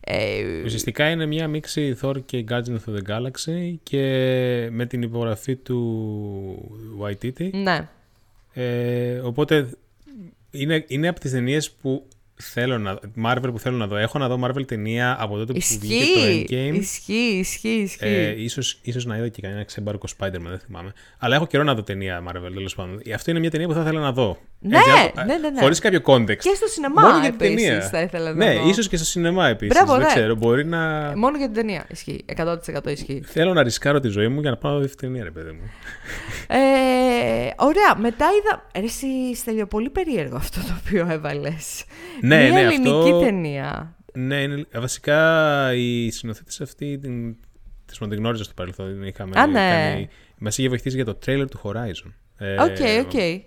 ε, 0.00 0.62
Ουσιαστικά 0.64 1.10
είναι 1.10 1.26
μια 1.26 1.48
μίξη 1.48 1.96
Thor 2.02 2.24
και 2.24 2.44
Guardians 2.48 2.78
of 2.86 2.94
the 2.96 3.10
Galaxy 3.10 3.74
και 3.82 4.68
με 4.70 4.86
την 4.86 5.02
υπογραφή 5.02 5.56
του 5.56 6.80
Waititi. 7.02 7.50
Ναι. 7.52 7.88
Ε, 8.52 9.18
οπότε 9.18 9.68
είναι, 10.50 10.84
είναι 10.88 11.08
από 11.08 11.20
τις 11.20 11.30
ταινίες 11.30 11.70
που 11.70 12.06
θέλω 12.40 12.78
να 12.78 12.98
Marvel 13.24 13.50
που 13.52 13.58
θέλω 13.58 13.76
να 13.76 13.86
δω. 13.86 13.96
Έχω 13.96 14.18
να 14.18 14.28
δω 14.28 14.40
Marvel 14.44 14.66
ταινία 14.66 15.16
από 15.20 15.36
τότε 15.36 15.52
που 15.52 15.60
βγήκε 15.80 16.04
το 16.14 16.20
Endgame. 16.20 16.74
Ισχύει, 16.74 17.12
ισχύει, 17.12 17.68
ισχύει. 17.68 18.04
Ε, 18.04 18.42
ίσως, 18.42 18.78
ίσως 18.82 19.04
να 19.04 19.16
είδα 19.16 19.28
και 19.28 19.40
κανένα 19.42 19.64
ξεμπάρκο 19.64 20.06
Spider-Man, 20.18 20.48
δεν 20.48 20.58
θυμάμαι. 20.58 20.92
Αλλά 21.18 21.34
έχω 21.34 21.46
καιρό 21.46 21.62
να 21.62 21.74
δω 21.74 21.82
ταινία 21.82 22.22
Marvel, 22.28 22.50
τέλος 22.54 22.74
πάντων. 22.74 23.00
Αυτό 23.14 23.30
είναι 23.30 23.40
μια 23.40 23.50
ταινία 23.50 23.66
που 23.66 23.72
θα 23.74 23.80
ήθελα 23.80 24.00
να 24.00 24.12
δω. 24.12 24.38
Ναι, 24.62 24.76
Έτσι, 24.76 25.12
ναι, 25.26 25.38
ναι, 25.38 25.50
ναι. 25.50 25.60
Χωρίς 25.60 25.78
κάποιο 25.78 26.00
context. 26.04 26.36
Και 26.36 26.54
στο 26.54 26.66
σινεμά 26.66 27.02
Μόνο 27.02 27.20
για 27.20 27.30
την 27.30 27.38
ταινία. 27.38 27.80
θα 27.80 28.00
ήθελα 28.00 28.32
να 28.32 28.44
ναι, 28.44 28.54
δω. 28.54 28.62
Ναι, 28.62 28.70
ίσως 28.70 28.88
και 28.88 28.96
στο 28.96 29.06
σινεμά 29.06 29.48
επίσης. 29.48 29.84
Δεν 29.84 29.98
ναι. 29.98 30.06
ξέρω, 30.06 30.34
μπορεί 30.34 30.66
να. 30.66 31.12
Μόνο 31.16 31.36
για 31.36 31.46
την 31.46 31.54
ταινία 31.54 31.86
ισχύει. 31.88 32.24
100% 32.36 32.56
ισχύει. 32.86 33.22
Θέλω 33.24 33.52
να 33.52 33.62
ρισκάρω 33.62 34.00
τη 34.00 34.08
ζωή 34.08 34.28
μου 34.28 34.40
για 34.40 34.50
να 34.50 34.56
πάω 34.56 34.72
να 34.72 34.78
δω 34.78 34.86
την 34.86 34.96
ταινία, 34.96 35.24
ρε 35.24 35.30
παιδί 35.30 35.50
μου. 35.50 35.70
Ε, 36.46 36.56
ωραία, 37.56 37.96
μετά 37.96 38.26
είδα. 38.40 38.86
Εσύ, 38.86 39.34
Στέλιο, 39.34 39.66
πολύ 39.66 39.90
περίεργο 39.90 40.36
αυτό 40.36 40.60
το 40.60 40.80
οποίο 40.86 41.06
έβαλες. 41.10 41.84
Ναι, 42.20 42.36
Μια 42.42 42.52
ναι, 42.52 42.60
ελληνική 42.60 42.88
αυτό... 42.88 43.20
ταινία. 43.20 43.94
Ναι, 44.12 44.42
είναι... 44.42 44.64
βασικά 44.74 45.70
η 45.74 46.10
σκηνοθέτις 46.10 46.62
αυτή 46.62 46.98
την, 46.98 47.36
την 47.86 48.14
γνώριζα 48.14 48.44
στο 48.44 48.52
παρελθόν. 48.56 48.92
Την 48.92 49.02
είχαμε 49.02 49.40
Α, 49.40 49.46
ναι. 49.46 49.70
κάνει... 49.70 50.08
Μας 50.38 50.58
είχε 50.58 50.68
βοηθήσει 50.68 50.96
για 50.96 51.04
το 51.04 51.14
τρέιλερ 51.14 51.48
του 51.48 51.60
Horizon. 51.62 52.12
Οκ, 52.58 52.76
okay, 52.78 53.04
οκ. 53.04 53.10
Okay. 53.12 53.40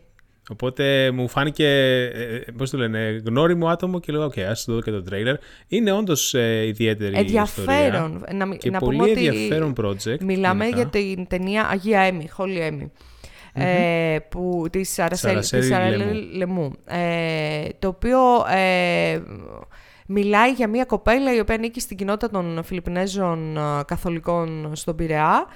Οπότε 0.49 1.11
μου 1.11 1.27
φάνηκε, 1.27 1.67
ε, 1.67 2.35
ε, 2.35 2.43
πώς 2.57 2.69
το 2.69 2.77
λένε, 2.77 3.21
γνώριμο 3.25 3.67
άτομο 3.67 3.99
και 3.99 4.11
λέω, 4.11 4.23
οκ, 4.23 4.33
okay, 4.35 4.41
ας 4.41 4.65
δω 4.67 4.81
και 4.81 4.91
το 4.91 5.01
τρέιλερ. 5.01 5.35
Είναι 5.67 5.91
όντως 5.91 6.33
ε, 6.33 6.65
ιδιαίτερη 6.65 7.17
ενδιαφέρον. 7.17 8.13
ιστορία. 8.13 8.45
Να, 8.45 8.55
και 8.55 8.69
να 8.69 8.79
πολύ 8.79 9.09
ενδιαφέρον 9.11 9.73
project. 9.81 10.19
Μιλάμε 10.21 10.67
για 10.67 10.87
την 10.87 11.27
ταινία 11.27 11.67
Αγία 11.67 11.99
Έμι, 11.99 12.29
Holy 12.37 12.57
Έμι. 12.59 12.91
Mm-hmm. 13.55 13.61
Ε, 13.61 14.17
που, 14.29 14.65
της 14.71 14.93
Σαρασέλη 14.93 16.29
Λεμού. 16.35 16.71
Ε, 16.85 17.67
το 17.79 17.87
οποίο 17.87 18.19
ε, 18.49 19.21
μιλάει 20.07 20.51
για 20.51 20.67
μια 20.67 20.85
κοπέλα 20.85 21.35
η 21.35 21.39
οποία 21.39 21.55
ανήκει 21.55 21.79
στην 21.79 21.97
κοινότητα 21.97 22.29
των 22.29 22.63
Φιλιππινέζων 22.63 23.57
καθολικών 23.85 24.71
στον 24.75 24.95
Πειραιά 24.95 25.47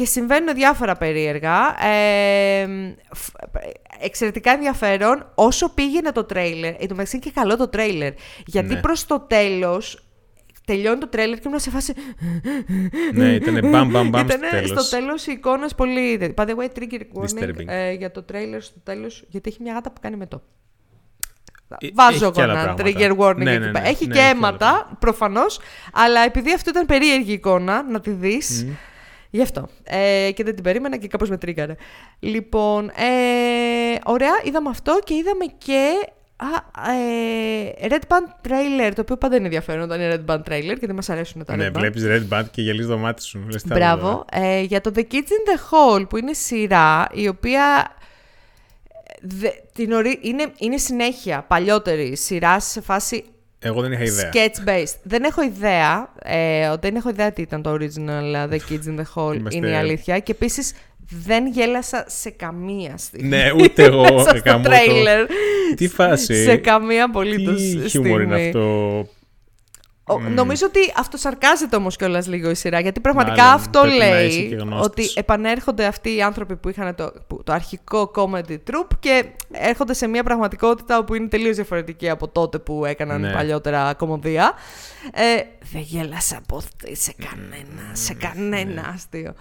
και 0.00 0.06
συμβαίνουν 0.06 0.54
διάφορα 0.54 0.96
περίεργα. 0.96 1.86
Ε, 1.86 2.66
εξαιρετικά 4.00 4.50
ενδιαφέρον 4.50 5.32
όσο 5.34 5.68
πήγαινε 5.68 6.12
το 6.12 6.24
τρέιλερ. 6.24 6.72
Εν 6.72 6.88
τω 6.88 6.94
μεταξύ 6.94 7.18
και 7.18 7.30
καλό 7.30 7.56
το 7.56 7.68
τρέιλερ. 7.68 8.12
Γιατί 8.46 8.74
ναι. 8.74 8.80
προς 8.80 9.06
το 9.06 9.20
τέλος 9.20 10.04
τελειώνει 10.64 10.98
το 10.98 11.08
τρέλερ 11.08 11.38
και 11.38 11.42
ήμουν 11.46 11.58
σε 11.58 11.70
φάση. 11.70 11.92
Ναι, 13.14 13.34
ήταν 13.34 13.68
μπαμ 13.70 13.90
μπαμ 13.90 14.08
μπαμ 14.08 14.28
στο 14.28 14.38
τέλος. 14.50 14.84
στο 14.84 14.96
τέλος 14.96 15.26
οι 15.26 15.32
εικόνε 15.32 15.66
πολύ. 15.76 16.34
By 16.36 16.46
the 16.46 16.54
way, 16.54 16.68
trigger 16.78 17.00
warning 17.14 17.66
ε, 17.66 17.92
για 17.92 18.10
το 18.10 18.22
τρέλερ 18.22 18.62
στο 18.62 18.80
τέλος, 18.82 19.24
γιατί 19.28 19.48
έχει 19.48 19.62
μια 19.62 19.72
γάτα 19.72 19.90
που 19.90 20.00
κάνει 20.00 20.16
με 20.16 20.26
το. 20.26 20.42
Βάζω 21.94 22.32
εγώ 22.36 22.42
ένα 22.42 22.74
trigger 22.78 23.16
warning 23.16 23.36
ναι, 23.36 23.50
εκεί 23.50 23.60
ναι, 23.60 23.70
πέρα. 23.70 23.80
ναι, 23.80 23.88
έχει 23.88 24.06
ναι, 24.06 24.14
και 24.14 24.20
έχει 24.20 24.28
αίματα, 24.28 24.96
προφανώς, 24.98 25.60
αλλά 25.92 26.20
επειδή 26.20 26.52
αυτό 26.52 26.70
ήταν 26.70 26.86
περίεργη 26.86 27.32
εικόνα 27.32 27.82
να 27.82 28.00
τη 28.00 28.10
δεις. 28.10 28.66
Γι' 29.30 29.42
αυτό. 29.42 29.68
Ε, 29.82 30.30
και 30.34 30.44
δεν 30.44 30.54
την 30.54 30.64
περίμενα 30.64 30.96
και 30.96 31.06
κάπως 31.06 31.28
με 31.28 31.36
τρίκαρε. 31.36 31.74
Λοιπόν, 32.18 32.88
ε, 32.88 33.98
ωραία, 34.04 34.40
είδαμε 34.44 34.68
αυτό 34.68 34.98
και 35.04 35.14
είδαμε 35.14 35.44
και 35.58 35.90
α, 36.36 36.92
ε, 36.92 37.88
Red 37.88 38.14
Band 38.14 38.48
Trailer, 38.48 38.92
το 38.94 39.00
οποίο 39.00 39.16
πάντα 39.16 39.36
είναι 39.36 39.44
ενδιαφέρον 39.44 39.82
όταν 39.82 40.00
είναι 40.00 40.24
Red 40.26 40.30
Band 40.30 40.38
Trailer 40.38 40.76
και 40.80 40.86
δεν 40.86 40.94
μας 40.94 41.08
αρέσουν 41.08 41.44
τα 41.44 41.56
ναι, 41.56 41.66
Red 41.66 41.68
Band. 41.68 41.78
βλέπεις 41.78 42.04
Red 42.06 42.38
Band 42.38 42.44
και 42.50 42.62
γελείς 42.62 42.86
το 42.86 42.98
μάτι 42.98 43.22
σου. 43.22 43.46
Λες, 43.50 43.62
τι 43.62 43.68
θα 43.68 43.74
Μπράβο. 43.74 44.24
Ε, 44.32 44.60
για 44.60 44.80
το 44.80 44.92
The 44.94 45.00
Kids 45.00 45.14
in 45.14 45.50
the 45.50 45.58
Hall, 45.70 46.08
που 46.08 46.16
είναι 46.16 46.32
σειρά, 46.32 47.08
η 47.12 47.28
οποία 47.28 47.94
δε, 49.20 49.48
την 49.74 49.92
ορί... 49.92 50.18
είναι, 50.22 50.52
είναι 50.58 50.76
συνέχεια 50.76 51.42
παλιότερη 51.48 52.16
σειρά 52.16 52.60
σε 52.60 52.80
φάση 52.80 53.24
Εγώ 53.62 53.80
δεν 53.80 53.92
είχα 53.92 54.02
ιδέα. 54.02 54.30
sketch 54.32 54.68
based. 54.68 54.94
Δεν 55.02 55.24
έχω 55.24 55.42
ιδέα. 55.42 56.12
Ε, 56.22 56.74
δεν 56.80 56.96
έχω 56.96 57.08
ιδέα 57.08 57.32
τι 57.32 57.42
ήταν 57.42 57.62
το 57.62 57.72
original 57.80 58.34
uh, 58.36 58.48
The 58.52 58.58
Kids 58.70 58.88
in 58.88 58.98
the 59.00 59.04
Hall. 59.14 59.34
Είμαστε- 59.36 59.56
Είναι 59.58 59.68
η 59.68 59.74
αλήθεια. 59.74 60.18
Και 60.18 60.32
επίσης 60.32 60.72
δεν 61.24 61.46
γέλασα 61.46 62.04
σε 62.08 62.30
καμία 62.30 62.96
στιγμή. 62.96 63.28
Ναι, 63.28 63.50
ούτε 63.60 63.82
εγώ 63.84 64.02
Μέσα 64.02 64.28
στο 64.36 64.40
γαμώ 64.44 64.62
το- 64.62 64.68
τρέιλερ. 64.70 65.26
Τι 65.76 65.88
φάση; 65.88 66.44
Σε 66.44 66.56
καμία 66.56 67.04
απολύτω 67.04 67.54
Τι 67.54 67.66
στιγμή. 67.68 67.88
χιούμορ 67.88 68.20
είναι 68.22 68.34
αυτό; 68.46 69.06
Ο- 70.12 70.18
Νομίζω 70.18 70.66
ότι 70.66 70.78
αυτοσαρκάζεται 70.96 71.76
όμως 71.76 71.96
κιόλας 71.96 72.26
λίγο 72.26 72.50
η 72.50 72.54
σειρά. 72.54 72.80
Γιατί 72.80 73.00
πραγματικά 73.00 73.42
Μάλλον, 73.42 73.54
αυτό 73.60 73.80
πρέπει 73.80 73.98
να 73.98 74.20
είσαι 74.22 74.38
λέει 74.38 74.48
και 74.48 74.54
γνώστης. 74.54 74.86
ότι 75.08 75.20
επανέρχονται 75.20 75.84
αυτοί 75.84 76.14
οι 76.14 76.22
άνθρωποι 76.22 76.56
που 76.56 76.68
είχαν 76.68 76.94
το, 76.94 77.12
που- 77.26 77.42
το 77.44 77.52
αρχικό 77.52 78.10
comedy 78.14 78.56
troupe 78.70 78.96
και 79.00 79.24
έρχονται 79.52 79.94
σε 79.94 80.06
μια 80.06 80.22
πραγματικότητα 80.24 81.04
που 81.04 81.14
είναι 81.14 81.28
τελείως 81.28 81.54
διαφορετική 81.56 82.08
από 82.10 82.28
τότε 82.28 82.58
που 82.58 82.84
έκαναν 82.84 83.20
Ναι. 83.20 83.32
παλιότερα 83.32 83.94
κομμωδία. 83.94 84.52
Ε, 85.12 85.22
δεν 85.72 85.80
γέλασα 85.80 86.36
από 86.36 86.56
αυτή 86.56 86.96
σε 86.96 87.14
κανένα, 87.28 87.82
σε 87.92 88.14
κανένα 88.14 88.90
αστείο. 88.94 89.34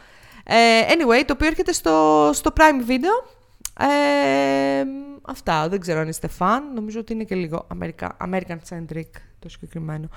Ε, 0.43 0.55
anyway, 0.87 1.23
το 1.25 1.33
οποίο 1.33 1.47
έρχεται 1.47 1.71
στο, 1.71 2.29
στο 2.33 2.51
Prime 2.57 2.89
Video. 2.89 3.35
Ε, 3.81 4.83
αυτά, 5.21 5.69
δεν 5.69 5.79
ξέρω 5.79 5.99
αν 5.99 6.07
είστε 6.07 6.27
φαν. 6.27 6.73
Νομίζω 6.73 6.99
ότι 6.99 7.13
είναι 7.13 7.23
και 7.23 7.35
λίγο 7.35 7.67
America, 7.79 8.07
American 8.29 8.57
centric 8.69 9.03
το 9.39 9.49
συγκεκριμένο. 9.49 10.09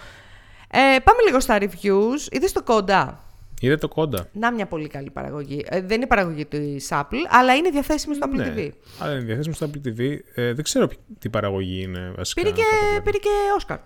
Ε, 0.74 0.98
πάμε 1.04 1.22
λίγο 1.26 1.40
στα 1.40 1.58
reviews. 1.60 2.32
Είδες 2.32 2.52
το 2.52 2.62
κόντα; 2.62 3.24
Είδε 3.60 3.76
το 3.76 3.88
κόντα. 3.88 4.28
Να 4.32 4.52
μια 4.52 4.66
πολύ 4.66 4.88
καλή 4.88 5.10
παραγωγή. 5.10 5.64
Ε, 5.68 5.80
δεν 5.80 5.96
είναι 5.96 6.06
παραγωγή 6.06 6.44
της 6.46 6.88
Apple, 6.90 7.18
αλλά 7.28 7.54
είναι 7.54 7.70
διαθέσιμη 7.70 8.14
στο 8.14 8.28
Apple 8.30 8.36
Ναι, 8.36 8.52
TV. 8.56 8.70
αλλά 8.98 9.12
είναι 9.12 9.22
διαθέσιμο 9.24 9.54
στο 9.54 9.70
Apple 9.70 9.86
TV. 9.88 10.16
Ε, 10.34 10.52
δεν 10.52 10.64
ξέρω 10.64 10.88
τι 11.18 11.28
παραγωγή 11.28 11.82
είναι 11.82 12.12
βασικά. 12.16 12.42
Πήρε 12.42 12.54
και, 12.54 12.62
να 12.62 12.68
το 12.68 12.86
βλέπω. 12.88 13.04
πήρε 13.04 13.18
και 13.18 13.28
Oscar. 13.60 13.78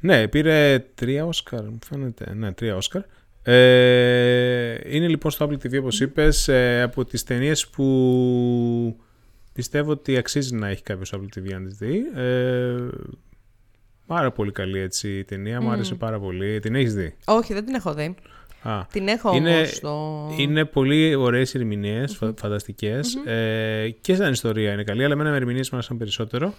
Ναι, 0.00 0.28
πήρε 0.28 0.84
τρία 0.94 1.26
Όσκαρ, 1.26 1.62
μου 1.62 1.78
φαίνεται. 1.88 2.34
Ναι, 2.34 2.52
τρία 2.52 2.76
Όσκαρ. 2.76 3.02
Ε, 3.42 4.96
είναι 4.96 5.08
λοιπόν 5.08 5.30
στο 5.30 5.46
Apple 5.46 5.54
TV, 5.66 5.78
όπως 5.80 6.00
είπες, 6.00 6.48
ε, 6.48 6.82
από 6.82 7.04
τις 7.04 7.22
ταινίες 7.24 7.68
που 7.68 8.96
πιστεύω 9.52 9.90
ότι 9.90 10.16
αξίζει 10.16 10.54
να 10.54 10.68
έχει 10.68 10.82
κάποιος 10.82 11.12
Apple 11.16 11.38
TV 11.38 11.52
αν 11.54 11.64
τις 11.64 11.76
δει. 11.76 12.02
Ε, 12.14 12.74
πάρα 14.06 14.30
πολύ 14.32 14.52
καλή 14.52 14.78
έτσι 14.78 15.18
η 15.18 15.24
ταινία, 15.24 15.60
μου 15.60 15.70
άρεσε 15.70 15.94
πάρα 15.94 16.18
πολύ. 16.18 16.60
Την 16.60 16.74
έχεις 16.74 16.94
δει; 16.94 17.16
Όχι, 17.24 17.52
δεν 17.54 17.64
την 17.64 17.74
έχω 17.74 17.94
δει. 17.94 18.14
Α, 18.62 18.86
Την 18.92 19.08
έχω 19.08 19.34
είναι, 19.34 19.54
όμως 19.56 19.70
στο... 19.70 20.26
είναι 20.38 20.64
πολύ 20.64 21.14
ωραίες 21.14 21.54
ερμηνείες, 21.54 22.16
φα- 22.16 22.32
φανταστικές. 22.38 23.14
Ε, 23.14 23.88
και 24.00 24.14
σαν 24.14 24.32
ιστορία 24.32 24.72
είναι 24.72 24.84
καλή, 24.84 25.04
αλλά 25.04 25.12
εμένα 25.12 25.30
με 25.30 25.36
ερμηνείες 25.36 25.70
μου 25.70 25.76
άρεσαν 25.78 25.96
περισσότερο. 25.96 26.54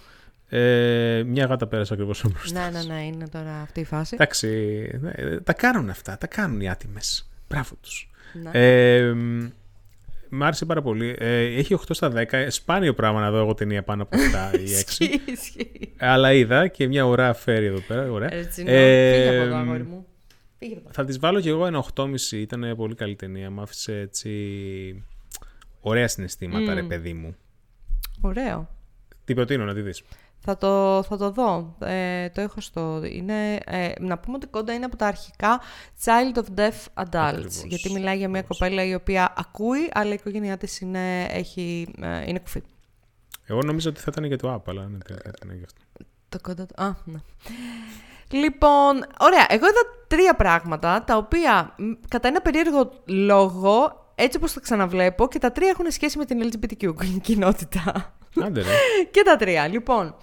Ε, 0.50 1.24
μια 1.26 1.46
γάτα 1.46 1.68
πέρασε 1.68 1.94
ακριβώς 1.94 2.20
από 2.24 2.30
μπροστά. 2.38 2.70
Ναι, 2.70 2.80
ναι, 2.80 2.94
ναι, 2.94 3.02
είναι 3.06 3.28
τώρα 3.28 3.60
αυτή 3.62 3.80
η 3.80 3.84
φάση. 3.86 4.16
Εντάξει, 4.20 4.48
ναι, 5.02 5.38
τα 5.40 5.54
κάνουν 5.54 5.90
αυτά, 5.90 6.18
τα 6.18 6.28
κάνουν 6.28 6.62
οι 6.62 6.70
άτιμες. 6.70 7.30
Μπράβο 7.50 7.76
τους. 7.82 8.10
Ναι. 8.44 8.50
Ε, 8.54 9.14
μ' 10.30 10.44
άρεσε 10.44 10.66
πάρα 10.66 10.82
πολύ. 10.82 11.16
Ε, 11.20 11.42
έχει 11.42 11.74
8 11.74 11.82
στα 11.90 12.12
10. 12.16 12.48
Σπάνιο 12.48 12.94
πράγμα 12.94 13.20
να 13.20 13.32
δω 13.32 13.38
εγώ 13.38 13.54
ταινία 13.54 13.84
πάνω 13.84 14.04
από 14.04 14.18
7 14.54 14.58
ή 14.60 14.64
6. 14.64 14.64
Ισχύει, 14.64 15.22
ισχύει. 15.26 15.94
Αλλά 15.98 16.34
είδα 16.34 16.68
και 16.68 16.88
μια 16.88 17.06
ώρα 17.06 17.34
φέρει 17.34 17.66
εδώ 17.66 17.80
πέρα. 17.80 18.12
Ωραία. 18.12 18.34
Έτσι, 18.34 18.64
ναι. 18.64 18.72
Ε, 18.72 19.14
Φύγε 19.14 19.30
από 19.38 19.46
εδώ, 19.46 19.56
αγόρι 19.56 19.84
μου. 19.84 20.06
Φύγε 20.58 20.74
από 20.74 20.82
εδώ. 20.84 20.94
Θα 20.94 21.06
τις 21.06 21.20
βάλω 21.20 21.40
κι 21.40 21.50
εγώ 21.50 21.66
ένα 21.66 21.86
8,5. 21.96 22.10
Ήταν 22.32 22.74
πολύ 22.76 22.96
καλή 22.96 23.16
ταινία. 23.16 23.50
Μ' 23.50 23.60
άφησε 23.60 24.00
έτσι 24.00 25.04
ωραία 25.82 26.08
συναισθήματα, 26.08 26.74
ρε 26.74 26.84
παιδί 26.84 27.14
μου. 27.14 27.36
Ωραίο. 28.22 28.70
Τι 29.26 29.34
προτείνω 29.34 29.66
να 29.66 29.74
τη 29.74 29.82
δεις. 29.82 30.04
Θα 30.40 30.58
το, 30.58 31.04
θα 31.04 31.18
το 31.18 31.32
δω. 31.32 31.76
Ε, 31.80 32.30
το 32.30 32.42
έχω 32.42 32.62
στο... 32.62 33.02
Είναι, 33.04 33.56
ε, 33.66 33.92
να 34.00 34.18
πούμε 34.18 34.36
ότι 34.36 34.48
κόντα 34.48 34.74
είναι 34.74 34.86
από 34.86 34.96
τα 34.96 35.08
αρχικά 35.08 35.62
Child 36.06 36.38
of 36.38 36.60
Deaf 36.60 37.04
Adults. 37.04 37.28
Ακριβώς. 37.28 37.64
Γιατί 37.64 37.92
μιλάει 37.92 38.18
για 38.18 38.30
μια 38.30 38.42
κοπέλα 38.42 38.84
η 38.84 38.94
οποία 38.94 39.34
ακούει, 39.38 39.90
αλλά 39.94 40.12
η 40.12 40.14
οικογένειά 40.14 40.58
της 40.58 40.80
είναι, 40.80 41.24
έχει, 41.24 41.94
ε, 42.02 42.30
είναι 42.30 42.40
κουφή. 42.40 42.62
Εγώ 43.46 43.60
νόμιζα 43.62 43.90
ότι 43.90 44.00
θα 44.00 44.06
ήταν 44.12 44.24
για 44.24 44.38
το 44.38 44.54
app, 44.54 44.62
αλλά 44.66 44.88
ναι, 44.88 44.98
τελικά 44.98 45.32
ήταν 45.36 45.56
για 45.58 45.66
αυτό. 45.66 45.82
Το 46.30 46.40
κόντα... 46.42 46.66
Α, 46.76 46.96
ναι. 47.06 47.20
Λοιπόν, 48.30 49.06
ωραία. 49.20 49.46
Εγώ 49.50 49.66
είδα 49.68 49.82
τρία 50.08 50.36
πράγματα, 50.36 51.04
τα 51.04 51.18
οποία 51.18 51.76
μ, 51.78 51.92
κατά 52.08 52.28
ένα 52.28 52.42
περίεργο 52.42 52.92
λόγο, 53.06 54.06
έτσι 54.16 54.38
όπως 54.38 54.54
τα 54.54 54.60
ξαναβλέπω, 54.60 55.28
και 55.28 55.40
τα 55.40 55.52
τρία 55.52 55.70
έχουν 55.70 55.92
σχέση 55.92 56.18
με 56.18 56.26
την 56.26 56.52
LGBTQ 56.52 56.94
κοινότητα. 57.22 58.18
Άντε 58.44 58.62
ρε. 58.62 58.68
και 59.12 59.22
τα 59.24 59.36
τρία. 59.36 59.68
Λοιπόν, 59.68 60.16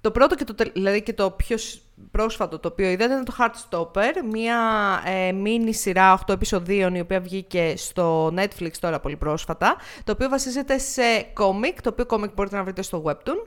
το 0.00 0.10
πρώτο 0.10 0.34
και 0.34 0.44
το, 0.44 0.54
τε- 0.54 0.72
δηλαδή 0.72 1.02
και 1.02 1.12
το 1.12 1.30
πιο 1.30 1.56
σ- 1.56 1.82
πρόσφατο 2.10 2.58
το 2.58 2.68
οποίο 2.68 2.88
είδατε 2.90 3.14
είναι 3.14 3.22
το 3.22 3.34
Heartstopper, 3.38 4.12
μια 4.30 4.58
ε, 5.06 5.32
μίνι 5.32 5.72
σειρά 5.74 6.18
8 6.26 6.32
επεισοδίων 6.34 6.94
η 6.94 7.00
οποία 7.00 7.20
βγήκε 7.20 7.74
στο 7.76 8.26
Netflix 8.26 8.70
τώρα 8.80 9.00
πολύ 9.00 9.16
πρόσφατα, 9.16 9.76
το 10.04 10.12
οποίο 10.12 10.28
βασίζεται 10.28 10.78
σε 10.78 11.02
κόμικ, 11.32 11.82
το 11.82 11.88
οποίο 11.88 12.06
κόμικ 12.06 12.32
μπορείτε 12.34 12.56
να 12.56 12.62
βρείτε 12.64 12.82
στο 12.82 13.02
Webtoon. 13.06 13.46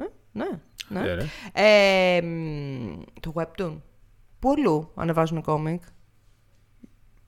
Ε, 0.00 0.04
ναι, 0.32 0.44
ναι. 0.88 1.00
Άντε, 1.00 1.14
ρε. 1.14 1.24
Ε, 2.16 2.22
μ, 2.22 3.00
το 3.20 3.32
Webtoon. 3.36 3.80
Πού 4.38 4.50
αλλού 4.58 4.90
ανεβάζουν 4.94 5.42
κόμικ. 5.42 5.82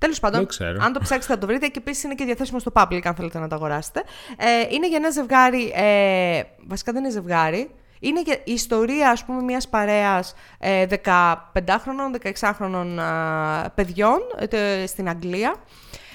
Τέλος 0.05 0.21
πάντων, 0.21 0.39
Δεν 0.39 0.49
ξέρω. 0.49 0.79
αν 0.85 0.93
το 0.93 1.01
ψάξετε 1.01 1.35
θα 1.35 1.41
το 1.41 1.47
βρείτε 1.47 1.67
και 1.67 1.79
επίσης 1.79 2.03
είναι 2.03 2.15
και 2.15 2.25
διαθέσιμο 2.25 2.59
στο 2.59 2.71
public 2.75 3.01
αν 3.05 3.15
θέλετε 3.15 3.39
να 3.39 3.49
το 3.49 3.55
αγοράσετε. 3.55 4.03
Ε, 4.37 4.75
είναι 4.75 4.89
για 4.89 4.97
ένα 4.97 5.11
ζευγάρι. 5.11 5.73
Ε, 5.75 6.43
βασικά 6.67 6.93
δεν 6.93 7.03
είναι 7.03 7.13
ζευγάρι. 7.13 7.71
Είναι 8.01 8.21
για 8.23 8.35
η 8.45 8.53
ιστορία, 8.53 9.11
ας 9.11 9.25
πούμε, 9.25 9.43
μιας 9.43 9.69
παρέας 9.69 10.35
ε, 10.59 10.87
15χρονων, 11.05 12.33
16χρονων 12.41 12.99
α, 13.01 13.71
παιδιών 13.71 14.19
ε, 14.39 14.47
τε- 14.47 14.89
στην 14.89 15.09
Αγγλία 15.09 15.55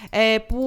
ε, 0.09 0.37
που 0.47 0.59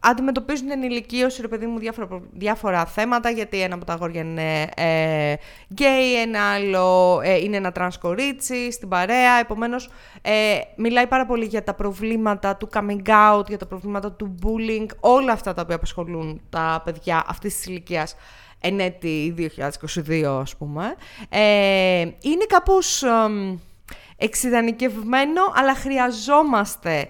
αντιμετωπίζουν 0.00 0.68
την 0.68 0.82
ενηλικίωση, 0.82 1.40
ρε 1.40 1.48
παιδί 1.48 1.66
μου, 1.66 1.78
διάφορα, 1.78 2.06
προ- 2.06 2.22
διάφορα 2.32 2.84
θέματα, 2.86 3.30
γιατί 3.30 3.60
ένα 3.60 3.74
από 3.74 3.84
τα 3.84 3.92
αγόρια 3.92 4.20
είναι 4.20 4.68
ε, 4.76 5.34
γκέι, 5.72 6.20
ένα 6.20 6.52
άλλο 6.52 7.20
ε, 7.24 7.36
είναι 7.36 7.56
ένα 7.56 7.72
τρανς 7.72 7.98
κορίτσι 7.98 8.72
στην 8.72 8.88
παρέα, 8.88 9.38
επομένως 9.40 9.90
ε, 10.22 10.58
μιλάει 10.76 11.06
πάρα 11.06 11.26
πολύ 11.26 11.44
για 11.44 11.62
τα 11.64 11.74
προβλήματα 11.74 12.56
του 12.56 12.68
coming 12.72 13.08
out, 13.08 13.48
για 13.48 13.58
τα 13.58 13.66
προβλήματα 13.66 14.12
του 14.12 14.34
bullying, 14.42 14.86
όλα 15.00 15.32
αυτά 15.32 15.54
τα 15.54 15.62
οποία 15.62 15.76
απασχολούν 15.76 16.40
τα 16.50 16.82
παιδιά 16.84 17.24
αυτής 17.26 17.56
της 17.56 17.66
ηλικίας 17.66 18.16
εν 18.60 18.80
έτη 18.80 19.34
2022 20.08 20.22
ας 20.40 20.56
πούμε. 20.56 20.94
Ε, 21.28 22.00
είναι 22.00 22.44
κάπως 22.48 23.02
εμ, 23.02 23.56
εξειδανικευμένο, 24.16 25.42
αλλά 25.54 25.74
χρειαζόμαστε 25.74 27.08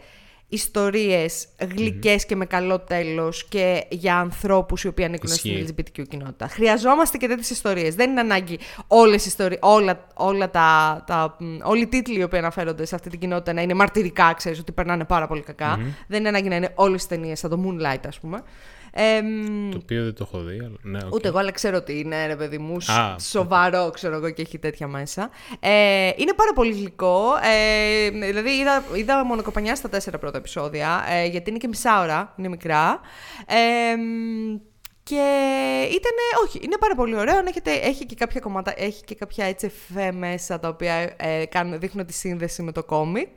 ιστορίες 0.50 1.48
γλυκές 1.60 2.26
και 2.26 2.36
με 2.36 2.44
καλό 2.44 2.78
τέλος 2.80 3.44
και 3.48 3.84
για 3.88 4.16
ανθρώπους 4.16 4.84
οι 4.84 4.88
οποίοι 4.88 5.04
ανήκουν 5.04 5.30
Ισχύει. 5.30 5.64
στην 5.66 5.74
LGBTQ 5.76 6.08
κοινότητα. 6.08 6.48
Χρειαζόμαστε 6.48 7.16
και 7.16 7.26
τέτοιες 7.26 7.50
ιστορίες. 7.50 7.94
Δεν 7.94 8.10
είναι 8.10 8.20
ανάγκη 8.20 8.58
όλες 8.86 9.24
οι 9.24 9.28
ιστορίες, 9.28 9.58
όλα, 9.62 10.06
όλα 10.14 10.50
τα, 10.50 11.02
τα, 11.06 11.36
μ, 11.38 11.56
όλοι 11.62 11.82
οι 11.82 11.86
τίτλοι 11.86 12.18
οι 12.18 12.22
οποίοι 12.22 12.38
αναφέρονται 12.38 12.84
σε 12.84 12.94
αυτή 12.94 13.10
την 13.10 13.18
κοινότητα 13.18 13.52
να 13.52 13.62
είναι 13.62 13.74
μαρτυρικά, 13.74 14.32
ξέρεις, 14.36 14.58
ότι 14.58 14.72
περνάνε 14.72 15.04
πάρα 15.04 15.26
πολύ 15.26 15.40
κακά. 15.40 15.78
Δεν 16.06 16.18
είναι 16.18 16.28
ανάγκη 16.28 16.48
να 16.48 16.56
είναι 16.56 16.72
όλες 16.74 16.96
τις 17.06 17.06
ταινίες 17.06 17.38
σαν 17.38 17.50
το 17.50 17.60
Moonlight, 17.64 18.06
ας 18.06 18.20
πούμε. 18.20 18.42
Ε, 18.92 19.20
μ, 19.22 19.70
Το 19.70 19.78
οποίο 19.82 20.04
δεν 20.04 20.14
το 20.14 20.24
έχω 20.32 20.42
δει. 20.42 20.58
Αλλά... 20.58 20.76
Ναι, 20.82 20.98
οκ. 21.06 21.14
Ούτε 21.14 21.28
εγώ, 21.28 21.38
αλλά 21.38 21.50
ξέρω 21.50 21.76
ότι 21.76 21.98
είναι 21.98 22.26
ρε 22.26 22.36
παιδί 22.36 22.58
μου. 22.58 22.80
σ- 22.80 22.90
Α. 22.90 23.16
Σοβαρό, 23.18 23.90
ξέρω 23.90 24.14
εγώ, 24.16 24.30
και 24.30 24.42
έχει 24.42 24.58
τέτοια 24.58 24.86
μέσα. 24.86 25.30
Ε, 25.60 26.10
είναι 26.16 26.32
πάρα 26.34 26.52
πολύ 26.54 26.72
γλυκό. 26.72 27.24
Ε, 27.42 28.10
δηλαδή, 28.10 28.50
είδα, 28.50 28.84
είδα 28.94 29.24
μονοκοπανιά 29.24 29.74
στα 29.74 29.88
τέσσερα 29.88 30.18
πρώτα 30.18 30.38
επεισόδια, 30.38 31.04
ε, 31.10 31.26
γιατί 31.26 31.50
είναι 31.50 31.58
και 31.58 31.68
μισά 31.68 32.00
ώρα, 32.00 32.34
είναι 32.36 32.48
μικρά. 32.48 33.00
Ε, 33.46 33.96
μ, 33.96 34.56
και 35.02 35.16
ήταν, 35.88 36.12
όχι, 36.46 36.58
είναι 36.62 36.76
πάρα 36.80 36.94
πολύ 36.94 37.16
ωραίο. 37.16 37.36
αν 37.38 37.46
Έχετε, 37.46 37.72
έχει 37.72 38.06
και 38.06 38.14
κάποια 38.14 38.40
κομμάτια, 38.40 38.72
έχει 38.76 39.04
και 39.04 39.14
κάποια 39.14 39.44
έτσι 39.44 39.66
εφέ 39.66 40.12
μέσα 40.12 40.58
τα 40.58 40.68
οποία 40.68 41.14
ε, 41.16 41.44
κάνουν, 41.48 41.78
δείχνουν 41.80 42.06
τη 42.06 42.12
σύνδεση 42.12 42.62
με 42.62 42.72
το 42.72 42.84
κόμικ. 42.84 43.36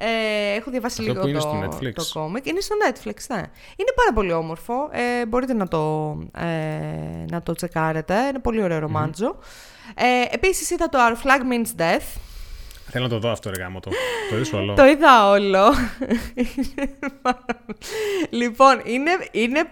Ε, 0.00 0.54
έχω 0.56 0.70
διαβάσει 0.70 1.00
Αυτό 1.00 1.12
λίγο 1.12 1.20
που 1.20 1.28
είναι 1.28 1.38
το, 1.38 1.48
στο 1.48 1.64
Netflix. 1.64 1.92
το 1.92 2.04
κόμικ. 2.12 2.46
Είναι 2.46 2.60
στο 2.60 2.74
Netflix, 2.86 3.16
ναι. 3.28 3.42
Είναι 3.76 3.92
πάρα 3.94 4.12
πολύ 4.14 4.32
όμορφο. 4.32 4.88
Ε, 4.92 5.26
μπορείτε 5.26 5.52
να 5.52 5.68
το, 5.68 6.12
ε, 6.38 6.44
να 7.30 7.42
το 7.42 7.52
τσεκάρετε. 7.52 8.14
Είναι 8.28 8.38
πολύ 8.38 8.62
ωραίο 8.62 8.78
ρομάντζο. 8.78 9.38
Ε, 9.94 10.34
επίσης 10.34 10.70
είδα 10.70 10.88
το 10.88 10.98
Our 10.98 11.12
Flag 11.12 11.40
Means 11.52 11.80
Death. 11.80 12.20
Θέλω 12.90 13.04
να 13.04 13.10
το 13.10 13.18
δω 13.18 13.30
αυτό, 13.30 13.50
ρε 13.50 13.62
γάμο 13.62 13.80
το. 13.80 13.90
Το 14.30 14.36
είδες 14.36 14.52
όλο; 14.52 14.74
Το 14.74 14.86
είδα 14.86 15.28
όλο. 15.28 15.72
λοιπόν, 18.40 18.80
είναι, 18.84 19.10
είναι... 19.30 19.70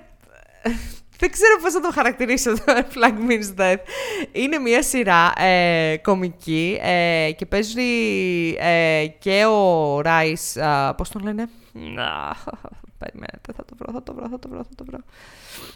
Δεν 1.18 1.30
ξέρω 1.30 1.58
πώς 1.62 1.72
θα 1.72 1.80
το 1.80 1.90
χαρακτηρίσω 1.92 2.54
το 2.54 2.62
Flag 2.94 3.30
Means 3.30 3.60
Death. 3.60 3.78
Είναι 4.32 4.58
μια 4.58 4.82
σειρά 4.82 5.32
ε, 5.42 5.96
κομική 5.96 6.78
ε, 6.82 7.30
και 7.36 7.46
παίζει 7.46 7.82
ε, 8.58 9.06
και 9.18 9.44
ο 9.44 10.00
Ράις, 10.00 10.56
α, 10.56 10.94
πώς 10.94 11.08
τον 11.08 11.22
λένε, 11.22 11.48
Να, 11.72 12.36
περιμένετε, 12.98 13.52
θα 13.56 13.64
το 13.64 13.74
βρω, 13.78 13.92
θα 13.92 14.02
το 14.02 14.14
βρω, 14.14 14.28
θα 14.28 14.38
το 14.38 14.48
βρω, 14.48 14.62
θα 14.62 14.74
το 14.74 14.84
βρω. 14.84 14.98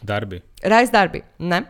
Darby. 0.09 0.38
Ράις 0.62 0.88
Darby, 0.93 1.20
ναι. 1.36 1.66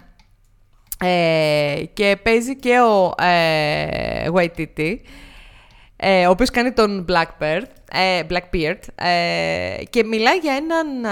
Ε, 1.03 1.83
και 1.93 2.19
παίζει 2.23 2.57
και 2.57 2.81
ο 2.81 3.15
ε, 3.25 4.29
Waititi, 4.35 4.97
ε, 5.97 6.27
ο 6.27 6.31
οποίος 6.31 6.51
κάνει 6.51 6.73
τον 6.73 7.07
Blackbeard, 7.09 7.63
ε, 7.93 8.23
Blackbeard 8.31 8.79
ε, 8.95 9.83
και 9.91 10.05
μιλάει 10.05 10.39
για 10.39 10.53
έναν 10.55 11.05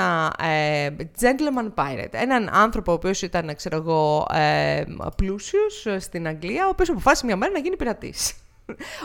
ε, 0.51 0.97
gentleman 1.21 1.75
pirate, 1.75 2.13
έναν 2.13 2.49
άνθρωπο 2.53 2.93
ο 2.93 2.95
οποίος 2.95 3.23
ήταν, 3.23 3.55
ξέρω 3.57 3.77
εγώ, 3.77 4.27
ε, 4.35 4.85
πλούσιος 5.17 5.87
ε, 5.87 5.99
στην 5.99 6.27
Αγγλία, 6.27 6.67
ο 6.67 6.69
οποίος 6.69 6.89
αποφάσισε 6.89 7.27
μια 7.27 7.37
μέρα 7.37 7.53
να 7.53 7.59
γίνει 7.59 7.77
πειρατής. 7.77 8.35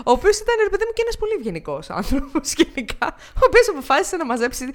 Ο 0.05 0.11
οποίος 0.11 0.38
ήταν, 0.39 0.55
ρε 0.64 0.70
παιδί 0.70 0.84
μου, 0.88 0.93
και 0.93 1.01
ένας 1.01 1.18
πολύ 1.18 1.32
ευγενικός 1.38 1.89
άνθρωπος 1.89 2.53
γενικά. 2.57 3.16
Ο 3.36 3.39
οποίος 3.47 3.68
αποφάσισε 3.70 4.16
να 4.18 4.26
μαζέψει 4.26 4.66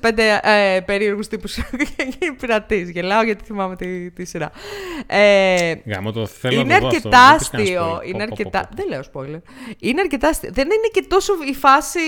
4-5 0.00 0.18
ε, 0.42 0.80
περίεργους 0.86 1.28
τύπους 1.28 1.56
για 1.56 1.68
να 1.98 2.04
γίνει 2.04 2.32
πειρατής. 2.36 2.90
Γελάω 2.90 3.22
γιατί 3.22 3.44
θυμάμαι 3.44 3.76
τη, 3.76 4.10
τη 4.10 4.24
σειρά. 4.24 4.50
Ε, 5.06 5.74
Γάμο 5.86 6.12
το 6.12 6.26
θέλω 6.26 6.60
είναι 6.60 6.74
να 6.74 6.80
το 6.80 6.86
δω 6.88 6.94
αρκετά 6.96 7.18
αυτό. 7.20 7.56
μην 7.56 7.64
πεις 7.66 7.74
κανένα 7.74 7.88
αστείο. 7.90 7.98
spoiler. 7.98 8.06
Είναι 8.06 8.24
Πω, 8.26 8.34
πω, 8.36 8.50
πω, 8.50 8.58
αρκετά. 8.58 8.68
πω. 8.68 8.74
Δεν 8.76 8.88
λέω 8.88 9.00
spoiler. 9.12 9.42
Είναι 9.78 10.00
αρκετά 10.00 10.28
αστείο. 10.28 10.50
Δεν 10.52 10.64
είναι 10.66 10.88
και 10.92 11.04
τόσο 11.08 11.32
η 11.50 11.54
φάση. 11.54 11.98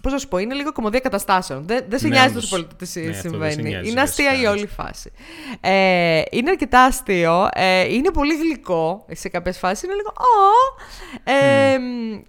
Πώς 0.00 0.12
να 0.12 0.18
σου 0.18 0.28
πω, 0.28 0.38
είναι 0.38 0.54
λίγο 0.54 0.72
κομμωδία 0.72 1.00
καταστάσεων. 1.00 1.62
Δεν, 1.66 1.84
δεν 1.88 1.98
σε 1.98 2.08
Ναι, 2.08 2.14
νοιάζει 2.14 2.28
όντως. 2.30 2.48
τόσο 2.48 2.54
πολύ 2.62 2.66
τι 2.78 3.00
Ναι, 3.00 3.10
αυτό 3.10 3.12
δεν 3.12 3.14
σε 3.14 3.28
συμβαίνει. 3.28 3.68
νοιάζει, 3.68 3.90
είναι 3.90 4.00
αστεία 4.00 4.30
βασικά. 4.30 4.48
η 4.48 4.52
όλη 4.52 4.66
φάση. 4.66 5.12
Ε, 5.60 6.22
είναι 6.30 6.50
αρκετά 6.50 6.80
αστείο. 6.84 7.48
Ε, 7.52 7.94
είναι 7.94 8.10
πολύ 8.10 8.34
γλυκό 8.36 9.06
σε 9.12 9.28
κάποιες 9.28 9.58
φάσεις. 9.58 9.82
Είναι 9.82 9.94
λίγο. 9.94 10.12
«Ω». 10.16 11.32
Ε, 11.32 11.78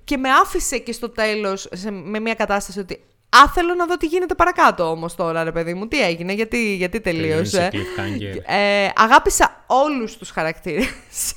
Και 0.03 0.17
με 0.17 0.29
άφησε 0.29 0.77
και 0.77 0.91
στο 0.91 1.09
τέλος 1.09 1.69
με 2.03 2.19
μια 2.19 2.33
κατάσταση 2.33 2.79
ότι. 2.79 3.03
Α, 3.37 3.49
θέλω 3.53 3.73
να 3.73 3.85
δω 3.85 3.97
τι 3.97 4.05
γίνεται 4.05 4.35
παρακάτω 4.35 4.89
όμως 4.91 5.15
τώρα, 5.15 5.43
ρε 5.43 5.51
παιδί 5.51 5.73
μου. 5.73 5.87
Τι 5.87 6.01
έγινε, 6.03 6.33
γιατί, 6.33 6.75
γιατί 6.75 6.99
Τελειώνει 7.01 7.45
σε 7.45 7.69
τελείωσε. 7.69 7.87
cliffhanger. 7.97 8.53
Ε, 8.53 8.87
αγάπησα 8.95 9.63
όλους 9.67 10.17
τους 10.17 10.29
χαρακτήρες 10.29 10.87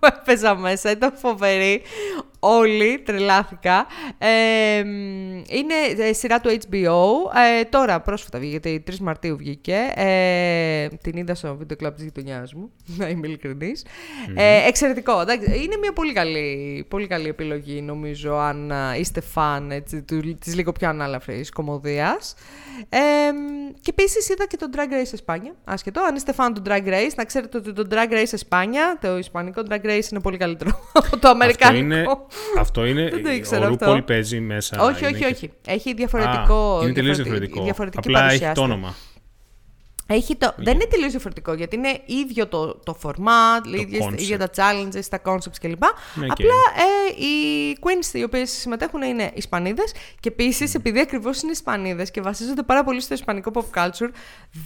που 0.00 0.06
έπαιζα 0.20 0.54
μέσα. 0.54 0.90
Ήταν 0.90 1.12
φοβεροί. 1.16 1.82
Όλοι, 2.44 2.98
τρελάθηκα. 2.98 3.86
Ε, 4.18 4.78
είναι 5.48 5.74
ε, 5.98 6.12
σειρά 6.12 6.40
του 6.40 6.50
HBO. 6.50 7.00
Ε, 7.60 7.64
τώρα, 7.64 8.00
πρόσφατα 8.00 8.38
βγήκε, 8.38 8.68
γιατί 8.68 8.82
3 8.90 8.96
Μαρτίου 8.98 9.36
βγήκε. 9.36 9.92
Ε, 9.94 10.88
την 11.02 11.16
είδα 11.16 11.34
στο 11.34 11.56
βίντεο 11.56 11.76
κλαμπ 11.76 11.94
της 11.94 12.04
γειτονιάς 12.04 12.54
μου, 12.54 12.72
να 12.98 13.08
είμαι 13.08 13.26
ειλικρινής. 13.26 13.84
Ε, 14.34 14.66
εξαιρετικό. 14.66 15.20
εντάξει. 15.20 15.62
Είναι 15.62 15.76
μια 15.80 15.92
πολύ 15.92 16.12
καλή, 16.12 16.86
πολύ 16.88 17.06
καλή 17.06 17.28
επιλογή, 17.28 17.80
νομίζω, 17.80 18.36
αν 18.36 18.72
α, 18.72 18.96
είστε 18.96 19.20
φαν 19.20 19.70
έτσι, 19.70 20.02
του, 20.02 20.38
της 20.38 20.54
λίγο 20.54 20.72
πιο 20.72 20.88
ανάλαφρης 20.88 21.50
κομμωδίας. 21.50 22.34
Ε, 22.88 22.98
και 23.80 23.90
επίσης 23.90 24.28
είδα 24.28 24.46
και 24.46 24.56
το 24.56 24.66
Drag 24.76 24.92
Race 24.92 25.12
Εσπάνια. 25.12 25.54
Άσχετο, 25.64 26.02
αν 26.02 26.14
είστε 26.14 26.32
φαν 26.32 26.54
του 26.54 26.62
Drag 26.66 26.86
Race, 26.86 27.14
να 27.16 27.24
ξέρετε 27.24 27.56
ότι 27.58 27.72
το 27.72 27.86
Drag 27.90 28.12
Race 28.12 28.32
Εσπάνια, 28.32 28.98
το 29.00 29.18
ισπανικό 29.18 29.62
Drag 29.68 29.84
Race 29.84 30.10
είναι 30.10 30.20
πολύ 30.22 30.36
καλύτερο 30.36 30.70
από 30.92 31.18
το 31.18 31.28
αμερικάνικο. 31.28 31.94
Αυτό 31.94 32.06
είναι, 32.06 32.26
αυτό 32.58 32.84
είναι 32.84 33.08
Δεν 33.10 33.22
το 33.22 33.28
ο 33.28 33.32
ήξερα 33.32 33.66
αυτό. 33.66 33.94
RuPaul 33.94 34.06
παίζει 34.06 34.40
μέσα. 34.40 34.82
όχι, 34.82 34.98
είναι 34.98 35.06
όχι, 35.06 35.18
και- 35.24 35.26
όχι. 35.34 35.50
Έχει 35.66 35.94
διαφορετικό. 35.94 36.78
Α, 36.78 36.82
είναι 36.84 36.92
τελείως 36.92 37.16
διαφορετική- 37.16 37.62
διαφορετικό. 37.62 37.62
διαφορετική 37.64 37.98
Απλά 38.08 38.18
έχει 38.18 38.26
παρουσιάστρια. 38.28 38.66
το 38.66 38.72
όνομα. 38.72 38.94
Έχει 40.12 40.36
το... 40.36 40.52
Δεν 40.56 40.74
είναι 40.74 40.84
τελείως 40.84 41.10
διαφορετικό 41.10 41.52
γιατί 41.54 41.76
είναι 41.76 42.00
ίδιο 42.06 42.46
το, 42.46 42.74
το 42.74 42.96
format, 43.02 43.66
ίδιες- 43.80 44.04
concept. 44.04 44.20
ίδια 44.20 44.38
τα 44.38 44.48
challenges, 44.56 45.04
τα 45.10 45.20
concepts 45.24 45.56
κλπ. 45.60 45.82
Ναι, 46.14 46.24
οκ. 46.24 46.30
Απλά 46.30 46.54
ε, 47.18 47.22
οι 47.24 47.76
queens 47.80 48.14
οι 48.14 48.22
οποίες 48.22 48.50
συμμετέχουν 48.50 49.02
είναι 49.02 49.30
Ισπανίδες 49.34 49.92
και 50.20 50.28
επίσης 50.28 50.74
επειδή 50.74 51.00
ακριβώς 51.00 51.42
είναι 51.42 51.52
Ισπανίδες 51.52 52.10
και 52.10 52.20
βασίζονται 52.20 52.62
πάρα 52.62 52.84
πολύ 52.84 53.00
στο 53.00 53.14
ισπανικό 53.14 53.50
pop 53.54 53.78
culture, 53.80 54.10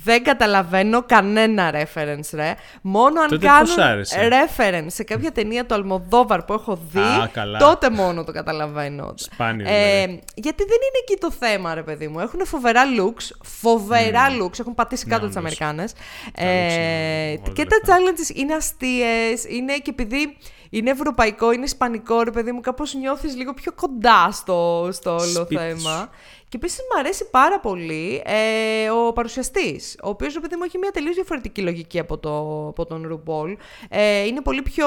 δεν 0.05 0.23
καταλαβαίνω 0.25 1.03
κανένα 1.03 1.71
reference, 1.73 2.29
ρε. 2.33 2.55
Μόνο 2.83 3.21
αν 3.21 3.29
Τότε 3.29 3.47
κάνουν 3.47 3.67
πώς 3.75 3.79
άρεσε; 3.79 4.29
reference 4.33 4.87
σε 4.87 5.03
κάποια 5.05 5.33
ταινία 5.33 5.67
του 5.67 5.75
Αλμοδόβαρ 5.75 6.43
που 6.43 6.53
έχω 6.53 6.79
δει, 6.93 6.99
Α, 7.01 7.29
καλά. 7.33 7.59
τότε 7.59 7.91
μόνο 7.91 8.25
το 8.25 8.33
καταλαβαίνω. 8.33 9.15
Σπάνιο, 9.17 9.67
Ε, 9.69 9.71
δηλαδή. 10.05 10.23
γιατί 10.35 10.65
δεν 10.65 10.77
είναι 10.77 10.99
εκεί 11.09 11.17
το 11.21 11.31
θέμα, 11.31 11.75
ρε 11.75 11.83
παιδί 11.83 12.09
μου. 12.09 12.21
Έχουν 12.21 12.47
φοβερά 12.47 12.83
looks, 12.99 13.37
φοβερά 13.43 14.27
looks, 14.41 14.61
έχουν 14.61 14.75
πατήσει 14.75 15.07
κάτω 15.07 15.29
Ναι, 15.41 15.49
τις 15.49 15.61
όντως. 15.61 15.93
Αμερικάνες. 15.93 15.93
looks 15.93 16.41
είναι 16.41 17.33
Ε, 17.33 17.37
όλα 17.45 17.53
και 17.53 17.65
τα 17.65 17.77
τα 17.87 17.97
challenges 17.97 18.37
είναι 18.37 18.55
αστείες, 18.55 19.45
είναι 19.49 19.79
και 19.79 19.91
επειδή 19.91 20.37
είναι 20.71 20.91
ευρωπαϊκό, 20.91 21.53
είναι 21.53 21.65
ισπανικό, 21.65 22.23
ρε 22.23 22.31
παιδί 22.31 22.53
μου, 22.53 22.61
κάπως 22.61 22.95
νιώθεις 22.95 23.37
λίγο 23.37 23.55
πιο 23.55 23.73
κοντά 23.73 24.31
στο, 24.33 24.89
στο 24.93 25.11
όλο 25.11 25.45
Σπίτι 25.45 25.57
θέμα. 25.57 26.11
Και 26.49 26.57
επίσης 26.57 26.79
μου 26.79 26.99
αρέσει 26.99 27.31
πάρα 27.31 27.61
πολύ 27.61 28.23
ε, 28.25 28.91
ο 28.91 29.13
παρουσιαστής, 29.13 29.97
ο 30.03 30.09
οποίος 30.09 30.39
παιδί 30.41 30.57
μου 30.57 30.63
έχει 30.65 30.79
μια 30.79 30.91
τελείως 30.91 31.15
διαφορετική 31.15 31.61
λογική 31.63 31.99
από, 31.99 32.19
το, 32.19 32.67
από 32.69 32.87
τον 32.87 33.09
RuPaul. 33.13 33.57
Ε, 33.89 34.27
είναι 34.27 34.41
πολύ 34.41 34.63
πιο, 34.63 34.87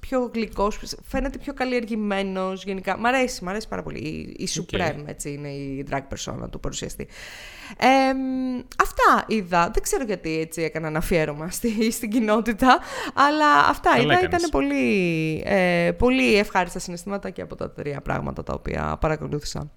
πιο 0.00 0.30
γλυκός, 0.34 0.78
φαίνεται 1.02 1.38
πιο 1.38 1.52
καλλιεργημένος 1.54 2.64
γενικά. 2.64 2.98
Μ' 2.98 3.06
αρέσει, 3.06 3.44
μ' 3.44 3.48
αρέσει 3.48 3.68
πάρα 3.68 3.82
πολύ. 3.82 3.98
Η, 3.98 4.44
η 4.44 4.48
Supreme 4.54 5.02
έτσι, 5.06 5.32
είναι 5.32 5.48
η 5.48 5.86
drag 5.90 5.98
persona 5.98 6.50
του 6.50 6.60
παρουσιαστή. 6.60 7.08
Ε, 7.78 8.12
μ, 8.12 8.60
αυτά 8.82 9.24
είδα. 9.26 9.70
Δεν 9.72 9.82
ξέρω 9.82 10.04
γιατί 10.04 10.38
έτσι 10.40 10.62
έκανα 10.62 10.86
ένα 10.86 10.98
αφιέρωμα 10.98 11.50
στη, 11.50 11.90
στην 11.90 12.10
κοινότητα, 12.10 12.78
αλλά 13.14 13.58
αυτά 13.68 13.90
Καλά 13.90 14.02
είδα. 14.02 14.12
έκανες. 14.12 14.38
Ήταν 14.38 14.50
πολύ, 14.50 15.42
ε, 15.46 15.90
πολύ 15.98 16.36
ευχάριστα 16.36 16.78
συναισθήματα 16.78 17.30
και 17.30 17.42
από 17.42 17.54
τα 17.54 17.70
τρία 17.70 18.00
πράγματα 18.00 18.42
τα 18.42 18.52
οποία 18.54 18.96
παρακολούθησα. 19.00 19.70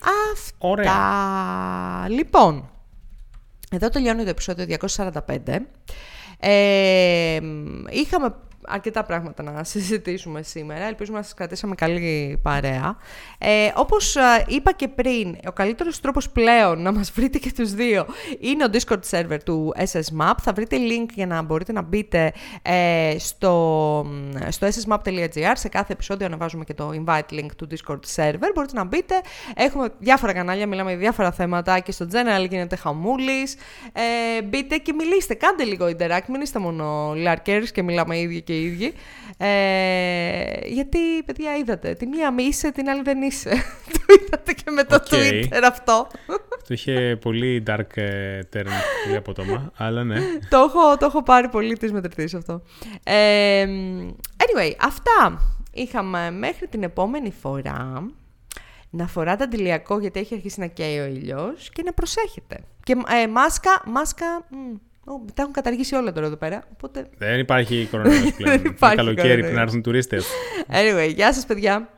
Αυτά. 0.00 0.56
Ωραία. 0.58 2.08
Λοιπόν, 2.08 2.70
εδώ 3.70 3.88
τελειώνει 3.88 4.22
το 4.22 4.28
επεισόδιο 4.28 4.76
245. 4.96 5.58
Ε, 6.38 7.40
είχαμε 7.90 8.34
αρκετά 8.66 9.04
πράγματα 9.04 9.42
να 9.42 9.64
συζητήσουμε 9.64 10.42
σήμερα. 10.42 10.84
Ελπίζουμε 10.84 11.16
να 11.18 11.24
σας 11.24 11.34
κρατήσαμε 11.34 11.74
καλή 11.74 12.38
παρέα. 12.42 12.96
Ε, 13.38 13.72
όπως 13.74 14.16
ε, 14.16 14.44
είπα 14.46 14.72
και 14.72 14.88
πριν, 14.88 15.36
ο 15.46 15.52
καλύτερος 15.52 16.00
τρόπος 16.00 16.30
πλέον 16.30 16.82
να 16.82 16.92
μας 16.92 17.10
βρείτε 17.10 17.38
και 17.38 17.52
τους 17.52 17.74
δύο 17.74 18.06
είναι 18.40 18.64
ο 18.64 18.68
Discord 18.72 19.00
server 19.10 19.38
του 19.44 19.74
SSMap. 19.76 20.34
Θα 20.40 20.52
βρείτε 20.52 20.76
link 20.76 21.10
για 21.14 21.26
να 21.26 21.42
μπορείτε 21.42 21.72
να 21.72 21.82
μπείτε 21.82 22.32
ε, 22.62 23.14
στο, 23.18 24.06
στο 24.48 24.66
ssmap.gr. 24.66 25.52
Σε 25.52 25.68
κάθε 25.68 25.92
επεισόδιο 25.92 26.26
ανεβάζουμε 26.26 26.64
και 26.64 26.74
το 26.74 26.90
invite 27.04 27.32
link 27.32 27.48
του 27.56 27.66
Discord 27.70 28.00
server. 28.16 28.50
Μπορείτε 28.54 28.74
να 28.74 28.84
μπείτε. 28.84 29.14
Έχουμε 29.54 29.88
διάφορα 29.98 30.32
κανάλια, 30.32 30.66
μιλάμε 30.66 30.90
για 30.90 30.98
διάφορα 30.98 31.32
θέματα 31.32 31.78
και 31.78 31.92
στο 31.92 32.06
general 32.12 32.48
γίνεται 32.48 32.76
χαμούλης. 32.76 33.56
Ε, 33.92 34.42
μπείτε 34.42 34.76
και 34.76 34.92
μιλήστε, 34.92 35.34
κάντε 35.34 35.64
λίγο 35.64 35.86
interact, 35.86 36.26
μην 36.28 36.40
είστε 36.40 36.58
μόνο 36.58 37.12
lurkers 37.12 37.66
και 37.72 37.82
μιλάμε 37.82 38.16
οι 38.16 38.20
ίδιοι 38.20 38.42
και 38.42 38.51
οι 38.52 38.64
ίδιοι. 38.64 38.94
Ε, 39.36 40.66
γιατί, 40.66 40.98
παιδιά, 41.26 41.56
είδατε, 41.56 41.94
τη 41.94 42.06
μία 42.06 42.30
μη 42.30 42.42
είσαι, 42.42 42.72
την 42.72 42.88
άλλη 42.88 43.02
δεν 43.02 43.22
είσαι. 43.22 43.50
το 43.92 44.00
είδατε 44.20 44.52
και 44.52 44.70
με 44.70 44.84
το 44.84 44.94
Ok. 44.94 45.06
Twitter 45.10 45.62
αυτό. 45.64 46.06
Το 46.48 46.68
είχε 46.68 47.18
πολύ 47.20 47.62
dark 47.66 47.96
ε, 47.96 48.38
turn, 48.52 48.66
πολύ 49.04 49.16
απότομα, 49.16 49.72
αλλά 49.76 50.04
ναι. 50.04 50.20
το, 50.48 50.58
έχω, 50.58 50.96
το 50.96 51.06
έχω 51.06 51.22
πάρει 51.22 51.48
πολύ 51.48 51.76
της 51.76 51.92
μετρητής 51.92 52.34
αυτό. 52.34 52.62
Ε, 53.02 53.66
anyway, 54.36 54.72
αυτά 54.80 55.40
είχαμε 55.72 56.30
μέχρι 56.30 56.66
την 56.66 56.82
επόμενη 56.82 57.32
φορά. 57.40 58.10
Να 58.94 59.06
φοράτε 59.06 59.44
αντιλιακό 59.44 59.98
γιατί 59.98 60.20
έχει 60.20 60.34
αρχίσει 60.34 60.60
να 60.60 60.66
καίει 60.66 60.98
ο 60.98 61.04
ήλιος 61.04 61.70
και 61.72 61.82
να 61.82 61.92
προσέχετε. 61.92 62.58
Και 62.84 62.96
ε, 63.22 63.26
μάσκα, 63.26 63.82
μάσκα, 63.86 64.46
μ, 64.48 64.56
ω, 64.74 64.91
τα 65.34 65.42
έχουν 65.42 65.52
καταργήσει 65.52 65.94
όλα 65.94 66.12
τώρα 66.12 66.26
εδώ 66.26 66.36
πέρα, 66.36 66.62
οπότε... 66.72 67.08
Δεν 67.18 67.38
υπάρχει 67.38 67.86
κορονοϊός 67.90 68.32
πλέον. 68.32 68.58
Δεν 68.58 68.70
υπάρχει 68.70 68.84
Είναι 68.84 68.94
καλοκαίρι 68.94 69.28
κορονοϊός. 69.28 69.48
που 69.48 69.54
να 69.56 69.60
έρθουν 69.62 69.82
τουρίστες. 69.82 70.26
Anyway, 70.68 71.14
γεια 71.14 71.32
σας 71.32 71.46
παιδιά. 71.46 71.88